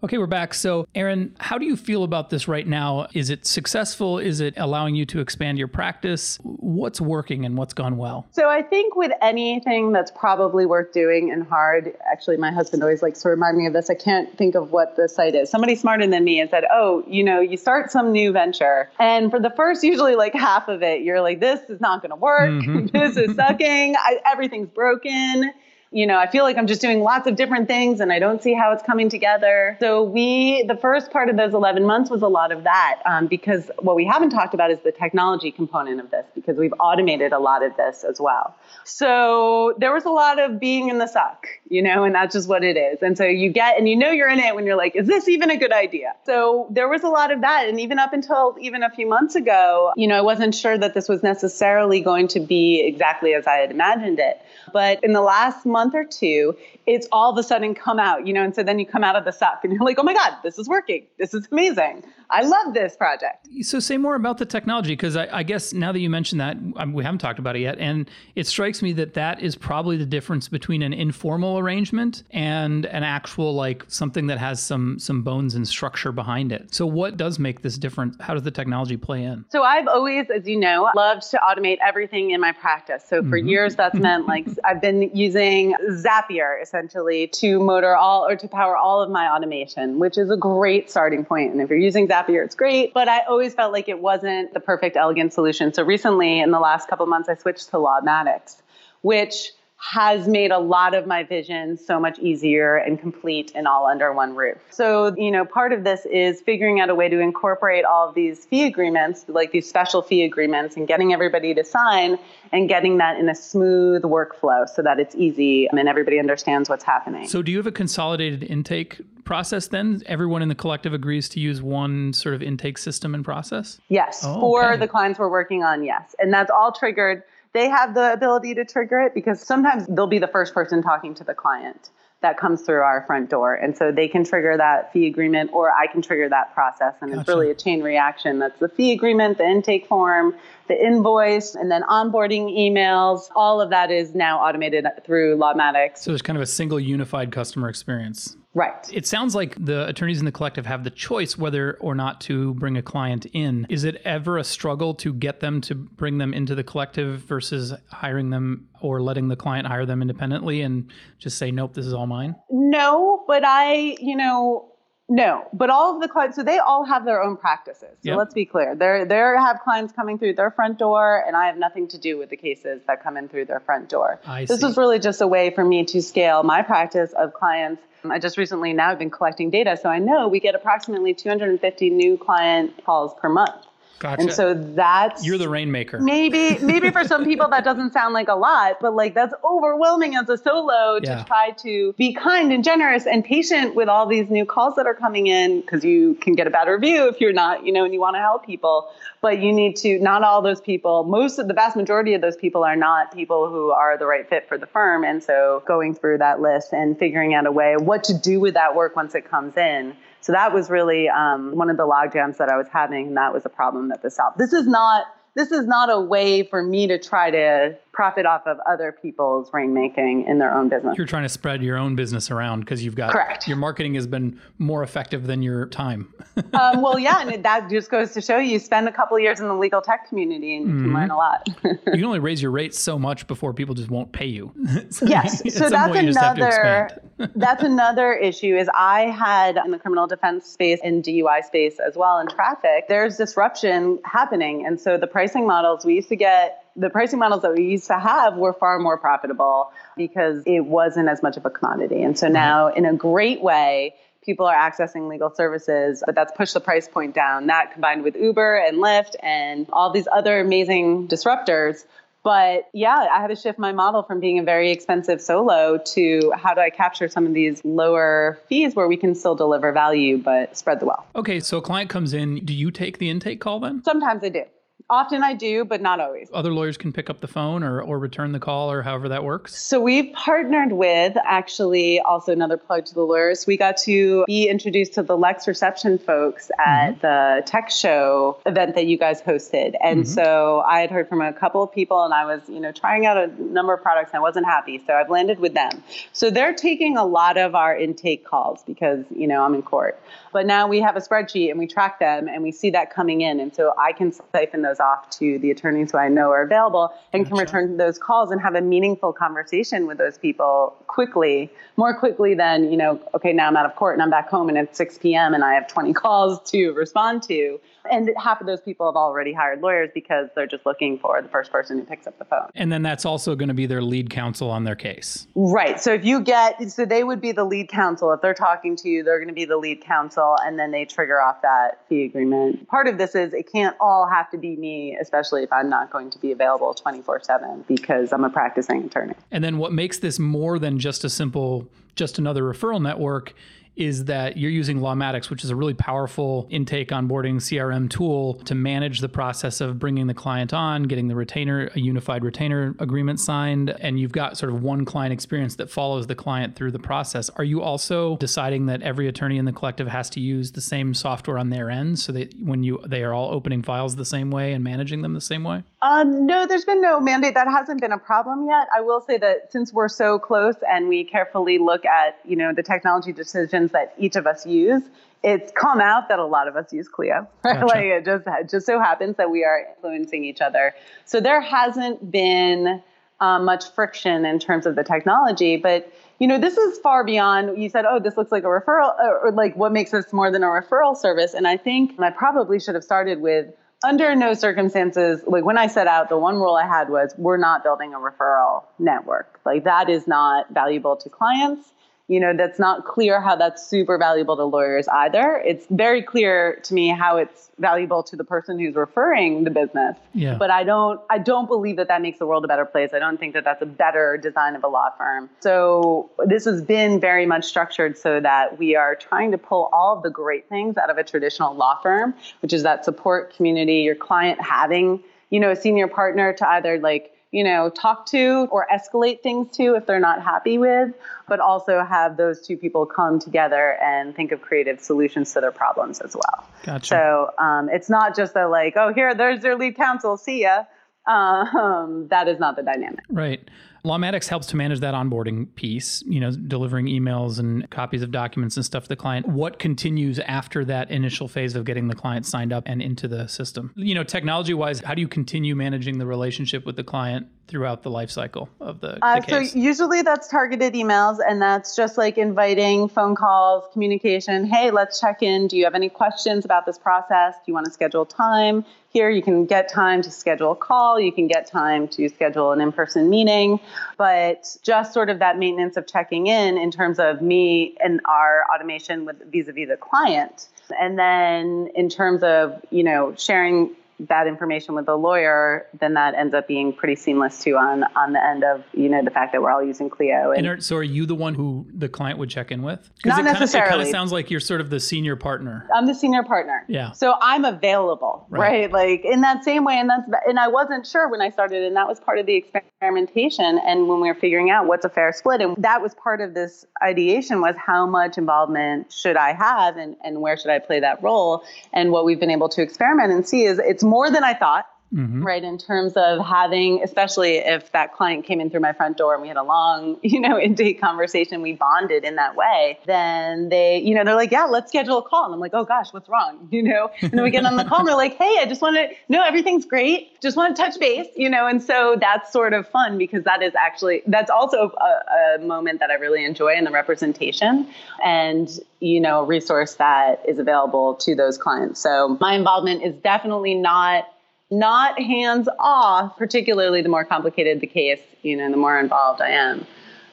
Okay, 0.00 0.16
we're 0.16 0.26
back. 0.26 0.54
So, 0.54 0.86
Erin, 0.94 1.34
how 1.40 1.58
do 1.58 1.66
you 1.66 1.76
feel 1.76 2.04
about 2.04 2.30
this 2.30 2.46
right 2.46 2.66
now? 2.66 3.08
Is 3.14 3.30
it 3.30 3.44
successful? 3.44 4.20
Is 4.20 4.38
it 4.38 4.54
allowing 4.56 4.94
you 4.94 5.04
to 5.06 5.18
expand 5.18 5.58
your 5.58 5.66
practice? 5.66 6.38
What's 6.44 7.00
working 7.00 7.44
and 7.44 7.56
what's 7.56 7.74
gone 7.74 7.96
well? 7.96 8.28
So, 8.30 8.48
I 8.48 8.62
think 8.62 8.94
with 8.94 9.10
anything 9.20 9.90
that's 9.90 10.12
probably 10.12 10.66
worth 10.66 10.92
doing 10.92 11.32
and 11.32 11.42
hard, 11.42 11.94
actually, 12.08 12.36
my 12.36 12.52
husband 12.52 12.84
always 12.84 13.02
likes 13.02 13.22
to 13.22 13.28
remind 13.28 13.58
me 13.58 13.66
of 13.66 13.72
this. 13.72 13.90
I 13.90 13.96
can't 13.96 14.38
think 14.38 14.54
of 14.54 14.70
what 14.70 14.94
the 14.94 15.08
site 15.08 15.34
is. 15.34 15.50
Somebody 15.50 15.74
smarter 15.74 16.06
than 16.06 16.22
me 16.22 16.36
has 16.36 16.50
said, 16.50 16.62
Oh, 16.70 17.02
you 17.08 17.24
know, 17.24 17.40
you 17.40 17.56
start 17.56 17.90
some 17.90 18.12
new 18.12 18.30
venture, 18.30 18.92
and 19.00 19.32
for 19.32 19.40
the 19.40 19.50
first, 19.50 19.82
usually 19.82 20.14
like 20.14 20.32
half 20.32 20.68
of 20.68 20.80
it, 20.80 21.02
you're 21.02 21.22
like, 21.22 21.40
This 21.40 21.58
is 21.68 21.80
not 21.80 22.02
going 22.02 22.10
to 22.10 22.16
work. 22.16 22.50
Mm-hmm. 22.50 22.86
this 22.92 23.16
is 23.16 23.34
sucking. 23.34 23.96
I, 23.96 24.20
everything's 24.24 24.68
broken 24.68 25.52
you 25.90 26.06
know, 26.06 26.18
I 26.18 26.26
feel 26.26 26.44
like 26.44 26.58
I'm 26.58 26.66
just 26.66 26.82
doing 26.82 27.00
lots 27.00 27.26
of 27.26 27.36
different 27.36 27.66
things 27.66 28.00
and 28.00 28.12
I 28.12 28.18
don't 28.18 28.42
see 28.42 28.52
how 28.52 28.72
it's 28.72 28.82
coming 28.82 29.08
together. 29.08 29.76
So 29.80 30.02
we, 30.02 30.62
the 30.64 30.76
first 30.76 31.10
part 31.10 31.30
of 31.30 31.36
those 31.36 31.54
11 31.54 31.84
months 31.84 32.10
was 32.10 32.20
a 32.20 32.28
lot 32.28 32.52
of 32.52 32.64
that 32.64 33.00
um, 33.06 33.26
because 33.26 33.70
what 33.78 33.96
we 33.96 34.04
haven't 34.04 34.30
talked 34.30 34.52
about 34.52 34.70
is 34.70 34.78
the 34.80 34.92
technology 34.92 35.50
component 35.50 36.00
of 36.00 36.10
this 36.10 36.26
because 36.34 36.58
we've 36.58 36.74
automated 36.78 37.32
a 37.32 37.38
lot 37.38 37.64
of 37.64 37.74
this 37.76 38.04
as 38.04 38.20
well. 38.20 38.54
So 38.84 39.74
there 39.78 39.92
was 39.92 40.04
a 40.04 40.10
lot 40.10 40.38
of 40.38 40.60
being 40.60 40.90
in 40.90 40.98
the 40.98 41.06
suck, 41.06 41.46
you 41.70 41.82
know, 41.82 42.04
and 42.04 42.14
that's 42.14 42.34
just 42.34 42.48
what 42.48 42.64
it 42.64 42.76
is. 42.76 43.00
And 43.00 43.16
so 43.16 43.24
you 43.24 43.50
get, 43.50 43.78
and 43.78 43.88
you 43.88 43.96
know, 43.96 44.10
you're 44.10 44.28
in 44.28 44.40
it 44.40 44.54
when 44.54 44.66
you're 44.66 44.76
like, 44.76 44.94
is 44.94 45.06
this 45.06 45.26
even 45.26 45.50
a 45.50 45.56
good 45.56 45.72
idea? 45.72 46.14
So 46.26 46.66
there 46.70 46.88
was 46.88 47.02
a 47.02 47.08
lot 47.08 47.32
of 47.32 47.40
that. 47.40 47.66
And 47.66 47.80
even 47.80 47.98
up 47.98 48.12
until 48.12 48.56
even 48.60 48.82
a 48.82 48.90
few 48.90 49.08
months 49.08 49.36
ago, 49.36 49.92
you 49.96 50.06
know, 50.06 50.16
I 50.16 50.22
wasn't 50.22 50.54
sure 50.54 50.76
that 50.76 50.92
this 50.92 51.08
was 51.08 51.22
necessarily 51.22 52.00
going 52.02 52.28
to 52.28 52.40
be 52.40 52.80
exactly 52.86 53.32
as 53.32 53.46
I 53.46 53.54
had 53.54 53.70
imagined 53.70 54.18
it. 54.18 54.42
But 54.70 55.02
in 55.02 55.14
the 55.14 55.22
last 55.22 55.64
month 55.64 55.77
or 55.94 56.04
two, 56.04 56.56
it's 56.86 57.06
all 57.12 57.30
of 57.30 57.38
a 57.38 57.42
sudden 57.42 57.74
come 57.74 57.98
out, 57.98 58.26
you 58.26 58.32
know, 58.32 58.42
and 58.42 58.54
so 58.54 58.62
then 58.62 58.78
you 58.78 58.86
come 58.86 59.04
out 59.04 59.16
of 59.16 59.24
the 59.24 59.32
suck 59.32 59.60
and 59.62 59.72
you're 59.72 59.84
like, 59.84 59.98
oh 59.98 60.02
my 60.02 60.14
God, 60.14 60.34
this 60.42 60.58
is 60.58 60.68
working. 60.68 61.06
This 61.18 61.34
is 61.34 61.46
amazing. 61.50 62.04
I 62.30 62.42
love 62.42 62.74
this 62.74 62.94
project. 62.94 63.48
So 63.62 63.80
say 63.80 63.96
more 63.96 64.14
about 64.14 64.36
the 64.36 64.44
technology, 64.44 64.92
because 64.92 65.16
I, 65.16 65.28
I, 65.38 65.42
guess 65.42 65.72
now 65.72 65.92
that 65.92 66.00
you 66.00 66.10
mentioned 66.10 66.40
that, 66.42 66.58
um, 66.76 66.92
we 66.92 67.02
haven't 67.02 67.20
talked 67.20 67.38
about 67.38 67.56
it 67.56 67.60
yet. 67.60 67.78
And 67.78 68.10
it 68.34 68.46
strikes 68.46 68.82
me 68.82 68.92
that 68.94 69.14
that 69.14 69.40
is 69.40 69.56
probably 69.56 69.96
the 69.96 70.04
difference 70.04 70.46
between 70.48 70.82
an 70.82 70.92
informal 70.92 71.58
arrangement 71.58 72.24
and 72.30 72.84
an 72.84 73.02
actual, 73.02 73.54
like 73.54 73.84
something 73.88 74.26
that 74.26 74.38
has 74.38 74.60
some, 74.62 74.98
some 74.98 75.22
bones 75.22 75.54
and 75.54 75.66
structure 75.66 76.12
behind 76.12 76.52
it. 76.52 76.74
So 76.74 76.84
what 76.84 77.16
does 77.16 77.38
make 77.38 77.62
this 77.62 77.78
different? 77.78 78.20
How 78.20 78.34
does 78.34 78.42
the 78.42 78.50
technology 78.50 78.98
play 78.98 79.22
in? 79.22 79.46
So 79.48 79.62
I've 79.62 79.88
always, 79.88 80.26
as 80.28 80.46
you 80.46 80.58
know, 80.58 80.90
loved 80.94 81.30
to 81.30 81.38
automate 81.38 81.78
everything 81.86 82.32
in 82.32 82.40
my 82.42 82.52
practice. 82.52 83.04
So 83.08 83.22
for 83.22 83.38
mm-hmm. 83.38 83.48
years, 83.48 83.76
that's 83.76 83.94
meant 83.94 84.26
like 84.26 84.46
I've 84.64 84.82
been 84.82 85.10
using 85.14 85.67
Zapier 85.90 86.60
essentially 86.62 87.26
to 87.28 87.58
motor 87.60 87.96
all 87.96 88.26
or 88.26 88.36
to 88.36 88.48
power 88.48 88.76
all 88.76 89.02
of 89.02 89.10
my 89.10 89.30
automation, 89.30 89.98
which 89.98 90.18
is 90.18 90.30
a 90.30 90.36
great 90.36 90.90
starting 90.90 91.24
point. 91.24 91.52
And 91.52 91.60
if 91.60 91.70
you're 91.70 91.78
using 91.78 92.08
Zapier, 92.08 92.44
it's 92.44 92.54
great. 92.54 92.94
But 92.94 93.08
I 93.08 93.20
always 93.20 93.54
felt 93.54 93.72
like 93.72 93.88
it 93.88 94.00
wasn't 94.00 94.54
the 94.54 94.60
perfect, 94.60 94.96
elegant 94.96 95.32
solution. 95.32 95.72
So 95.72 95.82
recently, 95.82 96.40
in 96.40 96.50
the 96.50 96.60
last 96.60 96.88
couple 96.88 97.06
months, 97.06 97.28
I 97.28 97.34
switched 97.34 97.70
to 97.70 97.76
Lawmatics, 97.76 98.62
which 99.02 99.52
has 99.80 100.26
made 100.26 100.50
a 100.50 100.58
lot 100.58 100.92
of 100.92 101.06
my 101.06 101.22
vision 101.22 101.78
so 101.78 102.00
much 102.00 102.18
easier 102.18 102.76
and 102.76 103.00
complete 103.00 103.52
and 103.54 103.68
all 103.68 103.86
under 103.86 104.12
one 104.12 104.34
roof. 104.34 104.58
So, 104.70 105.14
you 105.16 105.30
know, 105.30 105.44
part 105.44 105.72
of 105.72 105.84
this 105.84 106.04
is 106.06 106.40
figuring 106.40 106.80
out 106.80 106.90
a 106.90 106.96
way 106.96 107.08
to 107.08 107.20
incorporate 107.20 107.84
all 107.84 108.08
of 108.08 108.14
these 108.16 108.44
fee 108.44 108.64
agreements, 108.64 109.24
like 109.28 109.52
these 109.52 109.68
special 109.68 110.02
fee 110.02 110.24
agreements, 110.24 110.76
and 110.76 110.88
getting 110.88 111.12
everybody 111.12 111.54
to 111.54 111.62
sign 111.62 112.18
and 112.50 112.68
getting 112.68 112.98
that 112.98 113.20
in 113.20 113.28
a 113.28 113.36
smooth 113.36 114.02
workflow 114.02 114.68
so 114.68 114.82
that 114.82 114.98
it's 114.98 115.14
easy 115.14 115.68
and 115.68 115.88
everybody 115.88 116.18
understands 116.18 116.68
what's 116.68 116.84
happening. 116.84 117.28
So, 117.28 117.40
do 117.40 117.52
you 117.52 117.58
have 117.58 117.66
a 117.68 117.72
consolidated 117.72 118.42
intake 118.42 119.00
process 119.24 119.68
then? 119.68 120.02
Everyone 120.06 120.42
in 120.42 120.48
the 120.48 120.56
collective 120.56 120.92
agrees 120.92 121.28
to 121.30 121.40
use 121.40 121.62
one 121.62 122.12
sort 122.14 122.34
of 122.34 122.42
intake 122.42 122.78
system 122.78 123.14
and 123.14 123.24
process? 123.24 123.78
Yes. 123.88 124.22
Oh, 124.24 124.40
for 124.40 124.76
the 124.76 124.88
clients 124.88 125.20
we're 125.20 125.30
working 125.30 125.62
on, 125.62 125.84
yes. 125.84 126.16
And 126.18 126.32
that's 126.32 126.50
all 126.50 126.72
triggered 126.72 127.22
they 127.52 127.68
have 127.68 127.94
the 127.94 128.12
ability 128.12 128.54
to 128.54 128.64
trigger 128.64 129.00
it 129.00 129.14
because 129.14 129.40
sometimes 129.40 129.86
they'll 129.86 130.06
be 130.06 130.18
the 130.18 130.28
first 130.28 130.54
person 130.54 130.82
talking 130.82 131.14
to 131.14 131.24
the 131.24 131.34
client 131.34 131.90
that 132.20 132.36
comes 132.36 132.62
through 132.62 132.80
our 132.80 133.04
front 133.06 133.30
door. 133.30 133.54
And 133.54 133.76
so 133.76 133.92
they 133.92 134.08
can 134.08 134.24
trigger 134.24 134.56
that 134.56 134.92
fee 134.92 135.06
agreement 135.06 135.50
or 135.52 135.70
I 135.70 135.86
can 135.86 136.02
trigger 136.02 136.28
that 136.28 136.52
process. 136.52 136.94
And 137.00 137.10
gotcha. 137.10 137.20
it's 137.20 137.28
really 137.28 137.50
a 137.50 137.54
chain 137.54 137.80
reaction. 137.80 138.40
That's 138.40 138.58
the 138.58 138.68
fee 138.68 138.92
agreement, 138.92 139.38
the 139.38 139.46
intake 139.46 139.86
form, 139.86 140.34
the 140.66 140.74
invoice, 140.74 141.54
and 141.54 141.70
then 141.70 141.82
onboarding 141.82 142.50
emails. 142.58 143.30
All 143.36 143.60
of 143.60 143.70
that 143.70 143.92
is 143.92 144.16
now 144.16 144.40
automated 144.40 144.84
through 145.04 145.36
Lawmatics. 145.36 145.98
So 145.98 146.10
there's 146.10 146.22
kind 146.22 146.36
of 146.36 146.42
a 146.42 146.46
single 146.46 146.80
unified 146.80 147.30
customer 147.30 147.68
experience. 147.68 148.36
Right. 148.58 148.92
It 148.92 149.06
sounds 149.06 149.36
like 149.36 149.54
the 149.64 149.86
attorneys 149.86 150.18
in 150.18 150.24
the 150.24 150.32
collective 150.32 150.66
have 150.66 150.82
the 150.82 150.90
choice 150.90 151.38
whether 151.38 151.74
or 151.74 151.94
not 151.94 152.20
to 152.22 152.54
bring 152.54 152.76
a 152.76 152.82
client 152.82 153.24
in. 153.26 153.68
Is 153.70 153.84
it 153.84 154.02
ever 154.04 154.36
a 154.36 154.42
struggle 154.42 154.94
to 154.94 155.14
get 155.14 155.38
them 155.38 155.60
to 155.60 155.76
bring 155.76 156.18
them 156.18 156.34
into 156.34 156.56
the 156.56 156.64
collective 156.64 157.20
versus 157.20 157.72
hiring 157.92 158.30
them 158.30 158.68
or 158.80 159.00
letting 159.00 159.28
the 159.28 159.36
client 159.36 159.68
hire 159.68 159.86
them 159.86 160.02
independently 160.02 160.62
and 160.62 160.90
just 161.20 161.38
say, 161.38 161.52
nope, 161.52 161.72
this 161.72 161.86
is 161.86 161.94
all 161.94 162.08
mine? 162.08 162.34
No, 162.50 163.22
but 163.28 163.44
I, 163.44 163.96
you 164.00 164.16
know, 164.16 164.72
No, 165.10 165.48
but 165.54 165.70
all 165.70 165.94
of 165.94 166.02
the 166.02 166.08
clients, 166.08 166.36
so 166.36 166.42
they 166.42 166.58
all 166.58 166.84
have 166.84 167.06
their 167.06 167.22
own 167.22 167.38
practices. 167.38 167.88
So 168.02 168.10
Yep. 168.10 168.16
let's 168.18 168.34
be 168.34 168.44
clear. 168.44 168.74
They 168.74 169.04
they 169.08 169.16
have 169.16 169.60
clients 169.64 169.92
coming 169.94 170.18
through 170.18 170.34
their 170.34 170.50
front 170.50 170.78
door, 170.78 171.24
and 171.26 171.34
I 171.34 171.46
have 171.46 171.56
nothing 171.56 171.88
to 171.88 171.98
do 171.98 172.18
with 172.18 172.28
the 172.28 172.36
cases 172.36 172.82
that 172.86 173.02
come 173.02 173.16
in 173.16 173.28
through 173.28 173.46
their 173.46 173.60
front 173.60 173.88
door. 173.88 174.20
I 174.26 174.44
this 174.44 174.60
see. 174.60 174.66
was 174.66 174.76
really 174.76 174.98
just 174.98 175.22
a 175.22 175.26
way 175.26 175.48
for 175.50 175.64
me 175.64 175.84
to 175.86 176.02
scale 176.02 176.42
my 176.42 176.60
practice 176.60 177.12
of 177.14 177.32
clients. 177.32 177.82
I 178.08 178.18
just 178.18 178.36
recently 178.36 178.74
now 178.74 178.90
have 178.90 178.98
been 178.98 179.10
collecting 179.10 179.48
data, 179.50 179.78
so 179.80 179.88
I 179.88 179.98
know 179.98 180.28
we 180.28 180.40
get 180.40 180.54
approximately 180.54 181.14
250 181.14 181.90
new 181.90 182.18
client 182.18 182.84
calls 182.84 183.14
per 183.14 183.28
month. 183.30 183.64
Gotcha. 183.98 184.20
And 184.22 184.32
so 184.32 184.54
that's 184.54 185.24
You're 185.26 185.38
the 185.38 185.48
rainmaker. 185.48 185.98
maybe 185.98 186.56
maybe 186.60 186.90
for 186.90 187.02
some 187.04 187.24
people 187.24 187.48
that 187.50 187.64
doesn't 187.64 187.92
sound 187.92 188.14
like 188.14 188.28
a 188.28 188.34
lot 188.36 188.78
but 188.80 188.94
like 188.94 189.12
that's 189.14 189.34
overwhelming 189.42 190.14
as 190.14 190.28
a 190.28 190.38
solo 190.38 191.00
Yeah. 191.02 191.16
to 191.18 191.24
try 191.24 191.50
to 191.62 191.92
be 191.94 192.14
kind 192.14 192.52
and 192.52 192.62
generous 192.62 193.06
and 193.06 193.24
patient 193.24 193.74
with 193.74 193.88
all 193.88 194.06
these 194.06 194.30
new 194.30 194.44
calls 194.46 194.76
that 194.76 194.86
are 194.86 194.94
coming 194.94 195.26
in 195.26 195.60
because 195.62 195.84
you 195.84 196.14
can 196.14 196.34
get 196.34 196.46
a 196.46 196.50
bad 196.50 196.68
review 196.68 197.08
if 197.08 197.20
you're 197.20 197.32
not 197.32 197.66
you 197.66 197.72
know 197.72 197.84
and 197.84 197.92
you 197.92 198.00
want 198.00 198.14
to 198.14 198.20
help 198.20 198.46
people 198.46 198.88
but 199.20 199.40
you 199.40 199.52
need 199.52 199.74
to 199.76 199.98
not 199.98 200.22
all 200.22 200.42
those 200.42 200.60
people 200.60 201.02
most 201.04 201.38
of 201.40 201.48
the 201.48 201.54
vast 201.54 201.76
majority 201.76 202.14
of 202.14 202.20
those 202.20 202.36
people 202.36 202.62
are 202.62 202.76
not 202.76 203.12
people 203.12 203.48
who 203.48 203.70
are 203.70 203.98
the 203.98 204.06
right 204.06 204.28
fit 204.28 204.46
for 204.48 204.56
the 204.58 204.66
firm 204.66 205.02
and 205.02 205.24
so 205.24 205.62
going 205.66 205.92
through 205.94 206.18
that 206.18 206.40
list 206.40 206.72
and 206.72 206.96
figuring 206.98 207.34
out 207.34 207.46
a 207.46 207.52
way 207.52 207.74
what 207.76 208.04
to 208.04 208.14
do 208.16 208.38
with 208.38 208.54
that 208.54 208.76
work 208.76 208.94
once 208.94 209.14
it 209.16 209.28
comes 209.28 209.56
in 209.56 209.96
so 210.20 210.32
that 210.32 210.52
was 210.52 210.68
really 210.70 211.08
um, 211.08 211.56
one 211.56 211.70
of 211.70 211.76
the 211.76 211.86
log 211.86 212.12
jams 212.12 212.38
that 212.38 212.48
I 212.48 212.56
was 212.56 212.66
having, 212.72 213.08
and 213.08 213.16
that 213.16 213.32
was 213.32 213.46
a 213.46 213.48
problem 213.48 213.88
that 213.88 214.02
this 214.02 214.16
solved. 214.16 214.38
This 214.38 214.52
is 214.52 214.66
not 214.66 215.06
this 215.34 215.52
is 215.52 215.66
not 215.66 215.88
a 215.90 216.00
way 216.00 216.42
for 216.42 216.60
me 216.62 216.88
to 216.88 216.98
try 216.98 217.30
to 217.30 217.78
profit 217.98 218.24
off 218.26 218.46
of 218.46 218.58
other 218.64 218.92
people's 219.02 219.50
rainmaking 219.50 220.24
in 220.28 220.38
their 220.38 220.54
own 220.54 220.68
business. 220.68 220.96
You're 220.96 221.04
trying 221.04 221.24
to 221.24 221.28
spread 221.28 221.64
your 221.64 221.76
own 221.76 221.96
business 221.96 222.30
around 222.30 222.60
because 222.60 222.84
you've 222.84 222.94
got 222.94 223.10
Correct. 223.10 223.48
your 223.48 223.56
marketing 223.56 223.94
has 223.94 224.06
been 224.06 224.40
more 224.58 224.84
effective 224.84 225.26
than 225.26 225.42
your 225.42 225.66
time. 225.66 226.14
um, 226.52 226.80
well, 226.80 226.96
yeah, 226.96 227.26
and 227.26 227.44
that 227.44 227.68
just 227.68 227.90
goes 227.90 228.12
to 228.12 228.20
show 228.20 228.36
you 228.38 228.60
spend 228.60 228.86
a 228.86 228.92
couple 228.92 229.16
of 229.16 229.22
years 229.24 229.40
in 229.40 229.48
the 229.48 229.54
legal 229.56 229.82
tech 229.82 230.08
community 230.08 230.54
and 230.56 230.68
you 230.68 230.74
Mm-hmm. 230.74 230.84
can 230.84 230.94
learn 230.94 231.10
a 231.10 231.16
lot. 231.16 231.48
you 231.64 231.76
can 231.92 232.04
only 232.04 232.20
raise 232.20 232.40
your 232.40 232.52
rates 232.52 232.78
so 232.78 233.00
much 233.00 233.26
before 233.26 233.52
people 233.52 233.74
just 233.74 233.90
won't 233.90 234.12
pay 234.12 234.26
you. 234.26 234.54
So 234.90 235.06
yes 235.06 235.42
so 235.54 235.68
that's 235.68 235.88
point 235.92 236.04
you 236.06 236.12
just 236.12 236.20
have 236.20 236.36
to 236.36 236.44
another 236.44 237.02
that's 237.34 237.62
another 237.64 238.12
issue 238.14 238.56
is 238.56 238.68
i 238.74 239.02
had 239.06 239.56
in 239.64 239.70
the 239.72 239.78
criminal 239.78 240.06
defense 240.06 240.46
space 240.46 240.78
and 240.84 241.02
dui 241.02 241.44
space 241.44 241.78
as 241.84 241.96
well 241.96 242.18
in 242.20 242.28
traffic 242.28 242.84
there's 242.88 243.16
disruption 243.16 243.98
happening 244.04 244.64
and 244.66 244.80
so 244.80 244.96
the 244.96 245.06
pricing 245.06 245.46
models 245.46 245.84
we 245.84 245.94
used 245.94 246.08
to 246.08 246.16
get 246.16 246.62
the 246.78 246.90
pricing 246.90 247.18
models 247.18 247.42
that 247.42 247.54
we 247.54 247.64
used 247.64 247.88
to 247.88 247.98
have 247.98 248.36
were 248.36 248.52
far 248.52 248.78
more 248.78 248.96
profitable 248.96 249.70
because 249.96 250.42
it 250.46 250.60
wasn't 250.60 251.08
as 251.08 251.22
much 251.22 251.36
of 251.36 251.44
a 251.44 251.50
commodity 251.50 252.02
and 252.02 252.18
so 252.18 252.26
mm-hmm. 252.26 252.34
now 252.34 252.68
in 252.68 252.86
a 252.86 252.94
great 252.94 253.42
way 253.42 253.94
people 254.28 254.44
are 254.44 254.54
accessing 254.54 255.08
legal 255.08 255.34
services, 255.34 256.02
but 256.04 256.14
that's 256.14 256.32
pushed 256.36 256.52
the 256.52 256.60
price 256.60 256.86
point 256.86 257.14
down. 257.14 257.46
That 257.46 257.72
combined 257.72 258.02
with 258.02 258.14
Uber 258.14 258.56
and 258.56 258.76
Lyft 258.76 259.14
and 259.22 259.66
all 259.72 259.90
these 259.90 260.06
other 260.12 260.40
amazing 260.40 261.08
disruptors. 261.08 261.86
But 262.22 262.68
yeah, 262.74 263.08
I 263.10 263.22
had 263.22 263.28
to 263.28 263.36
shift 263.36 263.58
my 263.58 263.72
model 263.72 264.02
from 264.02 264.20
being 264.20 264.38
a 264.38 264.42
very 264.42 264.70
expensive 264.70 265.22
solo 265.22 265.78
to 265.78 266.32
how 266.36 266.52
do 266.52 266.60
I 266.60 266.68
capture 266.68 267.08
some 267.08 267.26
of 267.26 267.32
these 267.32 267.64
lower 267.64 268.38
fees 268.50 268.74
where 268.74 268.86
we 268.86 268.98
can 268.98 269.14
still 269.14 269.34
deliver 269.34 269.72
value 269.72 270.18
but 270.18 270.58
spread 270.58 270.80
the 270.80 270.84
wealth. 270.86 271.06
Okay, 271.16 271.40
so 271.40 271.56
a 271.56 271.62
client 271.62 271.88
comes 271.88 272.12
in. 272.12 272.44
Do 272.44 272.52
you 272.52 272.70
take 272.70 272.98
the 272.98 273.08
intake 273.08 273.40
call 273.40 273.60
then? 273.60 273.82
Sometimes 273.82 274.22
I 274.22 274.28
do. 274.28 274.44
Often 274.90 275.22
I 275.22 275.34
do, 275.34 275.66
but 275.66 275.82
not 275.82 276.00
always. 276.00 276.30
Other 276.32 276.50
lawyers 276.50 276.78
can 276.78 276.94
pick 276.94 277.10
up 277.10 277.20
the 277.20 277.28
phone 277.28 277.62
or, 277.62 277.82
or 277.82 277.98
return 277.98 278.32
the 278.32 278.40
call 278.40 278.70
or 278.70 278.80
however 278.80 279.10
that 279.10 279.22
works. 279.22 279.54
So 279.54 279.82
we've 279.82 280.10
partnered 280.14 280.72
with 280.72 281.14
actually 281.24 282.00
also 282.00 282.32
another 282.32 282.56
plug 282.56 282.86
to 282.86 282.94
the 282.94 283.02
lawyers. 283.02 283.46
We 283.46 283.58
got 283.58 283.76
to 283.78 284.24
be 284.26 284.48
introduced 284.48 284.94
to 284.94 285.02
the 285.02 285.14
Lex 285.14 285.46
Reception 285.46 285.98
folks 285.98 286.50
at 286.58 286.92
mm-hmm. 286.92 287.00
the 287.02 287.42
tech 287.44 287.70
show 287.70 288.40
event 288.46 288.76
that 288.76 288.86
you 288.86 288.96
guys 288.96 289.20
hosted. 289.20 289.74
And 289.82 290.04
mm-hmm. 290.04 290.10
so 290.10 290.62
I 290.66 290.80
had 290.80 290.90
heard 290.90 291.06
from 291.06 291.20
a 291.20 291.34
couple 291.34 291.62
of 291.62 291.70
people 291.70 292.02
and 292.02 292.14
I 292.14 292.24
was, 292.24 292.40
you 292.48 292.58
know, 292.58 292.72
trying 292.72 293.04
out 293.04 293.18
a 293.18 293.26
number 293.42 293.74
of 293.74 293.82
products 293.82 294.12
and 294.12 294.20
I 294.20 294.22
wasn't 294.22 294.46
happy. 294.46 294.82
So 294.86 294.94
I've 294.94 295.10
landed 295.10 295.38
with 295.38 295.52
them. 295.52 295.82
So 296.14 296.30
they're 296.30 296.54
taking 296.54 296.96
a 296.96 297.04
lot 297.04 297.36
of 297.36 297.54
our 297.54 297.76
intake 297.76 298.24
calls 298.24 298.62
because, 298.62 299.04
you 299.14 299.26
know, 299.26 299.42
I'm 299.42 299.54
in 299.54 299.60
court. 299.60 300.00
But 300.32 300.46
now 300.46 300.66
we 300.66 300.80
have 300.80 300.96
a 300.96 301.00
spreadsheet 301.00 301.50
and 301.50 301.58
we 301.58 301.66
track 301.66 301.98
them 301.98 302.28
and 302.28 302.42
we 302.42 302.52
see 302.52 302.70
that 302.70 302.92
coming 302.92 303.20
in. 303.20 303.40
And 303.40 303.54
so 303.54 303.74
I 303.78 303.92
can 303.92 304.12
siphon 304.12 304.62
those 304.62 304.80
off 304.80 305.10
to 305.10 305.38
the 305.38 305.50
attorneys 305.50 305.92
who 305.92 305.98
I 305.98 306.08
know 306.08 306.30
are 306.30 306.42
available 306.42 306.92
and 307.12 307.26
can 307.26 307.36
return 307.36 307.76
those 307.76 307.98
calls 307.98 308.30
and 308.30 308.40
have 308.40 308.54
a 308.54 308.60
meaningful 308.60 309.12
conversation 309.12 309.86
with 309.86 309.98
those 309.98 310.18
people 310.18 310.76
quickly, 310.86 311.50
more 311.76 311.98
quickly 311.98 312.34
than, 312.34 312.70
you 312.70 312.76
know, 312.76 313.00
okay, 313.14 313.32
now 313.32 313.48
I'm 313.48 313.56
out 313.56 313.66
of 313.66 313.76
court 313.76 313.94
and 313.94 314.02
I'm 314.02 314.10
back 314.10 314.28
home 314.28 314.48
and 314.48 314.58
it's 314.58 314.76
6 314.76 314.98
p.m. 314.98 315.34
and 315.34 315.44
I 315.44 315.54
have 315.54 315.68
20 315.68 315.92
calls 315.94 316.50
to 316.50 316.72
respond 316.72 317.22
to. 317.24 317.60
And 317.90 318.10
half 318.16 318.40
of 318.40 318.46
those 318.46 318.60
people 318.60 318.86
have 318.86 318.96
already 318.96 319.32
hired 319.32 319.60
lawyers 319.60 319.90
because 319.94 320.28
they're 320.34 320.46
just 320.46 320.66
looking 320.66 320.98
for 320.98 321.20
the 321.22 321.28
first 321.28 321.50
person 321.50 321.78
who 321.78 321.84
picks 321.84 322.06
up 322.06 322.18
the 322.18 322.24
phone. 322.24 322.48
And 322.54 322.70
then 322.70 322.82
that's 322.82 323.04
also 323.04 323.34
going 323.34 323.48
to 323.48 323.54
be 323.54 323.66
their 323.66 323.82
lead 323.82 324.10
counsel 324.10 324.50
on 324.50 324.64
their 324.64 324.74
case. 324.74 325.26
Right. 325.34 325.80
So 325.80 325.92
if 325.92 326.04
you 326.04 326.20
get, 326.20 326.60
so 326.70 326.84
they 326.84 327.04
would 327.04 327.20
be 327.20 327.32
the 327.32 327.44
lead 327.44 327.68
counsel. 327.68 328.12
If 328.12 328.20
they're 328.20 328.34
talking 328.34 328.76
to 328.76 328.88
you, 328.88 329.02
they're 329.02 329.18
going 329.18 329.28
to 329.28 329.34
be 329.34 329.44
the 329.44 329.56
lead 329.56 329.80
counsel, 329.82 330.36
and 330.42 330.58
then 330.58 330.70
they 330.70 330.84
trigger 330.84 331.20
off 331.20 331.42
that 331.42 331.86
fee 331.88 332.04
agreement. 332.04 332.68
Part 332.68 332.88
of 332.88 332.98
this 332.98 333.14
is 333.14 333.32
it 333.32 333.50
can't 333.50 333.76
all 333.80 334.08
have 334.08 334.30
to 334.30 334.38
be 334.38 334.56
me, 334.56 334.96
especially 335.00 335.42
if 335.42 335.52
I'm 335.52 335.68
not 335.68 335.90
going 335.90 336.10
to 336.10 336.18
be 336.18 336.32
available 336.32 336.74
24 336.74 337.22
7 337.22 337.64
because 337.66 338.12
I'm 338.12 338.24
a 338.24 338.30
practicing 338.30 338.84
attorney. 338.84 339.14
And 339.30 339.42
then 339.42 339.58
what 339.58 339.72
makes 339.72 339.98
this 339.98 340.18
more 340.18 340.58
than 340.58 340.78
just 340.78 341.04
a 341.04 341.10
simple, 341.10 341.68
just 341.94 342.18
another 342.18 342.42
referral 342.42 342.80
network 342.80 343.34
is 343.78 344.06
that 344.06 344.36
you're 344.36 344.50
using 344.50 344.80
Lawmatics, 344.80 345.30
which 345.30 345.44
is 345.44 345.50
a 345.50 345.56
really 345.56 345.74
powerful 345.74 346.46
intake 346.50 346.88
onboarding 346.88 347.36
CRM 347.36 347.88
tool 347.88 348.34
to 348.44 348.54
manage 348.54 349.00
the 349.00 349.08
process 349.08 349.60
of 349.60 349.78
bringing 349.78 350.08
the 350.08 350.14
client 350.14 350.52
on, 350.52 350.82
getting 350.82 351.08
the 351.08 351.14
retainer, 351.14 351.70
a 351.74 351.80
unified 351.80 352.24
retainer 352.24 352.74
agreement 352.80 353.20
signed, 353.20 353.70
and 353.70 354.00
you've 354.00 354.12
got 354.12 354.36
sort 354.36 354.52
of 354.52 354.62
one 354.62 354.84
client 354.84 355.12
experience 355.12 355.54
that 355.56 355.70
follows 355.70 356.08
the 356.08 356.14
client 356.14 356.56
through 356.56 356.72
the 356.72 356.78
process. 356.78 357.30
Are 357.36 357.44
you 357.44 357.62
also 357.62 358.16
deciding 358.16 358.66
that 358.66 358.82
every 358.82 359.06
attorney 359.06 359.38
in 359.38 359.44
the 359.44 359.52
collective 359.52 359.86
has 359.86 360.10
to 360.10 360.20
use 360.20 360.52
the 360.52 360.60
same 360.60 360.92
software 360.92 361.38
on 361.38 361.50
their 361.50 361.70
end 361.70 361.98
so 361.98 362.12
that 362.12 362.34
when 362.40 362.62
you 362.62 362.80
they 362.86 363.04
are 363.04 363.14
all 363.14 363.30
opening 363.30 363.62
files 363.62 363.96
the 363.96 364.04
same 364.04 364.30
way 364.30 364.52
and 364.52 364.64
managing 364.64 365.02
them 365.02 365.14
the 365.14 365.20
same 365.20 365.44
way? 365.44 365.62
Um, 365.80 366.26
no, 366.26 366.46
there's 366.46 366.64
been 366.64 366.82
no 366.82 366.98
mandate. 366.98 367.34
That 367.34 367.46
hasn't 367.46 367.80
been 367.80 367.92
a 367.92 367.98
problem 367.98 368.46
yet. 368.46 368.66
I 368.76 368.80
will 368.80 369.00
say 369.00 369.16
that 369.18 369.52
since 369.52 369.72
we're 369.72 369.88
so 369.88 370.18
close 370.18 370.56
and 370.68 370.88
we 370.88 371.04
carefully 371.04 371.58
look 371.58 371.84
at, 371.84 372.18
you 372.24 372.34
know, 372.34 372.52
the 372.52 372.64
technology 372.64 373.12
decisions 373.12 373.70
that 373.72 373.94
each 373.96 374.16
of 374.16 374.26
us 374.26 374.44
use, 374.44 374.82
it's 375.22 375.52
come 375.52 375.80
out 375.80 376.08
that 376.08 376.18
a 376.18 376.24
lot 376.24 376.48
of 376.48 376.56
us 376.56 376.72
use 376.72 376.88
Clio. 376.88 377.28
Right? 377.44 377.54
Gotcha. 377.60 377.66
Like 377.66 377.84
it 377.84 378.04
just 378.04 378.24
it 378.26 378.50
just 378.50 378.66
so 378.66 378.80
happens 378.80 379.16
that 379.16 379.30
we 379.30 379.44
are 379.44 379.66
influencing 379.76 380.24
each 380.24 380.40
other. 380.40 380.74
So 381.04 381.20
there 381.20 381.40
hasn't 381.40 382.10
been 382.10 382.82
um, 383.20 383.44
much 383.44 383.70
friction 383.72 384.24
in 384.24 384.38
terms 384.38 384.66
of 384.66 384.74
the 384.74 384.84
technology, 384.84 385.56
but 385.56 385.92
you 386.18 386.26
know, 386.26 386.38
this 386.38 386.56
is 386.56 386.78
far 386.80 387.04
beyond. 387.04 387.62
You 387.62 387.68
said, 387.68 387.84
"Oh, 387.88 388.00
this 388.00 388.16
looks 388.16 388.32
like 388.32 388.42
a 388.42 388.48
referral," 388.48 388.98
or, 388.98 389.28
or 389.28 389.32
like, 389.32 389.54
what 389.56 389.72
makes 389.72 389.92
this 389.92 390.12
more 390.12 390.30
than 390.32 390.42
a 390.42 390.46
referral 390.46 390.96
service? 390.96 391.34
And 391.34 391.46
I 391.46 391.56
think 391.56 391.98
I 392.00 392.10
probably 392.10 392.58
should 392.58 392.74
have 392.74 392.82
started 392.82 393.20
with 393.20 393.54
under 393.84 394.14
no 394.14 394.34
circumstances, 394.34 395.22
like 395.26 395.44
when 395.44 395.56
I 395.56 395.68
set 395.68 395.86
out, 395.86 396.08
the 396.08 396.18
one 396.18 396.36
rule 396.36 396.54
I 396.54 396.66
had 396.66 396.88
was 396.88 397.14
we're 397.16 397.36
not 397.36 397.62
building 397.62 397.94
a 397.94 397.98
referral 397.98 398.64
network. 398.78 399.40
Like 399.44 399.64
that 399.64 399.88
is 399.88 400.06
not 400.06 400.52
valuable 400.52 400.96
to 400.96 401.08
clients. 401.08 401.72
You 402.08 402.20
know, 402.20 402.34
that's 402.34 402.58
not 402.58 402.86
clear 402.86 403.20
how 403.20 403.36
that's 403.36 403.66
super 403.66 403.98
valuable 403.98 404.34
to 404.36 404.44
lawyers 404.44 404.88
either. 404.88 405.42
It's 405.44 405.66
very 405.68 406.02
clear 406.02 406.58
to 406.64 406.72
me 406.72 406.88
how 406.88 407.18
it's 407.18 407.50
valuable 407.58 408.02
to 408.04 408.16
the 408.16 408.24
person 408.24 408.58
who's 408.58 408.74
referring 408.74 409.44
the 409.44 409.50
business. 409.50 409.94
Yeah. 410.14 410.36
But 410.38 410.50
I 410.50 410.64
don't 410.64 411.00
I 411.10 411.18
don't 411.18 411.46
believe 411.46 411.76
that 411.76 411.88
that 411.88 412.00
makes 412.00 412.18
the 412.18 412.26
world 412.26 412.46
a 412.46 412.48
better 412.48 412.64
place. 412.64 412.94
I 412.94 412.98
don't 412.98 413.20
think 413.20 413.34
that 413.34 413.44
that's 413.44 413.60
a 413.60 413.66
better 413.66 414.16
design 414.16 414.56
of 414.56 414.64
a 414.64 414.68
law 414.68 414.88
firm. 414.96 415.28
So 415.40 416.10
this 416.24 416.46
has 416.46 416.62
been 416.62 416.98
very 416.98 417.26
much 417.26 417.44
structured 417.44 417.98
so 417.98 418.20
that 418.20 418.58
we 418.58 418.74
are 418.74 418.94
trying 418.94 419.30
to 419.32 419.38
pull 419.38 419.68
all 419.74 419.94
of 419.94 420.02
the 420.02 420.10
great 420.10 420.48
things 420.48 420.78
out 420.78 420.88
of 420.88 420.96
a 420.96 421.04
traditional 421.04 421.54
law 421.54 421.78
firm, 421.82 422.14
which 422.40 422.54
is 422.54 422.62
that 422.62 422.86
support 422.86 423.36
community, 423.36 423.80
your 423.82 423.94
client 423.94 424.40
having, 424.40 425.02
you 425.28 425.40
know, 425.40 425.50
a 425.50 425.56
senior 425.56 425.88
partner 425.88 426.32
to 426.32 426.48
either 426.48 426.78
like 426.78 427.12
you 427.30 427.44
know, 427.44 427.68
talk 427.68 428.06
to 428.06 428.48
or 428.50 428.66
escalate 428.72 429.22
things 429.22 429.54
to 429.56 429.74
if 429.74 429.86
they're 429.86 430.00
not 430.00 430.22
happy 430.22 430.56
with, 430.58 430.94
but 431.26 431.40
also 431.40 431.84
have 431.84 432.16
those 432.16 432.46
two 432.46 432.56
people 432.56 432.86
come 432.86 433.18
together 433.18 433.76
and 433.82 434.16
think 434.16 434.32
of 434.32 434.40
creative 434.40 434.80
solutions 434.80 435.32
to 435.34 435.40
their 435.40 435.52
problems 435.52 436.00
as 436.00 436.14
well. 436.14 436.48
Gotcha. 436.64 436.86
So 436.86 437.30
um, 437.38 437.68
it's 437.68 437.90
not 437.90 438.16
just 438.16 438.34
a 438.34 438.48
like, 438.48 438.74
oh, 438.76 438.92
here, 438.94 439.14
there's 439.14 439.44
your 439.44 439.56
lead 439.56 439.76
counsel, 439.76 440.16
see 440.16 440.42
ya. 440.42 440.64
Um, 441.08 442.08
that 442.08 442.28
is 442.28 442.38
not 442.38 442.56
the 442.56 442.62
dynamic. 442.62 443.02
Right. 443.08 443.48
Lawmatics 443.88 444.28
helps 444.28 444.46
to 444.48 444.56
manage 444.56 444.80
that 444.80 444.92
onboarding 444.92 445.54
piece, 445.54 446.02
you 446.06 446.20
know, 446.20 446.30
delivering 446.30 446.86
emails 446.86 447.38
and 447.38 447.68
copies 447.70 448.02
of 448.02 448.10
documents 448.10 448.56
and 448.56 448.64
stuff 448.64 448.82
to 448.82 448.88
the 448.90 448.96
client. 448.96 449.26
What 449.26 449.58
continues 449.58 450.18
after 450.18 450.62
that 450.66 450.90
initial 450.90 451.26
phase 451.26 451.56
of 451.56 451.64
getting 451.64 451.88
the 451.88 451.94
client 451.94 452.26
signed 452.26 452.52
up 452.52 452.64
and 452.66 452.82
into 452.82 453.08
the 453.08 453.26
system? 453.28 453.72
You 453.76 453.94
know, 453.94 454.04
technology 454.04 454.52
wise, 454.52 454.80
how 454.80 454.94
do 454.94 455.00
you 455.00 455.08
continue 455.08 455.56
managing 455.56 455.96
the 455.96 456.04
relationship 456.04 456.66
with 456.66 456.76
the 456.76 456.84
client 456.84 457.28
throughout 457.48 457.82
the 457.82 457.90
life 457.90 458.10
cycle 458.10 458.48
of 458.60 458.80
the, 458.80 459.04
uh, 459.04 459.16
the 459.20 459.26
case? 459.26 459.52
So 459.52 459.58
usually 459.58 460.02
that's 460.02 460.28
targeted 460.28 460.74
emails, 460.74 461.18
and 461.26 461.42
that's 461.42 461.74
just 461.74 461.98
like 461.98 462.18
inviting 462.18 462.88
phone 462.88 463.16
calls, 463.16 463.64
communication. 463.72 464.44
Hey, 464.44 464.70
let's 464.70 465.00
check 465.00 465.22
in. 465.22 465.48
Do 465.48 465.56
you 465.56 465.64
have 465.64 465.74
any 465.74 465.88
questions 465.88 466.44
about 466.44 466.66
this 466.66 466.78
process? 466.78 467.34
Do 467.36 467.42
you 467.46 467.54
want 467.54 467.66
to 467.66 467.72
schedule 467.72 468.06
time? 468.06 468.64
Here, 468.90 469.10
you 469.10 469.22
can 469.22 469.44
get 469.46 469.70
time 469.70 470.00
to 470.02 470.10
schedule 470.10 470.52
a 470.52 470.56
call. 470.56 470.98
You 470.98 471.12
can 471.12 471.26
get 471.26 471.46
time 471.46 471.88
to 471.88 472.08
schedule 472.08 472.52
an 472.52 472.60
in-person 472.60 473.10
meeting, 473.10 473.60
but 473.96 474.56
just 474.62 474.94
sort 474.94 475.10
of 475.10 475.18
that 475.18 475.38
maintenance 475.38 475.76
of 475.76 475.86
checking 475.86 476.26
in 476.26 476.56
in 476.56 476.70
terms 476.70 476.98
of 476.98 477.20
me 477.20 477.76
and 477.82 478.00
our 478.06 478.44
automation 478.54 479.04
with 479.04 479.30
vis-a-vis 479.30 479.68
the 479.68 479.76
client. 479.76 480.48
And 480.80 480.98
then 480.98 481.68
in 481.74 481.88
terms 481.88 482.22
of, 482.22 482.62
you 482.70 482.82
know, 482.82 483.14
sharing 483.16 483.70
that 484.00 484.26
information 484.26 484.74
with 484.74 484.86
the 484.86 484.96
lawyer, 484.96 485.66
then 485.80 485.94
that 485.94 486.14
ends 486.14 486.34
up 486.34 486.46
being 486.46 486.72
pretty 486.72 486.94
seamless 486.94 487.42
too 487.42 487.56
on 487.56 487.84
on 487.96 488.12
the 488.12 488.24
end 488.24 488.44
of 488.44 488.62
you 488.72 488.88
know 488.88 489.02
the 489.02 489.10
fact 489.10 489.32
that 489.32 489.42
we're 489.42 489.50
all 489.50 489.62
using 489.62 489.90
Clio. 489.90 490.30
And, 490.30 490.46
and 490.46 490.46
are, 490.46 490.60
so, 490.60 490.76
are 490.76 490.82
you 490.82 491.04
the 491.06 491.14
one 491.14 491.34
who 491.34 491.66
the 491.74 491.88
client 491.88 492.18
would 492.18 492.30
check 492.30 492.50
in 492.50 492.62
with? 492.62 492.90
Not 493.04 493.20
it 493.20 493.22
necessarily. 493.24 493.50
Kinda, 493.50 493.66
it 493.66 493.70
kind 493.70 493.82
of 493.82 493.88
sounds 493.88 494.12
like 494.12 494.30
you're 494.30 494.40
sort 494.40 494.60
of 494.60 494.70
the 494.70 494.80
senior 494.80 495.16
partner. 495.16 495.68
I'm 495.74 495.86
the 495.86 495.94
senior 495.94 496.22
partner. 496.22 496.64
Yeah. 496.68 496.92
So 496.92 497.14
I'm 497.20 497.44
available, 497.44 498.26
right? 498.28 498.72
Right. 498.72 498.72
Like 498.72 499.04
in 499.04 499.20
that 499.22 499.44
same 499.44 499.64
way, 499.64 499.74
and 499.74 499.90
that's 499.90 500.08
and 500.26 500.38
I 500.38 500.48
wasn't 500.48 500.86
sure 500.86 501.08
when 501.10 501.20
I 501.20 501.30
started, 501.30 501.64
and 501.64 501.74
that 501.76 501.88
was 501.88 501.98
part 502.00 502.18
of 502.18 502.26
the 502.26 502.36
experimentation. 502.36 503.60
And 503.66 503.88
when 503.88 504.00
we 504.00 504.08
were 504.08 504.14
figuring 504.14 504.50
out 504.50 504.66
what's 504.66 504.84
a 504.84 504.90
fair 504.90 505.12
split, 505.12 505.40
and 505.40 505.56
that 505.58 505.82
was 505.82 505.94
part 505.94 506.20
of 506.20 506.34
this 506.34 506.64
ideation 506.82 507.40
was 507.40 507.56
how 507.56 507.86
much 507.86 508.16
involvement 508.16 508.92
should 508.92 509.16
I 509.16 509.32
have, 509.32 509.76
and 509.76 509.96
and 510.04 510.20
where 510.20 510.36
should 510.36 510.50
I 510.50 510.60
play 510.60 510.80
that 510.80 511.02
role? 511.02 511.42
And 511.72 511.90
what 511.90 512.04
we've 512.04 512.20
been 512.20 512.30
able 512.30 512.48
to 512.50 512.62
experiment 512.62 513.12
and 513.12 513.26
see 513.26 513.44
is 513.44 513.58
it's 513.58 513.82
more 513.88 514.10
than 514.10 514.24
I 514.24 514.34
thought. 514.34 514.66
Mhm. 514.94 515.22
Right, 515.22 515.44
in 515.44 515.58
terms 515.58 515.92
of 515.96 516.24
having, 516.24 516.82
especially 516.82 517.36
if 517.36 517.72
that 517.72 517.94
client 517.94 518.24
came 518.24 518.40
in 518.40 518.48
through 518.48 518.60
my 518.60 518.72
front 518.72 518.96
door 518.96 519.12
and 519.12 519.20
we 519.20 519.28
had 519.28 519.36
a 519.36 519.42
long, 519.42 519.98
you 520.02 520.18
know, 520.18 520.38
intake 520.38 520.80
conversation, 520.80 521.42
we 521.42 521.52
bonded 521.52 522.04
in 522.04 522.16
that 522.16 522.36
way, 522.36 522.78
then 522.86 523.50
they, 523.50 523.78
you 523.80 523.94
know, 523.94 524.02
they're 524.02 524.14
like, 524.14 524.30
yeah, 524.30 524.44
let's 524.44 524.68
schedule 524.68 524.98
a 524.98 525.02
call. 525.02 525.26
And 525.26 525.34
I'm 525.34 525.40
like, 525.40 525.52
oh 525.52 525.64
gosh, 525.64 525.92
what's 525.92 526.08
wrong? 526.08 526.48
You 526.58 526.62
know, 526.62 526.90
and 527.02 527.12
then 527.12 527.22
we 527.22 527.30
get 527.30 527.44
on 527.44 527.56
the 527.56 527.64
call 527.64 527.80
and 527.80 527.88
they're 527.88 527.94
like, 527.94 528.16
hey, 528.16 528.38
I 528.40 528.46
just 528.46 528.62
want 528.62 528.74
to, 528.76 528.88
no, 529.08 529.22
everything's 529.22 529.64
great. 529.64 530.20
Just 530.20 530.36
want 530.36 530.56
to 530.56 530.60
touch 530.60 530.80
base, 530.80 531.06
you 531.14 531.28
know, 531.28 531.46
and 531.46 531.62
so 531.62 531.96
that's 532.00 532.32
sort 532.32 532.52
of 532.52 532.66
fun 532.66 532.98
because 532.98 533.22
that 533.24 533.42
is 533.42 533.54
actually, 533.54 534.02
that's 534.06 534.30
also 534.30 534.70
a, 534.70 535.36
a 535.36 535.38
moment 535.44 535.78
that 535.78 535.90
I 535.90 535.94
really 535.94 536.24
enjoy 536.24 536.54
in 536.54 536.64
the 536.64 536.72
representation 536.72 537.68
and, 538.04 538.48
you 538.80 539.00
know, 539.00 539.24
resource 539.24 539.74
that 539.74 540.22
is 540.26 540.40
available 540.40 540.94
to 540.96 541.14
those 541.14 541.38
clients. 541.38 541.80
So 541.80 542.16
my 542.20 542.34
involvement 542.34 542.82
is 542.82 542.94
definitely 542.96 543.54
not 543.54 544.08
not 544.50 545.00
hands 545.00 545.48
off, 545.58 546.16
particularly 546.16 546.82
the 546.82 546.88
more 546.88 547.04
complicated 547.04 547.60
the 547.60 547.66
case, 547.66 548.00
you 548.22 548.36
know, 548.36 548.50
the 548.50 548.56
more 548.56 548.78
involved 548.78 549.20
I 549.20 549.30
am. 549.30 549.66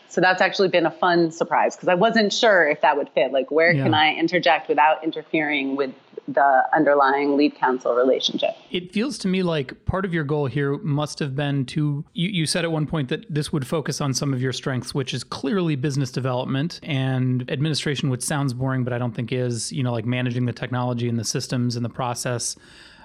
So 0.10 0.22
that's 0.22 0.42
actually 0.42 0.70
been 0.70 0.86
a 0.86 0.92
fun 0.92 1.32
surprise 1.32 1.76
because 1.76 1.90
I 1.90 1.96
wasn't 1.96 2.32
sure 2.32 2.68
if 2.68 2.82
that 2.82 2.96
would 2.96 3.10
fit. 3.10 3.32
Like, 3.32 3.52
where 3.52 3.72
Yeah. 3.74 3.84
can 3.84 3.94
I 3.94 4.14
interject 4.16 4.70
without 4.70 5.04
interfering 5.04 5.76
with 5.76 5.92
the 6.28 6.64
underlying 6.74 7.36
lead 7.38 7.56
counsel 7.56 7.96
relationship? 7.96 8.52
It 8.72 8.92
feels 8.92 9.18
to 9.20 9.28
me 9.28 9.44
like 9.44 9.86
part 9.86 10.06
of 10.06 10.14
your 10.14 10.24
goal 10.24 10.46
here 10.48 10.78
must 10.78 11.20
have 11.20 11.36
been 11.36 11.66
to. 11.68 12.06
You, 12.14 12.30
you 12.30 12.46
said 12.46 12.64
at 12.64 12.72
one 12.72 12.88
point 12.88 13.10
that 13.10 13.26
this 13.34 13.52
would 13.52 13.68
focus 13.68 14.00
on 14.00 14.14
some 14.14 14.34
of 14.34 14.42
your 14.42 14.54
strengths, 14.54 14.94
which 14.94 15.14
is 15.14 15.24
clearly 15.24 15.76
business 15.76 16.12
development 16.12 16.80
and 16.84 17.50
administration, 17.52 18.10
which 18.10 18.22
sounds 18.22 18.54
boring, 18.54 18.84
but 18.84 18.94
I 18.94 18.98
don't 18.98 19.14
think 19.14 19.32
is, 19.32 19.72
you 19.72 19.84
know, 19.84 19.92
like 19.92 20.06
managing 20.06 20.46
the 20.46 20.54
technology 20.54 21.10
and 21.10 21.20
the 21.20 21.26
systems 21.26 21.76
and 21.76 21.84
the 21.84 21.90
process. 21.90 22.56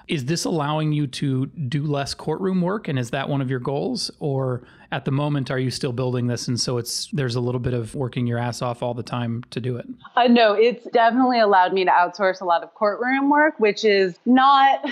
Is 0.07 0.25
this 0.25 0.45
allowing 0.45 0.91
you 0.91 1.07
to 1.07 1.45
do 1.47 1.85
less 1.85 2.13
courtroom 2.13 2.61
work? 2.61 2.87
And 2.87 2.97
is 2.97 3.11
that 3.11 3.29
one 3.29 3.41
of 3.41 3.49
your 3.49 3.59
goals? 3.59 4.11
Or 4.19 4.63
at 4.91 5.05
the 5.05 5.11
moment, 5.11 5.49
are 5.49 5.59
you 5.59 5.71
still 5.71 5.93
building 5.93 6.27
this? 6.27 6.47
And 6.47 6.59
so 6.59 6.77
it's 6.77 7.07
there's 7.13 7.35
a 7.35 7.39
little 7.39 7.59
bit 7.59 7.73
of 7.73 7.95
working 7.95 8.27
your 8.27 8.37
ass 8.37 8.61
off 8.61 8.83
all 8.83 8.93
the 8.93 9.03
time 9.03 9.43
to 9.51 9.61
do 9.61 9.77
it. 9.77 9.87
Uh, 10.15 10.27
no, 10.27 10.53
it's 10.53 10.85
definitely 10.91 11.39
allowed 11.39 11.73
me 11.73 11.85
to 11.85 11.91
outsource 11.91 12.41
a 12.41 12.45
lot 12.45 12.61
of 12.61 12.73
courtroom 12.73 13.29
work, 13.29 13.59
which 13.59 13.85
is 13.85 14.17
not 14.25 14.85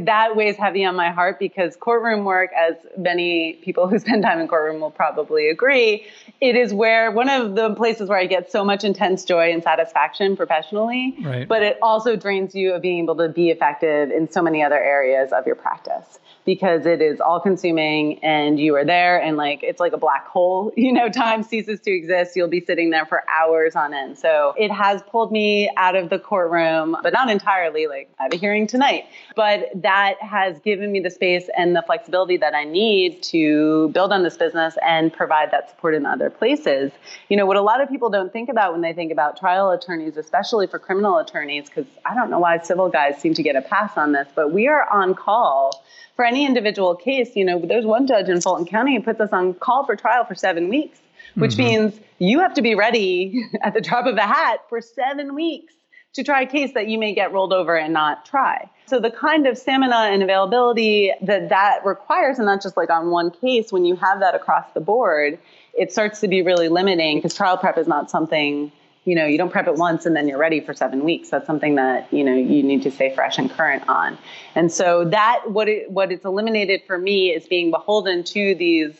that 0.00 0.36
weighs 0.36 0.56
heavy 0.56 0.84
on 0.84 0.96
my 0.96 1.10
heart 1.10 1.38
because 1.38 1.76
courtroom 1.76 2.24
work, 2.24 2.50
as 2.58 2.74
many 2.96 3.54
people 3.62 3.88
who 3.88 3.98
spend 4.06 4.22
time 4.22 4.38
in 4.40 4.48
courtroom 4.48 4.80
will 4.80 4.90
probably 4.90 5.48
agree, 5.48 6.06
it 6.40 6.56
is 6.56 6.72
where 6.72 7.10
one 7.10 7.28
of 7.28 7.54
the 7.54 7.74
places 7.74 8.08
where 8.08 8.18
I 8.18 8.26
get 8.26 8.50
so 8.50 8.64
much 8.64 8.84
intense 8.84 9.24
joy 9.24 9.52
and 9.52 9.62
satisfaction 9.62 10.36
professionally. 10.36 11.14
Right. 11.22 11.46
But 11.46 11.62
it 11.62 11.78
also 11.82 12.16
drains 12.16 12.54
you 12.54 12.72
of 12.72 12.82
being 12.82 13.04
able 13.04 13.16
to 13.16 13.28
be 13.28 13.50
effective 13.50 14.10
in 14.10 14.30
so 14.30 14.42
many 14.42 14.62
other 14.62 14.78
areas 14.78 15.32
of 15.32 15.46
your 15.46 15.56
practice 15.56 16.18
because 16.46 16.86
it 16.86 17.02
is 17.02 17.20
all 17.20 17.40
consuming 17.40 18.22
and 18.24 18.58
you 18.58 18.74
are 18.76 18.84
there 18.84 19.20
and 19.20 19.36
like 19.36 19.62
it's 19.62 19.80
like 19.80 19.92
a 19.92 19.98
black 19.98 20.26
hole 20.28 20.72
you 20.76 20.92
know 20.92 21.10
time 21.10 21.42
ceases 21.42 21.80
to 21.80 21.90
exist. 21.90 22.36
You'll 22.36 22.48
be 22.48 22.64
sitting 22.64 22.90
there 22.90 23.04
for 23.04 23.22
hours 23.28 23.76
on 23.76 23.92
end. 23.92 24.16
So 24.16 24.54
it 24.56 24.70
has 24.70 25.02
pulled 25.02 25.32
me 25.32 25.68
out 25.76 25.96
of 25.96 26.08
the 26.08 26.18
courtroom 26.18 26.96
but 27.02 27.12
not 27.12 27.28
entirely 27.28 27.86
like 27.86 28.08
i 28.18 28.22
have 28.22 28.32
a 28.32 28.36
hearing 28.36 28.66
tonight. 28.66 29.04
But 29.34 29.70
that 29.74 30.14
has 30.22 30.58
given 30.60 30.92
me 30.92 31.00
the 31.00 31.10
space 31.10 31.50
and 31.56 31.76
the 31.76 31.82
flexibility 31.82 32.36
that 32.38 32.54
i 32.54 32.64
need 32.64 33.22
to 33.24 33.88
build 33.88 34.12
on 34.12 34.22
this 34.22 34.36
business 34.36 34.78
and 34.82 35.12
provide 35.12 35.50
that 35.50 35.68
support 35.68 35.94
in 35.94 36.06
other 36.06 36.30
places. 36.30 36.92
You 37.28 37.36
know 37.36 37.44
what 37.44 37.56
a 37.56 37.62
lot 37.62 37.80
of 37.80 37.88
people 37.88 38.08
don't 38.08 38.32
think 38.32 38.48
about 38.48 38.72
when 38.72 38.80
they 38.80 38.92
think 38.92 39.10
about 39.10 39.36
trial 39.36 39.70
attorneys 39.70 40.16
especially 40.16 40.68
for 40.68 40.78
criminal 40.78 41.18
attorneys 41.18 41.68
because 41.68 41.86
i 42.04 42.14
don't 42.14 42.30
know 42.30 42.38
why 42.38 42.58
civil 42.58 42.88
guys 42.88 43.20
seem 43.20 43.34
to 43.34 43.42
get 43.42 43.56
a 43.56 43.62
pass 43.62 43.96
on 43.96 44.12
this 44.12 44.28
but 44.34 44.52
we 44.52 44.68
are 44.68 44.88
on 44.90 45.14
call 45.14 45.82
for 46.16 46.24
any 46.24 46.46
individual 46.46 46.96
case, 46.96 47.36
you 47.36 47.44
know, 47.44 47.60
there's 47.60 47.84
one 47.84 48.06
judge 48.06 48.28
in 48.28 48.40
Fulton 48.40 48.66
County 48.66 48.96
who 48.96 49.02
puts 49.02 49.20
us 49.20 49.30
on 49.32 49.54
call 49.54 49.84
for 49.84 49.94
trial 49.94 50.24
for 50.24 50.34
seven 50.34 50.68
weeks, 50.68 50.98
which 51.34 51.52
mm-hmm. 51.52 51.62
means 51.62 52.00
you 52.18 52.40
have 52.40 52.54
to 52.54 52.62
be 52.62 52.74
ready 52.74 53.44
at 53.62 53.74
the 53.74 53.80
drop 53.80 54.06
of 54.06 54.16
a 54.16 54.22
hat 54.22 54.60
for 54.68 54.80
seven 54.80 55.34
weeks 55.34 55.74
to 56.14 56.24
try 56.24 56.40
a 56.40 56.46
case 56.46 56.72
that 56.72 56.88
you 56.88 56.98
may 56.98 57.14
get 57.14 57.32
rolled 57.32 57.52
over 57.52 57.76
and 57.76 57.92
not 57.92 58.24
try. 58.24 58.70
So 58.86 58.98
the 58.98 59.10
kind 59.10 59.46
of 59.46 59.58
stamina 59.58 59.94
and 59.94 60.22
availability 60.22 61.12
that 61.20 61.50
that 61.50 61.84
requires, 61.84 62.38
and 62.38 62.46
not 62.46 62.62
just 62.62 62.76
like 62.76 62.88
on 62.88 63.10
one 63.10 63.30
case, 63.30 63.70
when 63.70 63.84
you 63.84 63.96
have 63.96 64.20
that 64.20 64.34
across 64.34 64.64
the 64.72 64.80
board, 64.80 65.38
it 65.74 65.92
starts 65.92 66.20
to 66.20 66.28
be 66.28 66.40
really 66.40 66.68
limiting 66.68 67.18
because 67.18 67.34
trial 67.34 67.58
prep 67.58 67.76
is 67.76 67.86
not 67.86 68.10
something 68.10 68.72
you 69.06 69.14
know 69.14 69.24
you 69.24 69.38
don't 69.38 69.50
prep 69.50 69.66
it 69.66 69.76
once 69.76 70.04
and 70.04 70.14
then 70.14 70.28
you're 70.28 70.38
ready 70.38 70.60
for 70.60 70.74
seven 70.74 71.04
weeks 71.04 71.30
that's 71.30 71.46
something 71.46 71.76
that 71.76 72.12
you 72.12 72.22
know 72.22 72.34
you 72.34 72.62
need 72.62 72.82
to 72.82 72.90
stay 72.90 73.14
fresh 73.14 73.38
and 73.38 73.50
current 73.50 73.88
on 73.88 74.18
and 74.54 74.70
so 74.70 75.04
that 75.06 75.42
what 75.46 75.68
it 75.68 75.90
what 75.90 76.12
it's 76.12 76.26
eliminated 76.26 76.82
for 76.86 76.98
me 76.98 77.30
is 77.30 77.46
being 77.46 77.70
beholden 77.70 78.22
to 78.24 78.54
these 78.56 78.94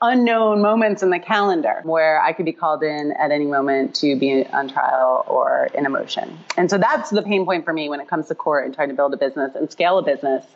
unknown 0.00 0.62
moments 0.62 1.02
in 1.02 1.10
the 1.10 1.18
calendar 1.18 1.80
where 1.82 2.22
I 2.22 2.32
could 2.32 2.44
be 2.44 2.52
called 2.52 2.82
in 2.82 3.12
at 3.12 3.32
any 3.32 3.46
moment 3.46 3.96
to 3.96 4.16
be 4.16 4.46
on 4.46 4.68
trial 4.68 5.24
or 5.26 5.68
in 5.74 5.86
a 5.86 5.90
motion. 5.90 6.38
And 6.56 6.70
so 6.70 6.78
that's 6.78 7.10
the 7.10 7.22
pain 7.22 7.44
point 7.44 7.64
for 7.64 7.72
me 7.72 7.88
when 7.88 8.00
it 8.00 8.06
comes 8.06 8.28
to 8.28 8.34
court 8.36 8.64
and 8.64 8.72
trying 8.72 8.90
to 8.90 8.94
build 8.94 9.12
a 9.12 9.16
business 9.16 9.56
and 9.56 9.70
scale 9.70 9.98
a 9.98 10.02
business. 10.02 10.46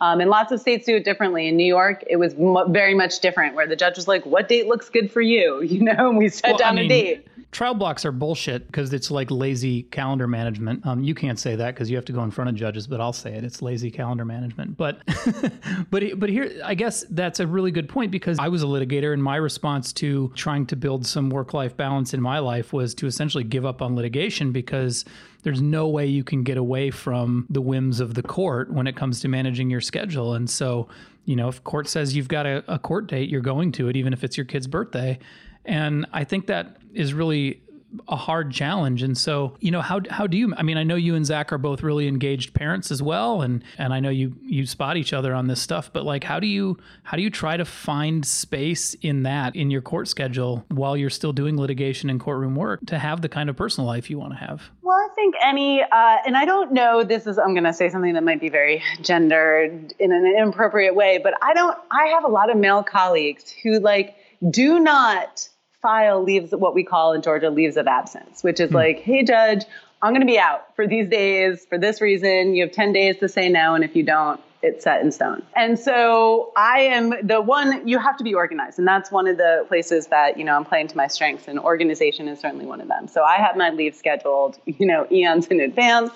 Um, 0.00 0.20
and 0.20 0.28
lots 0.28 0.52
of 0.52 0.60
states 0.60 0.84
do 0.86 0.96
it 0.96 1.04
differently. 1.04 1.48
In 1.48 1.56
New 1.56 1.66
York, 1.66 2.04
it 2.08 2.16
was 2.16 2.34
m- 2.34 2.72
very 2.72 2.94
much 2.94 3.20
different, 3.20 3.54
where 3.54 3.66
the 3.66 3.76
judge 3.76 3.96
was 3.96 4.06
like, 4.06 4.26
"What 4.26 4.48
date 4.48 4.66
looks 4.66 4.88
good 4.90 5.10
for 5.10 5.20
you?" 5.22 5.62
You 5.76 5.82
know, 5.82 6.08
and 6.08 6.16
we 6.18 6.28
set 6.28 6.52
Well, 6.52 6.54
I 6.56 6.58
down 6.58 6.74
mean, 6.76 6.84
a 6.86 6.88
date. 6.88 7.26
Trial 7.52 7.74
blocks 7.74 8.04
are 8.04 8.12
bullshit 8.12 8.66
because 8.66 8.92
it's 8.92 9.10
like 9.10 9.30
lazy 9.30 9.84
calendar 9.84 10.26
management. 10.26 10.84
Um, 10.86 11.02
you 11.02 11.14
can't 11.14 11.38
say 11.38 11.56
that 11.56 11.74
because 11.74 11.88
you 11.88 11.96
have 11.96 12.04
to 12.06 12.12
go 12.12 12.22
in 12.22 12.30
front 12.30 12.50
of 12.50 12.56
judges, 12.56 12.86
but 12.86 13.00
I'll 13.00 13.12
say 13.12 13.34
it. 13.34 13.44
It's 13.44 13.62
lazy 13.62 13.90
calendar 13.90 14.24
management. 14.24 14.76
But, 14.76 15.00
but, 15.90 16.18
but 16.18 16.28
here, 16.28 16.60
I 16.64 16.74
guess 16.74 17.04
that's 17.10 17.40
a 17.40 17.46
really 17.46 17.70
good 17.70 17.88
point 17.88 18.10
because 18.10 18.38
I 18.38 18.48
was 18.48 18.62
a 18.62 18.66
litigator, 18.66 19.12
and 19.12 19.22
my 19.22 19.36
response 19.36 19.92
to 19.94 20.32
trying 20.34 20.66
to 20.66 20.76
build 20.76 21.06
some 21.06 21.30
work-life 21.30 21.76
balance 21.76 22.12
in 22.12 22.20
my 22.20 22.40
life 22.40 22.72
was 22.72 22.94
to 22.96 23.06
essentially 23.06 23.44
give 23.44 23.64
up 23.64 23.80
on 23.80 23.96
litigation 23.96 24.52
because 24.52 25.04
there's 25.46 25.62
no 25.62 25.86
way 25.86 26.04
you 26.04 26.24
can 26.24 26.42
get 26.42 26.56
away 26.56 26.90
from 26.90 27.46
the 27.48 27.60
whims 27.60 28.00
of 28.00 28.14
the 28.14 28.22
court 28.22 28.68
when 28.72 28.88
it 28.88 28.96
comes 28.96 29.20
to 29.20 29.28
managing 29.28 29.70
your 29.70 29.80
schedule. 29.80 30.34
And 30.34 30.50
so, 30.50 30.88
you 31.24 31.36
know, 31.36 31.46
if 31.46 31.62
court 31.62 31.86
says 31.86 32.16
you've 32.16 32.26
got 32.26 32.46
a, 32.46 32.64
a 32.66 32.80
court 32.80 33.06
date, 33.06 33.28
you're 33.28 33.40
going 33.40 33.70
to 33.70 33.88
it, 33.88 33.94
even 33.94 34.12
if 34.12 34.24
it's 34.24 34.36
your 34.36 34.44
kid's 34.44 34.66
birthday. 34.66 35.20
And 35.64 36.04
I 36.12 36.24
think 36.24 36.48
that 36.48 36.78
is 36.94 37.14
really 37.14 37.62
a 38.08 38.16
hard 38.16 38.52
challenge. 38.52 39.02
And 39.02 39.16
so, 39.16 39.56
you 39.60 39.70
know, 39.70 39.80
how 39.80 40.00
how 40.10 40.26
do 40.26 40.36
you? 40.36 40.54
I 40.56 40.62
mean, 40.62 40.76
I 40.76 40.82
know 40.82 40.96
you 40.96 41.14
and 41.14 41.24
Zach 41.24 41.52
are 41.52 41.58
both 41.58 41.82
really 41.82 42.08
engaged 42.08 42.54
parents 42.54 42.90
as 42.90 43.02
well, 43.02 43.42
and 43.42 43.62
and 43.78 43.92
I 43.94 44.00
know 44.00 44.10
you 44.10 44.36
you 44.42 44.66
spot 44.66 44.96
each 44.96 45.12
other 45.12 45.34
on 45.34 45.46
this 45.46 45.60
stuff. 45.60 45.92
But 45.92 46.04
like, 46.04 46.24
how 46.24 46.40
do 46.40 46.46
you 46.46 46.78
how 47.04 47.16
do 47.16 47.22
you 47.22 47.30
try 47.30 47.56
to 47.56 47.64
find 47.64 48.24
space 48.24 48.94
in 48.94 49.22
that 49.22 49.56
in 49.56 49.70
your 49.70 49.82
court 49.82 50.08
schedule 50.08 50.64
while 50.68 50.96
you're 50.96 51.10
still 51.10 51.32
doing 51.32 51.56
litigation 51.56 52.10
and 52.10 52.20
courtroom 52.20 52.56
work 52.56 52.84
to 52.86 52.98
have 52.98 53.22
the 53.22 53.28
kind 53.28 53.48
of 53.48 53.56
personal 53.56 53.86
life 53.86 54.10
you 54.10 54.18
want 54.18 54.32
to 54.32 54.38
have? 54.38 54.70
Well, 54.82 54.96
I 54.96 55.08
think 55.14 55.34
any, 55.42 55.82
uh, 55.82 56.16
and 56.26 56.36
I 56.36 56.44
don't 56.44 56.72
know, 56.72 57.02
this 57.02 57.26
is, 57.26 57.38
I'm 57.38 57.54
going 57.54 57.64
to 57.64 57.72
say 57.72 57.88
something 57.88 58.14
that 58.14 58.22
might 58.22 58.40
be 58.40 58.48
very 58.48 58.84
gendered 59.00 59.92
in 59.98 60.12
an 60.12 60.26
inappropriate 60.26 60.94
way, 60.94 61.18
but 61.18 61.34
I 61.42 61.54
don't, 61.54 61.76
I 61.90 62.06
have 62.14 62.22
a 62.22 62.28
lot 62.28 62.50
of 62.50 62.56
male 62.56 62.84
colleagues 62.84 63.50
who 63.62 63.80
like 63.80 64.14
do 64.48 64.78
not 64.78 65.48
file 65.82 66.22
leaves, 66.22 66.52
what 66.52 66.74
we 66.74 66.84
call 66.84 67.12
in 67.12 67.22
Georgia 67.22 67.50
leaves 67.50 67.76
of 67.76 67.86
absence, 67.86 68.42
which 68.42 68.60
is 68.60 68.70
mm. 68.70 68.74
like, 68.74 69.00
hey, 69.00 69.22
judge, 69.22 69.64
I'm 70.02 70.12
going 70.12 70.20
to 70.20 70.26
be 70.26 70.38
out 70.38 70.74
for 70.76 70.86
these 70.86 71.08
days 71.08 71.64
for 71.68 71.78
this 71.78 72.00
reason. 72.00 72.54
You 72.54 72.64
have 72.64 72.72
10 72.72 72.92
days 72.92 73.18
to 73.18 73.28
say 73.28 73.48
no. 73.48 73.74
And 73.74 73.82
if 73.82 73.96
you 73.96 74.02
don't, 74.02 74.40
it's 74.62 74.84
set 74.84 75.00
in 75.00 75.12
stone. 75.12 75.42
And 75.54 75.78
so 75.78 76.52
I 76.56 76.80
am 76.80 77.12
the 77.22 77.40
one, 77.40 77.86
you 77.86 77.98
have 77.98 78.16
to 78.16 78.24
be 78.24 78.34
organized. 78.34 78.78
And 78.78 78.88
that's 78.88 79.10
one 79.10 79.26
of 79.26 79.36
the 79.36 79.64
places 79.68 80.08
that, 80.08 80.38
you 80.38 80.44
know, 80.44 80.56
I'm 80.56 80.64
playing 80.64 80.88
to 80.88 80.96
my 80.96 81.06
strengths 81.06 81.46
and 81.46 81.58
organization 81.58 82.26
is 82.28 82.40
certainly 82.40 82.66
one 82.66 82.80
of 82.80 82.88
them. 82.88 83.06
So 83.06 83.22
I 83.22 83.36
have 83.36 83.56
my 83.56 83.70
leave 83.70 83.94
scheduled, 83.94 84.58
you 84.66 84.86
know, 84.86 85.06
eons 85.10 85.46
in 85.48 85.60
advance. 85.60 86.10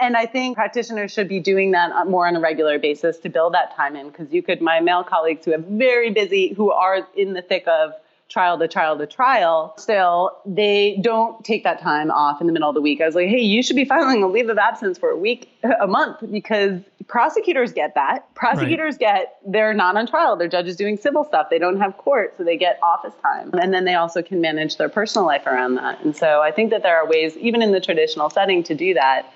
And 0.00 0.16
I 0.16 0.26
think 0.26 0.56
practitioners 0.56 1.12
should 1.12 1.28
be 1.28 1.40
doing 1.40 1.72
that 1.72 2.06
more 2.08 2.26
on 2.26 2.36
a 2.36 2.40
regular 2.40 2.78
basis 2.78 3.18
to 3.18 3.28
build 3.28 3.54
that 3.54 3.76
time 3.76 3.94
in 3.94 4.08
because 4.08 4.32
you 4.32 4.42
could, 4.42 4.60
my 4.60 4.80
male 4.80 5.04
colleagues 5.04 5.44
who 5.44 5.52
have 5.52 5.64
very 5.64 6.10
busy, 6.10 6.52
who 6.54 6.72
are 6.72 7.06
in 7.14 7.34
the 7.34 7.42
thick 7.42 7.68
of 7.68 7.92
trial 8.32 8.58
to 8.58 8.66
trial 8.66 8.96
to 8.96 9.06
trial, 9.06 9.74
still 9.76 10.38
they 10.46 10.98
don't 11.02 11.44
take 11.44 11.64
that 11.64 11.80
time 11.80 12.10
off 12.10 12.40
in 12.40 12.46
the 12.46 12.52
middle 12.52 12.68
of 12.68 12.74
the 12.74 12.80
week. 12.80 13.00
I 13.00 13.06
was 13.06 13.14
like, 13.14 13.28
hey, 13.28 13.40
you 13.40 13.62
should 13.62 13.76
be 13.76 13.84
filing 13.84 14.22
a 14.22 14.26
leave 14.26 14.48
of 14.48 14.56
absence 14.56 14.96
for 14.96 15.10
a 15.10 15.16
week, 15.16 15.52
a 15.80 15.86
month, 15.86 16.24
because 16.30 16.80
prosecutors 17.08 17.72
get 17.72 17.94
that. 17.94 18.34
Prosecutors 18.34 18.94
right. 18.94 19.00
get 19.00 19.36
they're 19.46 19.74
not 19.74 19.96
on 19.96 20.06
trial. 20.06 20.36
Their 20.36 20.48
judges 20.48 20.76
doing 20.76 20.96
civil 20.96 21.24
stuff. 21.24 21.48
They 21.50 21.58
don't 21.58 21.78
have 21.78 21.98
court, 21.98 22.34
so 22.38 22.44
they 22.44 22.56
get 22.56 22.78
office 22.82 23.14
time. 23.20 23.50
And 23.60 23.74
then 23.74 23.84
they 23.84 23.94
also 23.94 24.22
can 24.22 24.40
manage 24.40 24.78
their 24.78 24.88
personal 24.88 25.26
life 25.26 25.46
around 25.46 25.74
that. 25.74 26.02
And 26.02 26.16
so 26.16 26.40
I 26.40 26.52
think 26.52 26.70
that 26.70 26.82
there 26.82 26.96
are 26.96 27.06
ways, 27.06 27.36
even 27.36 27.60
in 27.60 27.72
the 27.72 27.80
traditional 27.80 28.30
setting, 28.30 28.62
to 28.62 28.74
do 28.74 28.94
that. 28.94 29.30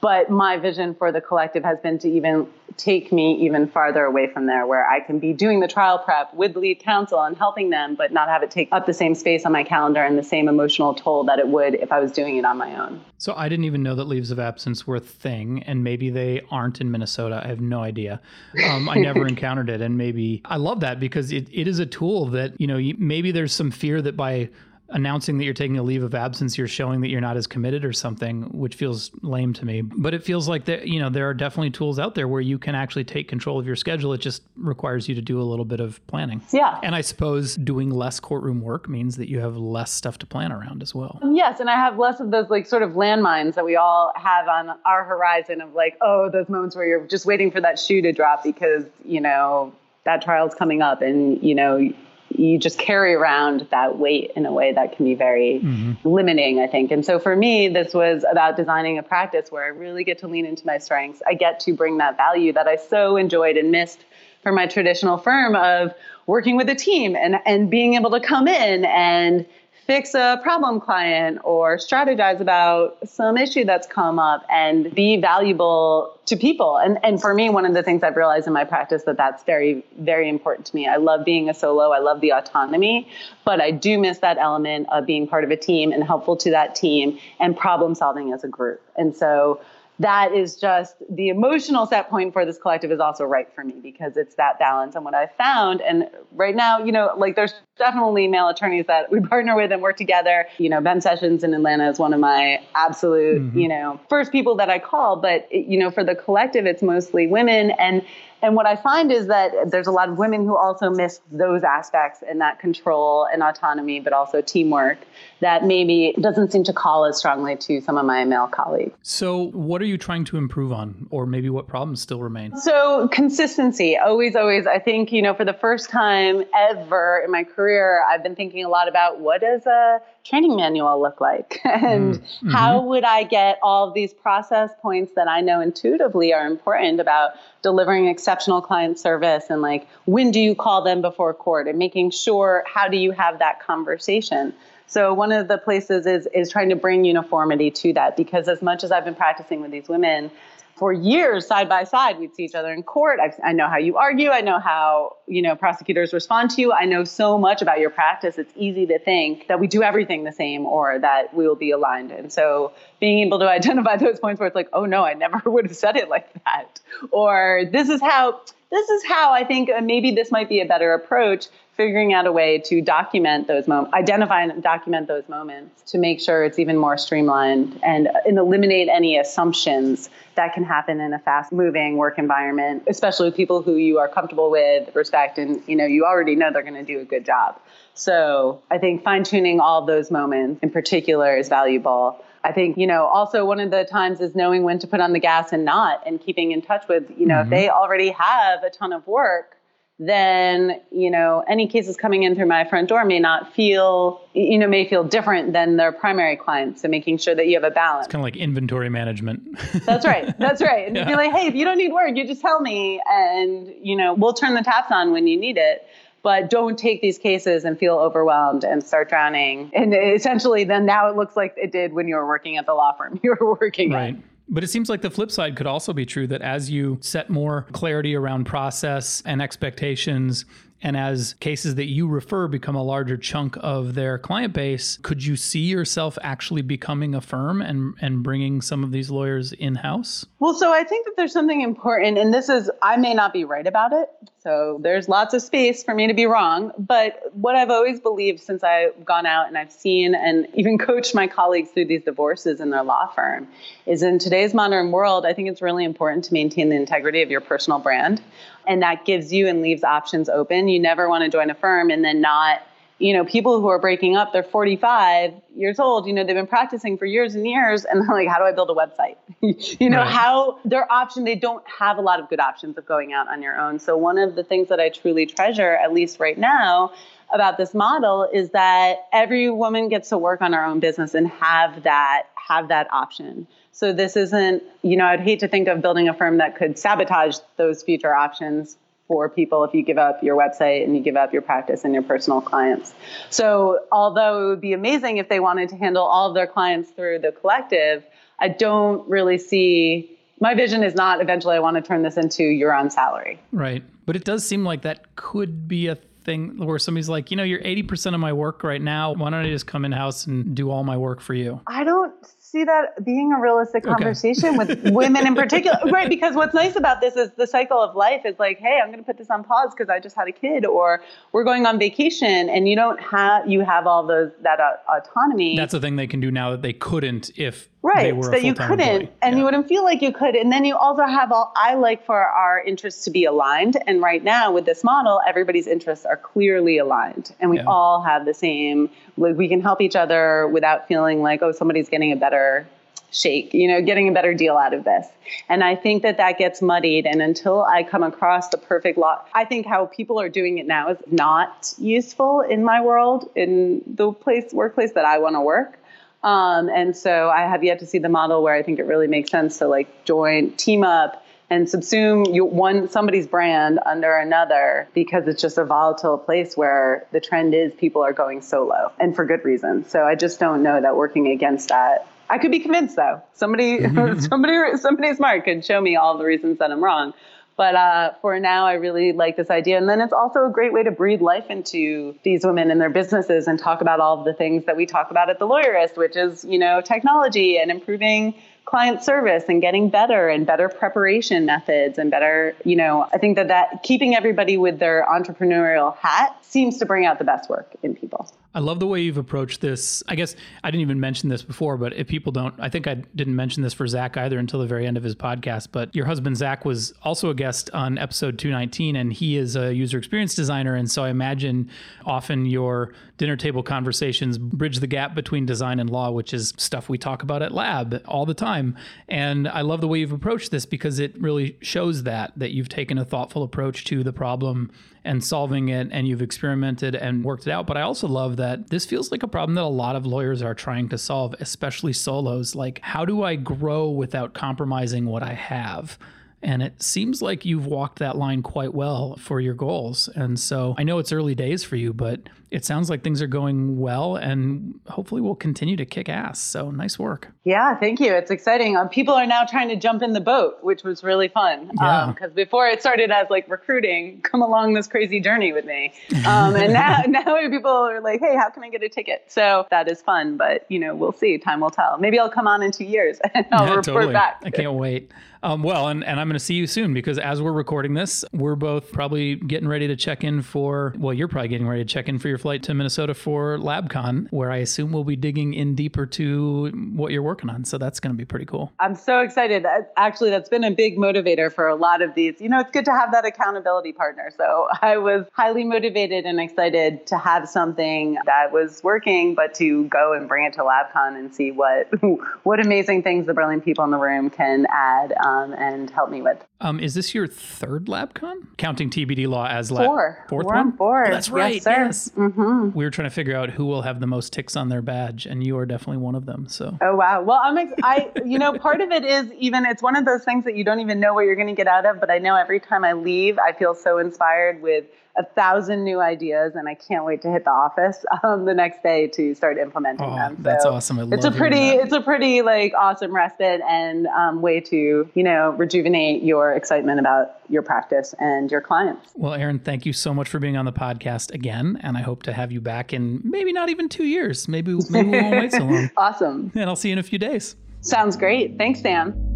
But 0.00 0.30
my 0.30 0.56
vision 0.56 0.94
for 0.94 1.10
the 1.12 1.20
collective 1.20 1.64
has 1.64 1.78
been 1.80 1.98
to 2.00 2.08
even 2.08 2.46
take 2.76 3.12
me 3.12 3.34
even 3.46 3.68
farther 3.68 4.04
away 4.04 4.30
from 4.30 4.46
there, 4.46 4.66
where 4.66 4.88
I 4.88 5.00
can 5.00 5.18
be 5.18 5.32
doing 5.32 5.60
the 5.60 5.68
trial 5.68 5.98
prep 5.98 6.34
with 6.34 6.56
lead 6.56 6.80
counsel 6.80 7.20
and 7.22 7.36
helping 7.36 7.70
them, 7.70 7.94
but 7.94 8.12
not 8.12 8.28
have 8.28 8.42
it 8.42 8.50
take 8.50 8.68
up 8.72 8.86
the 8.86 8.92
same 8.92 9.14
space 9.14 9.46
on 9.46 9.52
my 9.52 9.64
calendar 9.64 10.02
and 10.02 10.18
the 10.18 10.22
same 10.22 10.48
emotional 10.48 10.94
toll 10.94 11.24
that 11.24 11.38
it 11.38 11.48
would 11.48 11.74
if 11.74 11.90
I 11.90 12.00
was 12.00 12.12
doing 12.12 12.36
it 12.36 12.44
on 12.44 12.58
my 12.58 12.76
own. 12.76 13.02
So 13.18 13.34
I 13.34 13.48
didn't 13.48 13.64
even 13.64 13.82
know 13.82 13.94
that 13.94 14.04
leaves 14.04 14.30
of 14.30 14.38
absence 14.38 14.86
were 14.86 14.96
a 14.96 15.00
thing, 15.00 15.62
and 15.62 15.82
maybe 15.82 16.10
they 16.10 16.42
aren't 16.50 16.80
in 16.80 16.90
Minnesota. 16.90 17.40
I 17.42 17.48
have 17.48 17.60
no 17.60 17.80
idea. 17.80 18.20
Um, 18.68 18.88
I 18.88 18.96
never 18.96 19.26
encountered 19.26 19.70
it, 19.70 19.80
and 19.80 19.96
maybe 19.96 20.42
I 20.44 20.56
love 20.56 20.80
that 20.80 21.00
because 21.00 21.32
it, 21.32 21.48
it 21.52 21.66
is 21.66 21.78
a 21.78 21.86
tool 21.86 22.26
that 22.26 22.60
you 22.60 22.66
know 22.66 22.78
maybe 22.98 23.32
there's 23.32 23.52
some 23.52 23.70
fear 23.70 24.02
that 24.02 24.16
by 24.16 24.50
announcing 24.90 25.38
that 25.38 25.44
you're 25.44 25.54
taking 25.54 25.78
a 25.78 25.82
leave 25.82 26.02
of 26.02 26.14
absence, 26.14 26.56
you're 26.56 26.68
showing 26.68 27.00
that 27.00 27.08
you're 27.08 27.20
not 27.20 27.36
as 27.36 27.46
committed 27.46 27.84
or 27.84 27.92
something, 27.92 28.42
which 28.56 28.74
feels 28.76 29.10
lame 29.22 29.52
to 29.52 29.64
me. 29.64 29.82
But 29.82 30.14
it 30.14 30.22
feels 30.22 30.48
like 30.48 30.64
that, 30.66 30.86
you 30.86 31.00
know, 31.00 31.10
there 31.10 31.28
are 31.28 31.34
definitely 31.34 31.70
tools 31.70 31.98
out 31.98 32.14
there 32.14 32.28
where 32.28 32.40
you 32.40 32.58
can 32.58 32.74
actually 32.74 33.04
take 33.04 33.28
control 33.28 33.58
of 33.58 33.66
your 33.66 33.76
schedule. 33.76 34.12
It 34.12 34.20
just 34.20 34.42
requires 34.56 35.08
you 35.08 35.14
to 35.14 35.22
do 35.22 35.40
a 35.40 35.42
little 35.42 35.64
bit 35.64 35.80
of 35.80 36.04
planning. 36.06 36.42
Yeah. 36.52 36.78
And 36.82 36.94
I 36.94 37.00
suppose 37.00 37.56
doing 37.56 37.90
less 37.90 38.20
courtroom 38.20 38.60
work 38.60 38.88
means 38.88 39.16
that 39.16 39.28
you 39.28 39.40
have 39.40 39.56
less 39.56 39.90
stuff 39.90 40.18
to 40.18 40.26
plan 40.26 40.52
around 40.52 40.82
as 40.82 40.94
well. 40.94 41.20
Yes. 41.32 41.60
And 41.60 41.68
I 41.68 41.74
have 41.74 41.98
less 41.98 42.20
of 42.20 42.30
those 42.30 42.48
like 42.50 42.66
sort 42.66 42.82
of 42.82 42.92
landmines 42.92 43.54
that 43.54 43.64
we 43.64 43.76
all 43.76 44.12
have 44.14 44.46
on 44.48 44.78
our 44.84 45.04
horizon 45.04 45.60
of 45.60 45.74
like, 45.74 45.96
oh, 46.00 46.30
those 46.30 46.48
moments 46.48 46.76
where 46.76 46.86
you're 46.86 47.06
just 47.06 47.26
waiting 47.26 47.50
for 47.50 47.60
that 47.60 47.78
shoe 47.78 48.02
to 48.02 48.12
drop 48.12 48.44
because, 48.44 48.84
you 49.04 49.20
know, 49.20 49.72
that 50.04 50.22
trial's 50.22 50.54
coming 50.54 50.82
up 50.82 51.02
and, 51.02 51.42
you 51.42 51.54
know, 51.54 51.92
you 52.38 52.58
just 52.58 52.78
carry 52.78 53.14
around 53.14 53.66
that 53.70 53.98
weight 53.98 54.32
in 54.36 54.46
a 54.46 54.52
way 54.52 54.72
that 54.72 54.96
can 54.96 55.04
be 55.04 55.14
very 55.14 55.60
mm-hmm. 55.62 56.08
limiting, 56.08 56.60
I 56.60 56.66
think. 56.66 56.90
And 56.90 57.04
so 57.04 57.18
for 57.18 57.34
me, 57.34 57.68
this 57.68 57.94
was 57.94 58.24
about 58.30 58.56
designing 58.56 58.98
a 58.98 59.02
practice 59.02 59.50
where 59.50 59.64
I 59.64 59.68
really 59.68 60.04
get 60.04 60.18
to 60.18 60.28
lean 60.28 60.46
into 60.46 60.66
my 60.66 60.78
strengths. 60.78 61.22
I 61.26 61.34
get 61.34 61.60
to 61.60 61.72
bring 61.72 61.98
that 61.98 62.16
value 62.16 62.52
that 62.52 62.66
I 62.66 62.76
so 62.76 63.16
enjoyed 63.16 63.56
and 63.56 63.70
missed 63.70 64.04
from 64.42 64.54
my 64.54 64.66
traditional 64.66 65.18
firm 65.18 65.56
of 65.56 65.92
working 66.26 66.56
with 66.56 66.68
a 66.68 66.74
team 66.74 67.16
and, 67.16 67.36
and 67.46 67.70
being 67.70 67.94
able 67.94 68.10
to 68.10 68.20
come 68.20 68.46
in 68.46 68.84
and 68.84 69.46
fix 69.86 70.14
a 70.14 70.40
problem 70.42 70.80
client 70.80 71.38
or 71.44 71.76
strategize 71.76 72.40
about 72.40 72.98
some 73.08 73.36
issue 73.36 73.64
that's 73.64 73.86
come 73.86 74.18
up 74.18 74.44
and 74.50 74.92
be 74.92 75.20
valuable 75.20 76.18
to 76.26 76.36
people. 76.36 76.76
And, 76.76 76.98
and 77.04 77.20
for 77.20 77.32
me, 77.32 77.48
one 77.50 77.64
of 77.64 77.72
the 77.72 77.84
things 77.84 78.02
I've 78.02 78.16
realized 78.16 78.48
in 78.48 78.52
my 78.52 78.64
practice 78.64 79.04
that 79.04 79.16
that's 79.16 79.44
very, 79.44 79.84
very 79.96 80.28
important 80.28 80.66
to 80.66 80.76
me. 80.76 80.88
I 80.88 80.96
love 80.96 81.24
being 81.24 81.48
a 81.48 81.54
solo. 81.54 81.92
I 81.92 82.00
love 82.00 82.20
the 82.20 82.32
autonomy, 82.32 83.08
but 83.44 83.60
I 83.60 83.70
do 83.70 83.96
miss 83.98 84.18
that 84.18 84.38
element 84.38 84.88
of 84.90 85.06
being 85.06 85.28
part 85.28 85.44
of 85.44 85.50
a 85.52 85.56
team 85.56 85.92
and 85.92 86.02
helpful 86.02 86.36
to 86.38 86.50
that 86.50 86.74
team 86.74 87.18
and 87.38 87.56
problem 87.56 87.94
solving 87.94 88.32
as 88.32 88.42
a 88.42 88.48
group. 88.48 88.82
And 88.96 89.14
so 89.14 89.60
that 89.98 90.32
is 90.32 90.56
just 90.56 90.96
the 91.08 91.28
emotional 91.28 91.86
set 91.86 92.10
point 92.10 92.32
for 92.32 92.44
this 92.44 92.58
collective 92.58 92.90
is 92.90 93.00
also 93.00 93.24
right 93.24 93.48
for 93.54 93.64
me 93.64 93.74
because 93.82 94.16
it's 94.16 94.34
that 94.34 94.58
balance. 94.58 94.94
And 94.94 95.04
what 95.04 95.14
I 95.14 95.26
found, 95.26 95.80
and 95.80 96.10
right 96.32 96.54
now, 96.54 96.78
you 96.78 96.92
know, 96.92 97.14
like 97.16 97.34
there's 97.34 97.54
definitely 97.78 98.28
male 98.28 98.48
attorneys 98.48 98.86
that 98.86 99.10
we 99.10 99.20
partner 99.28 99.56
with 99.56 99.72
and 99.72 99.80
work 99.80 99.96
together. 99.96 100.46
You 100.58 100.68
know, 100.68 100.80
Ben 100.80 101.00
Sessions 101.00 101.42
in 101.42 101.54
Atlanta 101.54 101.88
is 101.88 101.98
one 101.98 102.12
of 102.12 102.20
my 102.20 102.62
absolute, 102.74 103.40
mm-hmm. 103.40 103.58
you 103.58 103.68
know, 103.68 103.98
first 104.10 104.32
people 104.32 104.56
that 104.56 104.68
I 104.68 104.78
call. 104.78 105.16
But, 105.16 105.48
it, 105.50 105.66
you 105.66 105.78
know, 105.78 105.90
for 105.90 106.04
the 106.04 106.14
collective, 106.14 106.66
it's 106.66 106.82
mostly 106.82 107.26
women. 107.26 107.70
And 107.72 108.02
and 108.42 108.54
what 108.54 108.66
I 108.66 108.76
find 108.76 109.10
is 109.10 109.28
that 109.28 109.70
there's 109.70 109.86
a 109.86 109.90
lot 109.90 110.10
of 110.10 110.18
women 110.18 110.44
who 110.44 110.56
also 110.56 110.90
miss 110.90 111.20
those 111.32 111.64
aspects 111.64 112.22
and 112.28 112.40
that 112.42 112.58
control 112.60 113.26
and 113.32 113.42
autonomy, 113.42 113.98
but 113.98 114.12
also 114.12 114.42
teamwork 114.42 114.98
that 115.40 115.64
maybe 115.64 116.14
doesn't 116.20 116.50
seem 116.50 116.64
to 116.64 116.72
call 116.72 117.04
as 117.04 117.18
strongly 117.18 117.56
to 117.56 117.80
some 117.80 117.98
of 117.98 118.06
my 118.06 118.24
male 118.24 118.46
colleagues. 118.46 118.96
So, 119.02 119.48
what 119.48 119.82
are 119.82 119.86
you 119.86 119.98
trying 119.98 120.24
to 120.26 120.36
improve 120.36 120.72
on, 120.72 121.06
or 121.10 121.26
maybe 121.26 121.50
what 121.50 121.66
problems 121.66 122.00
still 122.00 122.20
remain? 122.20 122.56
So, 122.56 123.08
consistency. 123.08 123.96
Always, 123.98 124.34
always. 124.34 124.66
I 124.66 124.78
think, 124.78 125.12
you 125.12 125.22
know, 125.22 125.34
for 125.34 125.44
the 125.44 125.52
first 125.52 125.90
time 125.90 126.44
ever 126.54 127.22
in 127.24 127.30
my 127.30 127.44
career, 127.44 128.02
I've 128.08 128.22
been 128.22 128.36
thinking 128.36 128.64
a 128.64 128.68
lot 128.68 128.88
about 128.88 129.20
what 129.20 129.40
does 129.42 129.66
a 129.66 130.00
training 130.24 130.56
manual 130.56 131.00
look 131.00 131.20
like? 131.20 131.60
and 131.64 132.16
mm-hmm. 132.16 132.50
how 132.50 132.80
would 132.82 133.04
I 133.04 133.22
get 133.22 133.58
all 133.62 133.88
of 133.88 133.94
these 133.94 134.12
process 134.12 134.70
points 134.82 135.12
that 135.14 135.28
I 135.28 135.40
know 135.40 135.60
intuitively 135.60 136.32
are 136.34 136.46
important 136.46 137.00
about 137.00 137.32
delivering 137.62 138.08
exceptional 138.08 138.60
client 138.60 138.98
service 138.98 139.46
and 139.50 139.60
like 139.60 139.88
when 140.04 140.30
do 140.30 140.38
you 140.38 140.54
call 140.54 140.84
them 140.84 141.00
before 141.02 141.34
court 141.34 141.66
and 141.66 141.78
making 141.78 142.10
sure 142.10 142.62
how 142.66 142.86
do 142.86 142.96
you 142.96 143.10
have 143.10 143.38
that 143.40 143.60
conversation? 143.60 144.54
So 144.86 145.12
one 145.12 145.32
of 145.32 145.48
the 145.48 145.58
places 145.58 146.06
is 146.06 146.28
is 146.32 146.50
trying 146.50 146.68
to 146.70 146.76
bring 146.76 147.04
uniformity 147.04 147.70
to 147.70 147.92
that 147.94 148.16
because 148.16 148.48
as 148.48 148.62
much 148.62 148.84
as 148.84 148.92
I've 148.92 149.04
been 149.04 149.14
practicing 149.14 149.60
with 149.60 149.70
these 149.70 149.88
women, 149.88 150.30
for 150.76 150.92
years 150.92 151.46
side 151.46 151.68
by 151.68 151.84
side 151.84 152.18
we'd 152.18 152.34
see 152.34 152.44
each 152.44 152.54
other 152.54 152.70
in 152.70 152.82
court. 152.82 153.18
I've, 153.18 153.34
i 153.42 153.52
know 153.52 153.66
how 153.66 153.78
you 153.78 153.96
argue. 153.96 154.30
I 154.30 154.42
know 154.42 154.60
how 154.60 155.16
you 155.26 155.42
know 155.42 155.56
prosecutors 155.56 156.12
respond 156.12 156.50
to 156.50 156.60
you. 156.60 156.72
I 156.72 156.84
know 156.84 157.04
so 157.04 157.38
much 157.38 157.62
about 157.62 157.80
your 157.80 157.90
practice. 157.90 158.38
It's 158.38 158.52
easy 158.54 158.86
to 158.86 158.98
think 158.98 159.48
that 159.48 159.58
we 159.58 159.66
do 159.66 159.82
everything 159.82 160.24
the 160.24 160.32
same 160.32 160.66
or 160.66 160.98
that 160.98 161.34
we 161.34 161.48
will 161.48 161.56
be 161.56 161.70
aligned. 161.70 162.12
And 162.12 162.32
so 162.32 162.72
being 163.00 163.26
able 163.26 163.38
to 163.40 163.48
identify 163.48 163.96
those 163.96 164.20
points 164.20 164.38
where 164.38 164.46
it's 164.46 164.56
like 164.56 164.68
oh 164.72 164.84
no 164.84 165.04
i 165.04 165.14
never 165.14 165.40
would 165.50 165.66
have 165.66 165.76
said 165.76 165.96
it 165.96 166.08
like 166.08 166.32
that. 166.44 166.80
Or 167.10 167.62
this 167.72 167.88
is 167.88 168.00
how 168.00 168.40
this 168.70 168.90
is 168.90 169.04
how 169.06 169.32
I 169.32 169.44
think 169.44 169.70
uh, 169.70 169.80
maybe 169.80 170.14
this 170.14 170.30
might 170.30 170.48
be 170.48 170.60
a 170.60 170.66
better 170.66 170.92
approach, 170.92 171.46
figuring 171.76 172.14
out 172.14 172.26
a 172.26 172.32
way 172.32 172.58
to 172.58 172.80
document 172.80 173.46
those 173.46 173.68
moments, 173.68 173.92
identify 173.92 174.42
and 174.42 174.62
document 174.62 175.06
those 175.08 175.28
moments 175.28 175.82
to 175.92 175.98
make 175.98 176.20
sure 176.20 176.42
it's 176.42 176.58
even 176.58 176.76
more 176.76 176.96
streamlined 176.96 177.78
and, 177.82 178.08
uh, 178.08 178.12
and 178.24 178.38
eliminate 178.38 178.88
any 178.88 179.18
assumptions 179.18 180.08
that 180.36 180.54
can 180.54 180.64
happen 180.64 181.00
in 181.00 181.12
a 181.12 181.18
fast 181.18 181.52
moving 181.52 181.96
work 181.96 182.18
environment, 182.18 182.82
especially 182.86 183.28
with 183.28 183.36
people 183.36 183.60
who 183.62 183.76
you 183.76 183.98
are 183.98 184.08
comfortable 184.08 184.50
with, 184.50 184.94
respect, 184.94 185.38
and 185.38 185.62
you 185.66 185.76
know, 185.76 185.84
you 185.84 186.04
already 186.04 186.34
know 186.34 186.50
they're 186.50 186.62
going 186.62 186.74
to 186.74 186.82
do 186.82 187.00
a 187.00 187.04
good 187.04 187.26
job. 187.26 187.60
So 187.92 188.62
I 188.70 188.78
think 188.78 189.02
fine 189.02 189.24
tuning 189.24 189.60
all 189.60 189.84
those 189.84 190.10
moments 190.10 190.60
in 190.62 190.70
particular 190.70 191.36
is 191.36 191.48
valuable. 191.48 192.22
I 192.42 192.52
think, 192.52 192.78
you 192.78 192.86
know, 192.86 193.06
also 193.06 193.44
one 193.44 193.58
of 193.58 193.70
the 193.70 193.84
times 193.84 194.20
is 194.20 194.34
knowing 194.34 194.62
when 194.62 194.78
to 194.78 194.86
put 194.86 195.00
on 195.00 195.12
the 195.12 195.18
gas 195.18 195.52
and 195.52 195.64
not 195.64 196.06
and 196.06 196.20
keeping 196.20 196.52
in 196.52 196.62
touch 196.62 196.86
with, 196.88 197.10
you 197.18 197.26
know, 197.26 197.36
mm-hmm. 197.36 197.52
if 197.52 197.58
they 197.58 197.68
already 197.68 198.10
have 198.10 198.62
a 198.62 198.70
ton 198.70 198.92
of 198.92 199.06
work, 199.06 199.55
then, 199.98 200.80
you 200.90 201.10
know, 201.10 201.42
any 201.48 201.68
cases 201.68 201.96
coming 201.96 202.22
in 202.22 202.34
through 202.34 202.46
my 202.46 202.68
front 202.68 202.88
door 202.88 203.04
may 203.06 203.18
not 203.18 203.54
feel, 203.54 204.20
you 204.34 204.58
know, 204.58 204.68
may 204.68 204.86
feel 204.86 205.04
different 205.04 205.54
than 205.54 205.76
their 205.76 205.90
primary 205.90 206.36
clients. 206.36 206.82
So 206.82 206.88
making 206.88 207.16
sure 207.18 207.34
that 207.34 207.46
you 207.46 207.54
have 207.54 207.64
a 207.64 207.70
balance. 207.70 208.06
It's 208.06 208.12
kind 208.12 208.20
of 208.20 208.24
like 208.24 208.36
inventory 208.36 208.90
management. 208.90 209.58
That's 209.86 210.04
right. 210.04 210.38
That's 210.38 210.60
right. 210.60 210.86
And 210.86 210.96
yeah. 210.96 211.06
be 211.06 211.14
like, 211.14 211.32
hey, 211.32 211.46
if 211.46 211.54
you 211.54 211.64
don't 211.64 211.78
need 211.78 211.92
work, 211.92 212.14
you 212.14 212.26
just 212.26 212.42
tell 212.42 212.60
me 212.60 213.00
and, 213.10 213.72
you 213.80 213.96
know, 213.96 214.12
we'll 214.12 214.34
turn 214.34 214.52
the 214.54 214.62
taps 214.62 214.90
on 214.90 215.12
when 215.12 215.26
you 215.26 215.38
need 215.38 215.56
it 215.56 215.86
but 216.22 216.50
don't 216.50 216.76
take 216.76 217.00
these 217.02 217.18
cases 217.18 217.64
and 217.64 217.78
feel 217.78 217.98
overwhelmed 217.98 218.64
and 218.64 218.82
start 218.82 219.08
drowning. 219.08 219.70
And 219.72 219.94
essentially, 219.94 220.64
then 220.64 220.84
now 220.84 221.08
it 221.08 221.14
looks 221.14 221.36
like 221.36 221.54
it 221.56 221.70
did 221.70 221.92
when 221.92 222.08
you 222.08 222.16
were 222.16 222.26
working 222.26 222.56
at 222.56 222.66
the 222.66 222.74
law 222.74 222.92
firm 222.94 223.20
you 223.22 223.36
were 223.38 223.54
working 223.54 223.92
right. 223.92 224.16
at. 224.16 224.20
But 224.48 224.62
it 224.62 224.68
seems 224.68 224.88
like 224.88 225.02
the 225.02 225.10
flip 225.10 225.30
side 225.30 225.56
could 225.56 225.66
also 225.66 225.92
be 225.92 226.06
true 226.06 226.26
that 226.28 226.42
as 226.42 226.70
you 226.70 226.98
set 227.00 227.28
more 227.30 227.66
clarity 227.72 228.14
around 228.14 228.44
process 228.44 229.22
and 229.26 229.42
expectations, 229.42 230.44
And 230.82 230.96
as 230.96 231.34
cases 231.40 231.76
that 231.76 231.86
you 231.86 232.06
refer 232.06 232.48
become 232.48 232.74
a 232.74 232.82
larger 232.82 233.16
chunk 233.16 233.56
of 233.60 233.94
their 233.94 234.18
client 234.18 234.52
base, 234.52 234.98
could 235.02 235.24
you 235.24 235.36
see 235.36 235.60
yourself 235.60 236.18
actually 236.22 236.62
becoming 236.62 237.14
a 237.14 237.20
firm 237.20 237.62
and, 237.62 237.94
and 238.00 238.22
bringing 238.22 238.60
some 238.60 238.84
of 238.84 238.92
these 238.92 239.10
lawyers 239.10 239.52
in 239.52 239.76
house? 239.76 240.26
Well, 240.38 240.54
so 240.54 240.72
I 240.72 240.84
think 240.84 241.06
that 241.06 241.14
there's 241.16 241.32
something 241.32 241.62
important, 241.62 242.18
and 242.18 242.32
this 242.32 242.48
is, 242.48 242.70
I 242.82 242.96
may 242.96 243.14
not 243.14 243.32
be 243.32 243.44
right 243.44 243.66
about 243.66 243.92
it. 243.92 244.08
So 244.46 244.78
there's 244.80 245.08
lots 245.08 245.34
of 245.34 245.42
space 245.42 245.82
for 245.82 245.92
me 245.92 246.06
to 246.06 246.14
be 246.14 246.26
wrong. 246.26 246.70
But 246.78 247.20
what 247.32 247.56
I've 247.56 247.70
always 247.70 247.98
believed 247.98 248.40
since 248.40 248.62
I've 248.62 249.04
gone 249.04 249.26
out 249.26 249.48
and 249.48 249.58
I've 249.58 249.72
seen 249.72 250.14
and 250.14 250.46
even 250.54 250.78
coached 250.78 251.16
my 251.16 251.26
colleagues 251.26 251.70
through 251.70 251.86
these 251.86 252.04
divorces 252.04 252.60
in 252.60 252.70
their 252.70 252.84
law 252.84 253.06
firm 253.08 253.48
is 253.86 254.04
in 254.04 254.20
today's 254.20 254.54
modern 254.54 254.92
world, 254.92 255.26
I 255.26 255.32
think 255.32 255.48
it's 255.48 255.62
really 255.62 255.84
important 255.84 256.26
to 256.26 256.32
maintain 256.32 256.68
the 256.68 256.76
integrity 256.76 257.22
of 257.22 257.30
your 257.30 257.40
personal 257.40 257.80
brand. 257.80 258.22
And 258.66 258.82
that 258.82 259.04
gives 259.04 259.32
you 259.32 259.48
and 259.48 259.62
leaves 259.62 259.84
options 259.84 260.28
open. 260.28 260.68
You 260.68 260.80
never 260.80 261.08
want 261.08 261.24
to 261.24 261.30
join 261.30 261.50
a 261.50 261.54
firm 261.54 261.90
and 261.90 262.04
then 262.04 262.20
not 262.20 262.62
you 262.98 263.12
know, 263.12 263.24
people 263.26 263.60
who 263.60 263.68
are 263.68 263.78
breaking 263.78 264.16
up, 264.16 264.32
they're 264.32 264.42
45 264.42 265.34
years 265.54 265.78
old, 265.78 266.06
you 266.06 266.14
know, 266.14 266.24
they've 266.24 266.34
been 266.34 266.46
practicing 266.46 266.96
for 266.96 267.04
years 267.04 267.34
and 267.34 267.46
years, 267.46 267.84
and 267.84 268.00
they're 268.00 268.14
like, 268.14 268.28
how 268.28 268.38
do 268.38 268.44
I 268.44 268.52
build 268.52 268.70
a 268.70 268.74
website? 268.74 269.16
you 269.80 269.90
know, 269.90 269.98
right. 269.98 270.10
how 270.10 270.58
their 270.64 270.90
option, 270.90 271.24
they 271.24 271.34
don't 271.34 271.62
have 271.68 271.98
a 271.98 272.00
lot 272.00 272.20
of 272.20 272.28
good 272.30 272.40
options 272.40 272.78
of 272.78 272.86
going 272.86 273.12
out 273.12 273.28
on 273.28 273.42
your 273.42 273.58
own. 273.58 273.78
So, 273.78 273.96
one 273.96 274.16
of 274.16 274.34
the 274.34 274.42
things 274.42 274.68
that 274.68 274.80
I 274.80 274.88
truly 274.88 275.26
treasure, 275.26 275.76
at 275.76 275.92
least 275.92 276.18
right 276.18 276.38
now, 276.38 276.92
about 277.34 277.58
this 277.58 277.74
model 277.74 278.28
is 278.32 278.50
that 278.50 279.08
every 279.12 279.50
woman 279.50 279.88
gets 279.88 280.08
to 280.10 280.18
work 280.18 280.40
on 280.40 280.52
her 280.52 280.64
own 280.64 280.80
business 280.80 281.14
and 281.14 281.28
have 281.28 281.82
that 281.82 282.24
have 282.48 282.68
that 282.68 282.90
option. 282.92 283.46
So 283.76 283.92
this 283.92 284.16
isn't, 284.16 284.62
you 284.80 284.96
know, 284.96 285.04
I'd 285.04 285.20
hate 285.20 285.40
to 285.40 285.48
think 285.48 285.68
of 285.68 285.82
building 285.82 286.08
a 286.08 286.14
firm 286.14 286.38
that 286.38 286.56
could 286.56 286.78
sabotage 286.78 287.36
those 287.58 287.82
future 287.82 288.14
options 288.14 288.78
for 289.06 289.28
people 289.28 289.64
if 289.64 289.74
you 289.74 289.82
give 289.82 289.98
up 289.98 290.22
your 290.22 290.34
website 290.34 290.82
and 290.82 290.96
you 290.96 291.02
give 291.02 291.14
up 291.14 291.30
your 291.30 291.42
practice 291.42 291.84
and 291.84 291.92
your 291.92 292.02
personal 292.02 292.40
clients. 292.40 292.94
So, 293.28 293.80
although 293.92 294.46
it 294.46 294.48
would 294.48 294.60
be 294.62 294.72
amazing 294.72 295.18
if 295.18 295.28
they 295.28 295.40
wanted 295.40 295.68
to 295.68 295.76
handle 295.76 296.04
all 296.04 296.30
of 296.30 296.34
their 296.34 296.46
clients 296.46 296.88
through 296.90 297.18
the 297.18 297.32
collective, 297.32 298.02
I 298.38 298.48
don't 298.48 299.06
really 299.10 299.36
see 299.36 300.10
my 300.40 300.54
vision 300.54 300.82
is 300.82 300.94
not 300.94 301.20
eventually 301.20 301.54
I 301.54 301.58
want 301.58 301.76
to 301.76 301.82
turn 301.82 302.02
this 302.02 302.16
into 302.16 302.44
your 302.44 302.74
own 302.74 302.88
salary. 302.88 303.38
Right. 303.52 303.84
But 304.06 304.16
it 304.16 304.24
does 304.24 304.42
seem 304.46 304.64
like 304.64 304.82
that 304.82 305.16
could 305.16 305.68
be 305.68 305.88
a 305.88 305.96
thing 306.24 306.64
where 306.64 306.78
somebody's 306.78 307.10
like, 307.10 307.30
you 307.30 307.36
know, 307.36 307.42
you're 307.42 307.60
80% 307.60 308.14
of 308.14 308.20
my 308.20 308.32
work 308.32 308.64
right 308.64 308.82
now. 308.82 309.12
Why 309.12 309.30
don't 309.30 309.44
I 309.44 309.50
just 309.50 309.66
come 309.66 309.84
in 309.84 309.92
house 309.92 310.26
and 310.26 310.54
do 310.54 310.70
all 310.70 310.82
my 310.82 310.96
work 310.96 311.20
for 311.20 311.34
you? 311.34 311.60
I 311.66 311.84
don't 311.84 312.14
see 312.50 312.64
that 312.64 313.04
being 313.04 313.32
a 313.32 313.40
realistic 313.40 313.82
conversation 313.82 314.60
okay. 314.60 314.74
with 314.74 314.90
women 314.92 315.26
in 315.26 315.34
particular. 315.34 315.78
right. 315.90 316.08
Because 316.08 316.34
what's 316.34 316.54
nice 316.54 316.76
about 316.76 317.00
this 317.00 317.16
is 317.16 317.30
the 317.36 317.46
cycle 317.46 317.82
of 317.82 317.96
life 317.96 318.22
is 318.24 318.38
like, 318.38 318.58
hey, 318.58 318.78
I'm 318.82 318.88
going 318.88 318.98
to 318.98 319.04
put 319.04 319.18
this 319.18 319.30
on 319.30 319.42
pause 319.42 319.70
because 319.70 319.88
I 319.88 319.98
just 319.98 320.14
had 320.14 320.28
a 320.28 320.32
kid, 320.32 320.64
or 320.64 321.02
we're 321.32 321.44
going 321.44 321.66
on 321.66 321.78
vacation, 321.78 322.48
and 322.48 322.68
you 322.68 322.76
don't 322.76 323.00
have 323.00 323.48
you 323.48 323.62
have 323.62 323.86
all 323.86 324.06
those 324.06 324.30
that 324.42 324.60
uh, 324.60 324.76
autonomy. 324.88 325.56
That's 325.56 325.72
the 325.72 325.80
thing 325.80 325.96
they 325.96 326.06
can 326.06 326.20
do 326.20 326.30
now 326.30 326.50
that 326.52 326.62
they 326.62 326.72
couldn't 326.72 327.30
if 327.36 327.68
right 327.86 328.20
that 328.22 328.42
you 328.42 328.52
couldn't 328.52 328.80
employee. 328.80 329.12
and 329.22 329.32
yeah. 329.32 329.38
you 329.38 329.44
wouldn't 329.44 329.68
feel 329.68 329.84
like 329.84 330.02
you 330.02 330.12
could 330.12 330.34
and 330.34 330.50
then 330.50 330.64
you 330.64 330.76
also 330.76 331.04
have 331.04 331.30
all 331.30 331.52
i 331.56 331.74
like 331.74 332.04
for 332.04 332.18
our 332.18 332.60
interests 332.60 333.04
to 333.04 333.10
be 333.10 333.24
aligned 333.24 333.76
and 333.86 334.02
right 334.02 334.24
now 334.24 334.52
with 334.52 334.64
this 334.64 334.82
model 334.82 335.20
everybody's 335.26 335.66
interests 335.66 336.04
are 336.04 336.16
clearly 336.16 336.78
aligned 336.78 337.32
and 337.38 337.50
we 337.50 337.58
yeah. 337.58 337.64
all 337.66 338.02
have 338.02 338.24
the 338.24 338.34
same 338.34 338.90
like 339.16 339.36
we 339.36 339.48
can 339.48 339.60
help 339.60 339.80
each 339.80 339.96
other 339.96 340.48
without 340.48 340.88
feeling 340.88 341.22
like 341.22 341.42
oh 341.42 341.52
somebody's 341.52 341.88
getting 341.88 342.12
a 342.12 342.16
better 342.16 342.66
shake 343.12 343.54
you 343.54 343.68
know 343.68 343.80
getting 343.80 344.08
a 344.08 344.12
better 344.12 344.34
deal 344.34 344.56
out 344.56 344.74
of 344.74 344.82
this 344.84 345.06
and 345.48 345.62
i 345.62 345.76
think 345.76 346.02
that 346.02 346.16
that 346.16 346.38
gets 346.38 346.60
muddied 346.60 347.06
and 347.06 347.22
until 347.22 347.64
i 347.64 347.84
come 347.84 348.02
across 348.02 348.48
the 348.48 348.58
perfect 348.58 348.98
law 348.98 349.22
i 349.32 349.44
think 349.44 349.64
how 349.64 349.86
people 349.86 350.20
are 350.20 350.28
doing 350.28 350.58
it 350.58 350.66
now 350.66 350.90
is 350.90 350.98
not 351.06 351.72
useful 351.78 352.40
in 352.40 352.64
my 352.64 352.80
world 352.80 353.30
in 353.36 353.80
the 353.86 354.12
place 354.12 354.52
workplace 354.52 354.92
that 354.92 355.04
i 355.04 355.18
want 355.18 355.36
to 355.36 355.40
work 355.40 355.78
um, 356.26 356.68
and 356.68 356.96
so 356.96 357.30
I 357.30 357.42
have 357.42 357.62
yet 357.62 357.78
to 357.78 357.86
see 357.86 357.98
the 357.98 358.08
model 358.08 358.42
where 358.42 358.52
I 358.52 358.64
think 358.64 358.80
it 358.80 358.86
really 358.86 359.06
makes 359.06 359.30
sense 359.30 359.58
to 359.58 359.68
like 359.68 360.04
join, 360.04 360.50
team 360.56 360.82
up, 360.82 361.24
and 361.50 361.68
subsume 361.68 362.34
you, 362.34 362.44
one 362.44 362.88
somebody's 362.88 363.28
brand 363.28 363.78
under 363.86 364.12
another 364.16 364.88
because 364.92 365.28
it's 365.28 365.40
just 365.40 365.56
a 365.56 365.64
volatile 365.64 366.18
place 366.18 366.56
where 366.56 367.06
the 367.12 367.20
trend 367.20 367.54
is 367.54 367.72
people 367.74 368.02
are 368.02 368.12
going 368.12 368.42
solo 368.42 368.90
and 368.98 369.14
for 369.14 369.24
good 369.24 369.44
reason. 369.44 369.88
So 369.88 370.02
I 370.02 370.16
just 370.16 370.40
don't 370.40 370.64
know 370.64 370.80
that 370.80 370.96
working 370.96 371.28
against 371.28 371.68
that. 371.68 372.08
I 372.28 372.38
could 372.38 372.50
be 372.50 372.58
convinced 372.58 372.96
though. 372.96 373.22
Somebody, 373.34 373.82
somebody, 374.18 374.76
somebody 374.78 375.14
smart 375.14 375.44
could 375.44 375.64
show 375.64 375.80
me 375.80 375.94
all 375.94 376.18
the 376.18 376.24
reasons 376.24 376.58
that 376.58 376.72
I'm 376.72 376.82
wrong. 376.82 377.14
But 377.56 377.74
uh, 377.74 378.12
for 378.20 378.38
now, 378.38 378.66
I 378.66 378.74
really 378.74 379.12
like 379.12 379.36
this 379.36 379.48
idea. 379.48 379.78
And 379.78 379.88
then 379.88 380.02
it's 380.02 380.12
also 380.12 380.44
a 380.44 380.50
great 380.50 380.74
way 380.74 380.82
to 380.82 380.90
breathe 380.90 381.22
life 381.22 381.48
into 381.48 382.14
these 382.22 382.44
women 382.44 382.70
and 382.70 382.78
their 382.78 382.90
businesses 382.90 383.48
and 383.48 383.58
talk 383.58 383.80
about 383.80 383.98
all 383.98 384.18
of 384.18 384.26
the 384.26 384.34
things 384.34 384.66
that 384.66 384.76
we 384.76 384.84
talk 384.84 385.10
about 385.10 385.30
at 385.30 385.38
the 385.38 385.46
Lawyerist, 385.46 385.96
which 385.96 386.16
is, 386.16 386.44
you 386.44 386.58
know, 386.58 386.82
technology 386.82 387.58
and 387.58 387.70
improving 387.70 388.34
client 388.66 389.02
service 389.02 389.44
and 389.48 389.62
getting 389.62 389.88
better 389.88 390.28
and 390.28 390.44
better 390.44 390.68
preparation 390.68 391.46
methods 391.46 391.98
and 391.98 392.10
better, 392.10 392.54
you 392.64 392.76
know, 392.76 393.08
I 393.12 393.18
think 393.18 393.36
that 393.36 393.48
that 393.48 393.84
keeping 393.84 394.14
everybody 394.14 394.56
with 394.58 394.80
their 394.80 395.06
entrepreneurial 395.08 395.96
hat 395.96 396.36
seems 396.44 396.76
to 396.78 396.86
bring 396.86 397.06
out 397.06 397.18
the 397.18 397.24
best 397.24 397.48
work 397.48 397.72
in 397.82 397.94
people. 397.94 398.30
I 398.54 398.60
love 398.60 398.80
the 398.80 398.86
way 398.86 399.02
you've 399.02 399.18
approached 399.18 399.60
this. 399.60 400.02
I 400.08 400.14
guess 400.14 400.34
I 400.64 400.70
didn't 400.70 400.80
even 400.80 400.98
mention 400.98 401.28
this 401.28 401.42
before, 401.42 401.76
but 401.76 401.92
if 401.92 402.08
people 402.08 402.32
don't, 402.32 402.54
I 402.58 402.70
think 402.70 402.86
I 402.86 402.94
didn't 402.94 403.36
mention 403.36 403.62
this 403.62 403.74
for 403.74 403.86
Zach 403.86 404.16
either 404.16 404.38
until 404.38 404.60
the 404.60 404.66
very 404.66 404.86
end 404.86 404.96
of 404.96 405.02
his 405.02 405.14
podcast. 405.14 405.68
But 405.70 405.94
your 405.94 406.06
husband, 406.06 406.38
Zach, 406.38 406.64
was 406.64 406.94
also 407.02 407.28
a 407.28 407.34
guest 407.34 407.68
on 407.74 407.98
episode 407.98 408.38
219, 408.38 408.96
and 408.96 409.12
he 409.12 409.36
is 409.36 409.56
a 409.56 409.74
user 409.74 409.98
experience 409.98 410.34
designer. 410.34 410.74
And 410.74 410.90
so 410.90 411.04
I 411.04 411.10
imagine 411.10 411.70
often 412.06 412.46
your 412.46 412.94
dinner 413.16 413.36
table 413.36 413.62
conversations 413.62 414.38
bridge 414.38 414.80
the 414.80 414.86
gap 414.86 415.14
between 415.14 415.46
design 415.46 415.80
and 415.80 415.88
law, 415.88 416.10
which 416.10 416.34
is 416.34 416.52
stuff 416.56 416.88
we 416.88 416.98
talk 416.98 417.22
about 417.22 417.42
at 417.42 417.52
lab 417.52 418.02
all 418.06 418.26
the 418.26 418.34
time. 418.34 418.76
And 419.08 419.48
I 419.48 419.62
love 419.62 419.80
the 419.80 419.88
way 419.88 420.00
you've 420.00 420.12
approached 420.12 420.50
this 420.50 420.66
because 420.66 420.98
it 420.98 421.20
really 421.20 421.56
shows 421.60 422.02
that, 422.02 422.32
that 422.36 422.52
you've 422.52 422.68
taken 422.68 422.98
a 422.98 423.04
thoughtful 423.04 423.42
approach 423.42 423.84
to 423.84 424.02
the 424.02 424.12
problem 424.12 424.70
and 425.04 425.22
solving 425.22 425.68
it 425.68 425.88
and 425.92 426.06
you've 426.06 426.20
experimented 426.20 426.94
and 426.94 427.24
worked 427.24 427.46
it 427.46 427.50
out. 427.50 427.66
But 427.66 427.76
I 427.76 427.82
also 427.82 428.08
love 428.08 428.36
that 428.36 428.70
this 428.70 428.84
feels 428.84 429.10
like 429.10 429.22
a 429.22 429.28
problem 429.28 429.54
that 429.54 429.62
a 429.62 429.66
lot 429.66 429.96
of 429.96 430.04
lawyers 430.04 430.42
are 430.42 430.54
trying 430.54 430.88
to 430.90 430.98
solve, 430.98 431.34
especially 431.40 431.92
solos. 431.92 432.54
Like, 432.54 432.80
how 432.82 433.04
do 433.04 433.22
I 433.22 433.36
grow 433.36 433.88
without 433.88 434.34
compromising 434.34 435.06
what 435.06 435.22
I 435.22 435.32
have? 435.32 435.98
And 436.42 436.62
it 436.62 436.82
seems 436.82 437.22
like 437.22 437.44
you've 437.44 437.66
walked 437.66 437.98
that 438.00 438.16
line 438.16 438.42
quite 438.42 438.74
well 438.74 439.16
for 439.16 439.40
your 439.40 439.54
goals. 439.54 440.08
And 440.08 440.38
so 440.38 440.74
I 440.76 440.84
know 440.84 440.98
it's 440.98 441.12
early 441.12 441.34
days 441.34 441.64
for 441.64 441.76
you, 441.76 441.92
but 441.92 442.28
it 442.50 442.64
sounds 442.64 442.88
like 442.88 443.02
things 443.02 443.20
are 443.20 443.26
going 443.26 443.78
well 443.78 444.16
and 444.16 444.78
hopefully 444.88 445.20
we'll 445.20 445.34
continue 445.34 445.76
to 445.76 445.84
kick 445.84 446.08
ass. 446.08 446.40
So 446.40 446.70
nice 446.70 446.98
work. 446.98 447.28
Yeah, 447.44 447.76
thank 447.76 447.98
you. 447.98 448.12
It's 448.12 448.30
exciting. 448.30 448.76
Um, 448.76 448.88
people 448.88 449.14
are 449.14 449.26
now 449.26 449.44
trying 449.44 449.68
to 449.68 449.76
jump 449.76 450.02
in 450.02 450.12
the 450.12 450.20
boat, 450.20 450.58
which 450.62 450.84
was 450.84 451.02
really 451.02 451.28
fun. 451.28 451.70
Yeah. 451.80 452.12
Because 452.12 452.30
um, 452.30 452.34
before 452.34 452.68
it 452.68 452.80
started 452.80 453.10
as 453.10 453.28
like 453.30 453.48
recruiting, 453.48 454.20
come 454.22 454.42
along 454.42 454.74
this 454.74 454.86
crazy 454.86 455.20
journey 455.20 455.52
with 455.52 455.64
me. 455.64 455.92
Um, 456.26 456.54
and 456.54 456.72
now, 456.72 457.02
now 457.08 457.48
people 457.50 457.70
are 457.70 458.00
like, 458.00 458.20
hey, 458.20 458.36
how 458.36 458.50
can 458.50 458.62
I 458.62 458.70
get 458.70 458.82
a 458.82 458.88
ticket? 458.88 459.24
So 459.28 459.66
that 459.70 459.90
is 459.90 460.00
fun, 460.02 460.36
but 460.36 460.66
you 460.68 460.78
know, 460.78 460.94
we'll 460.94 461.12
see. 461.12 461.38
Time 461.38 461.60
will 461.60 461.70
tell. 461.70 461.98
Maybe 461.98 462.18
I'll 462.18 462.30
come 462.30 462.46
on 462.46 462.62
in 462.62 462.70
two 462.70 462.84
years 462.84 463.18
and 463.34 463.46
I'll 463.52 463.66
yeah, 463.66 463.70
report 463.70 463.84
totally. 463.84 464.12
back. 464.12 464.42
I 464.44 464.50
can't 464.50 464.74
wait. 464.74 465.10
Um, 465.42 465.62
well, 465.62 465.88
and, 465.88 466.02
and 466.02 466.18
I'm 466.18 466.26
going 466.28 466.38
to 466.38 466.44
see 466.44 466.54
you 466.54 466.66
soon 466.66 466.92
because 466.92 467.18
as 467.18 467.40
we're 467.40 467.52
recording 467.52 467.94
this, 467.94 468.24
we're 468.32 468.56
both 468.56 468.90
probably 468.90 469.36
getting 469.36 469.68
ready 469.68 469.86
to 469.86 469.94
check 469.94 470.24
in 470.24 470.42
for, 470.42 470.94
well, 470.98 471.14
you're 471.14 471.28
probably 471.28 471.48
getting 471.48 471.68
ready 471.68 471.84
to 471.84 471.88
check 471.88 472.08
in 472.08 472.18
for 472.18 472.28
your 472.28 472.35
flight 472.38 472.62
to 472.64 472.74
Minnesota 472.74 473.14
for 473.14 473.58
LabCon, 473.58 474.28
where 474.30 474.50
I 474.50 474.58
assume 474.58 474.92
we'll 474.92 475.04
be 475.04 475.16
digging 475.16 475.54
in 475.54 475.74
deeper 475.74 476.06
to 476.06 476.68
what 476.94 477.12
you're 477.12 477.22
working 477.22 477.50
on. 477.50 477.64
So 477.64 477.78
that's 477.78 478.00
going 478.00 478.14
to 478.14 478.16
be 478.16 478.24
pretty 478.24 478.46
cool. 478.46 478.72
I'm 478.80 478.94
so 478.94 479.20
excited. 479.20 479.66
Actually, 479.96 480.30
that's 480.30 480.48
been 480.48 480.64
a 480.64 480.70
big 480.70 480.96
motivator 480.96 481.52
for 481.52 481.68
a 481.68 481.74
lot 481.74 482.02
of 482.02 482.14
these. 482.14 482.40
You 482.40 482.48
know, 482.48 482.60
it's 482.60 482.70
good 482.70 482.84
to 482.86 482.92
have 482.92 483.12
that 483.12 483.24
accountability 483.24 483.92
partner. 483.92 484.30
So 484.36 484.68
I 484.82 484.96
was 484.98 485.26
highly 485.32 485.64
motivated 485.64 486.24
and 486.24 486.40
excited 486.40 487.06
to 487.08 487.18
have 487.18 487.48
something 487.48 488.16
that 488.26 488.52
was 488.52 488.82
working, 488.82 489.34
but 489.34 489.54
to 489.54 489.84
go 489.88 490.12
and 490.12 490.28
bring 490.28 490.46
it 490.46 490.52
to 490.54 490.60
LabCon 490.60 491.16
and 491.18 491.34
see 491.34 491.50
what 491.50 491.88
what 492.44 492.60
amazing 492.60 493.02
things 493.02 493.26
the 493.26 493.34
brilliant 493.34 493.64
people 493.64 493.84
in 493.84 493.90
the 493.90 493.98
room 493.98 494.30
can 494.30 494.66
add. 494.70 495.14
Um, 495.24 495.52
and 495.52 495.90
help 495.90 496.10
me 496.10 496.22
with. 496.22 496.38
Um, 496.60 496.80
is 496.80 496.94
this 496.94 497.14
your 497.14 497.26
third 497.26 497.86
LabCon? 497.86 498.46
Counting 498.56 498.90
TBD 498.90 499.26
Law 499.26 499.46
as 499.46 499.70
lab? 499.70 499.86
Four. 499.86 500.24
Fourth 500.28 500.46
We're 500.46 500.54
one? 500.54 500.66
on 500.66 500.70
board. 500.72 501.08
Oh, 501.08 501.10
that's 501.10 501.28
right. 501.28 501.54
Yes. 501.54 501.66
Yes. 501.66 502.08
Mm-hmm. 502.10 502.25
Mm-hmm. 502.26 502.76
We 502.76 502.84
were 502.84 502.90
trying 502.90 503.08
to 503.08 503.14
figure 503.14 503.36
out 503.36 503.50
who 503.50 503.66
will 503.66 503.82
have 503.82 504.00
the 504.00 504.06
most 504.06 504.32
ticks 504.32 504.56
on 504.56 504.68
their 504.68 504.82
badge, 504.82 505.26
and 505.26 505.44
you 505.44 505.56
are 505.58 505.66
definitely 505.66 505.98
one 506.02 506.14
of 506.14 506.26
them. 506.26 506.48
So. 506.48 506.76
Oh 506.80 506.96
wow. 506.96 507.22
Well, 507.22 507.40
I'm. 507.42 507.56
Ex- 507.56 507.72
I. 507.82 508.10
You 508.24 508.38
know, 508.38 508.58
part 508.58 508.80
of 508.80 508.90
it 508.90 509.04
is 509.04 509.30
even. 509.38 509.64
It's 509.66 509.82
one 509.82 509.96
of 509.96 510.04
those 510.04 510.24
things 510.24 510.44
that 510.44 510.56
you 510.56 510.64
don't 510.64 510.80
even 510.80 510.98
know 511.00 511.14
what 511.14 511.26
you're 511.26 511.36
going 511.36 511.46
to 511.48 511.54
get 511.54 511.68
out 511.68 511.86
of. 511.86 512.00
But 512.00 512.10
I 512.10 512.18
know 512.18 512.34
every 512.34 512.60
time 512.60 512.84
I 512.84 512.94
leave, 512.94 513.38
I 513.38 513.52
feel 513.52 513.74
so 513.74 513.98
inspired 513.98 514.60
with 514.60 514.86
a 515.18 515.24
thousand 515.24 515.84
new 515.84 516.00
ideas, 516.00 516.54
and 516.54 516.68
I 516.68 516.74
can't 516.74 517.04
wait 517.04 517.22
to 517.22 517.30
hit 517.30 517.44
the 517.44 517.50
office 517.50 518.04
um, 518.22 518.44
the 518.44 518.54
next 518.54 518.82
day 518.82 519.08
to 519.08 519.34
start 519.34 519.58
implementing 519.58 520.06
oh, 520.06 520.14
them. 520.14 520.36
So 520.36 520.42
that's 520.42 520.64
awesome. 520.64 520.98
I 520.98 521.06
it's 521.12 521.24
a 521.24 521.30
pretty, 521.30 521.70
it's 521.70 521.92
a 521.92 522.00
pretty 522.00 522.42
like 522.42 522.72
awesome 522.78 523.14
respite 523.14 523.60
and 523.68 524.06
um, 524.08 524.42
way 524.42 524.60
to 524.60 525.08
you 525.14 525.22
know, 525.22 525.50
rejuvenate 525.52 526.22
your 526.22 526.52
excitement 526.52 527.00
about 527.00 527.40
your 527.48 527.62
practice 527.62 528.14
and 528.18 528.50
your 528.50 528.60
clients. 528.60 529.12
Well, 529.14 529.34
Erin, 529.34 529.58
thank 529.58 529.86
you 529.86 529.92
so 529.92 530.12
much 530.12 530.28
for 530.28 530.38
being 530.38 530.56
on 530.56 530.64
the 530.64 530.72
podcast 530.72 531.32
again. 531.32 531.78
And 531.82 531.96
I 531.96 532.02
hope 532.02 532.22
to 532.24 532.32
have 532.32 532.52
you 532.52 532.60
back 532.60 532.92
in 532.92 533.20
maybe 533.24 533.52
not 533.52 533.68
even 533.68 533.88
two 533.88 534.04
years. 534.04 534.48
Maybe, 534.48 534.76
maybe 534.90 535.10
we 535.10 535.20
won't 535.20 535.36
wait 535.36 535.52
so 535.52 535.64
long. 535.64 535.90
Awesome. 535.96 536.52
And 536.54 536.64
I'll 536.64 536.76
see 536.76 536.88
you 536.88 536.92
in 536.92 536.98
a 536.98 537.02
few 537.02 537.18
days. 537.18 537.56
Sounds 537.80 538.16
great. 538.16 538.58
Thanks, 538.58 538.80
Sam. 538.80 539.35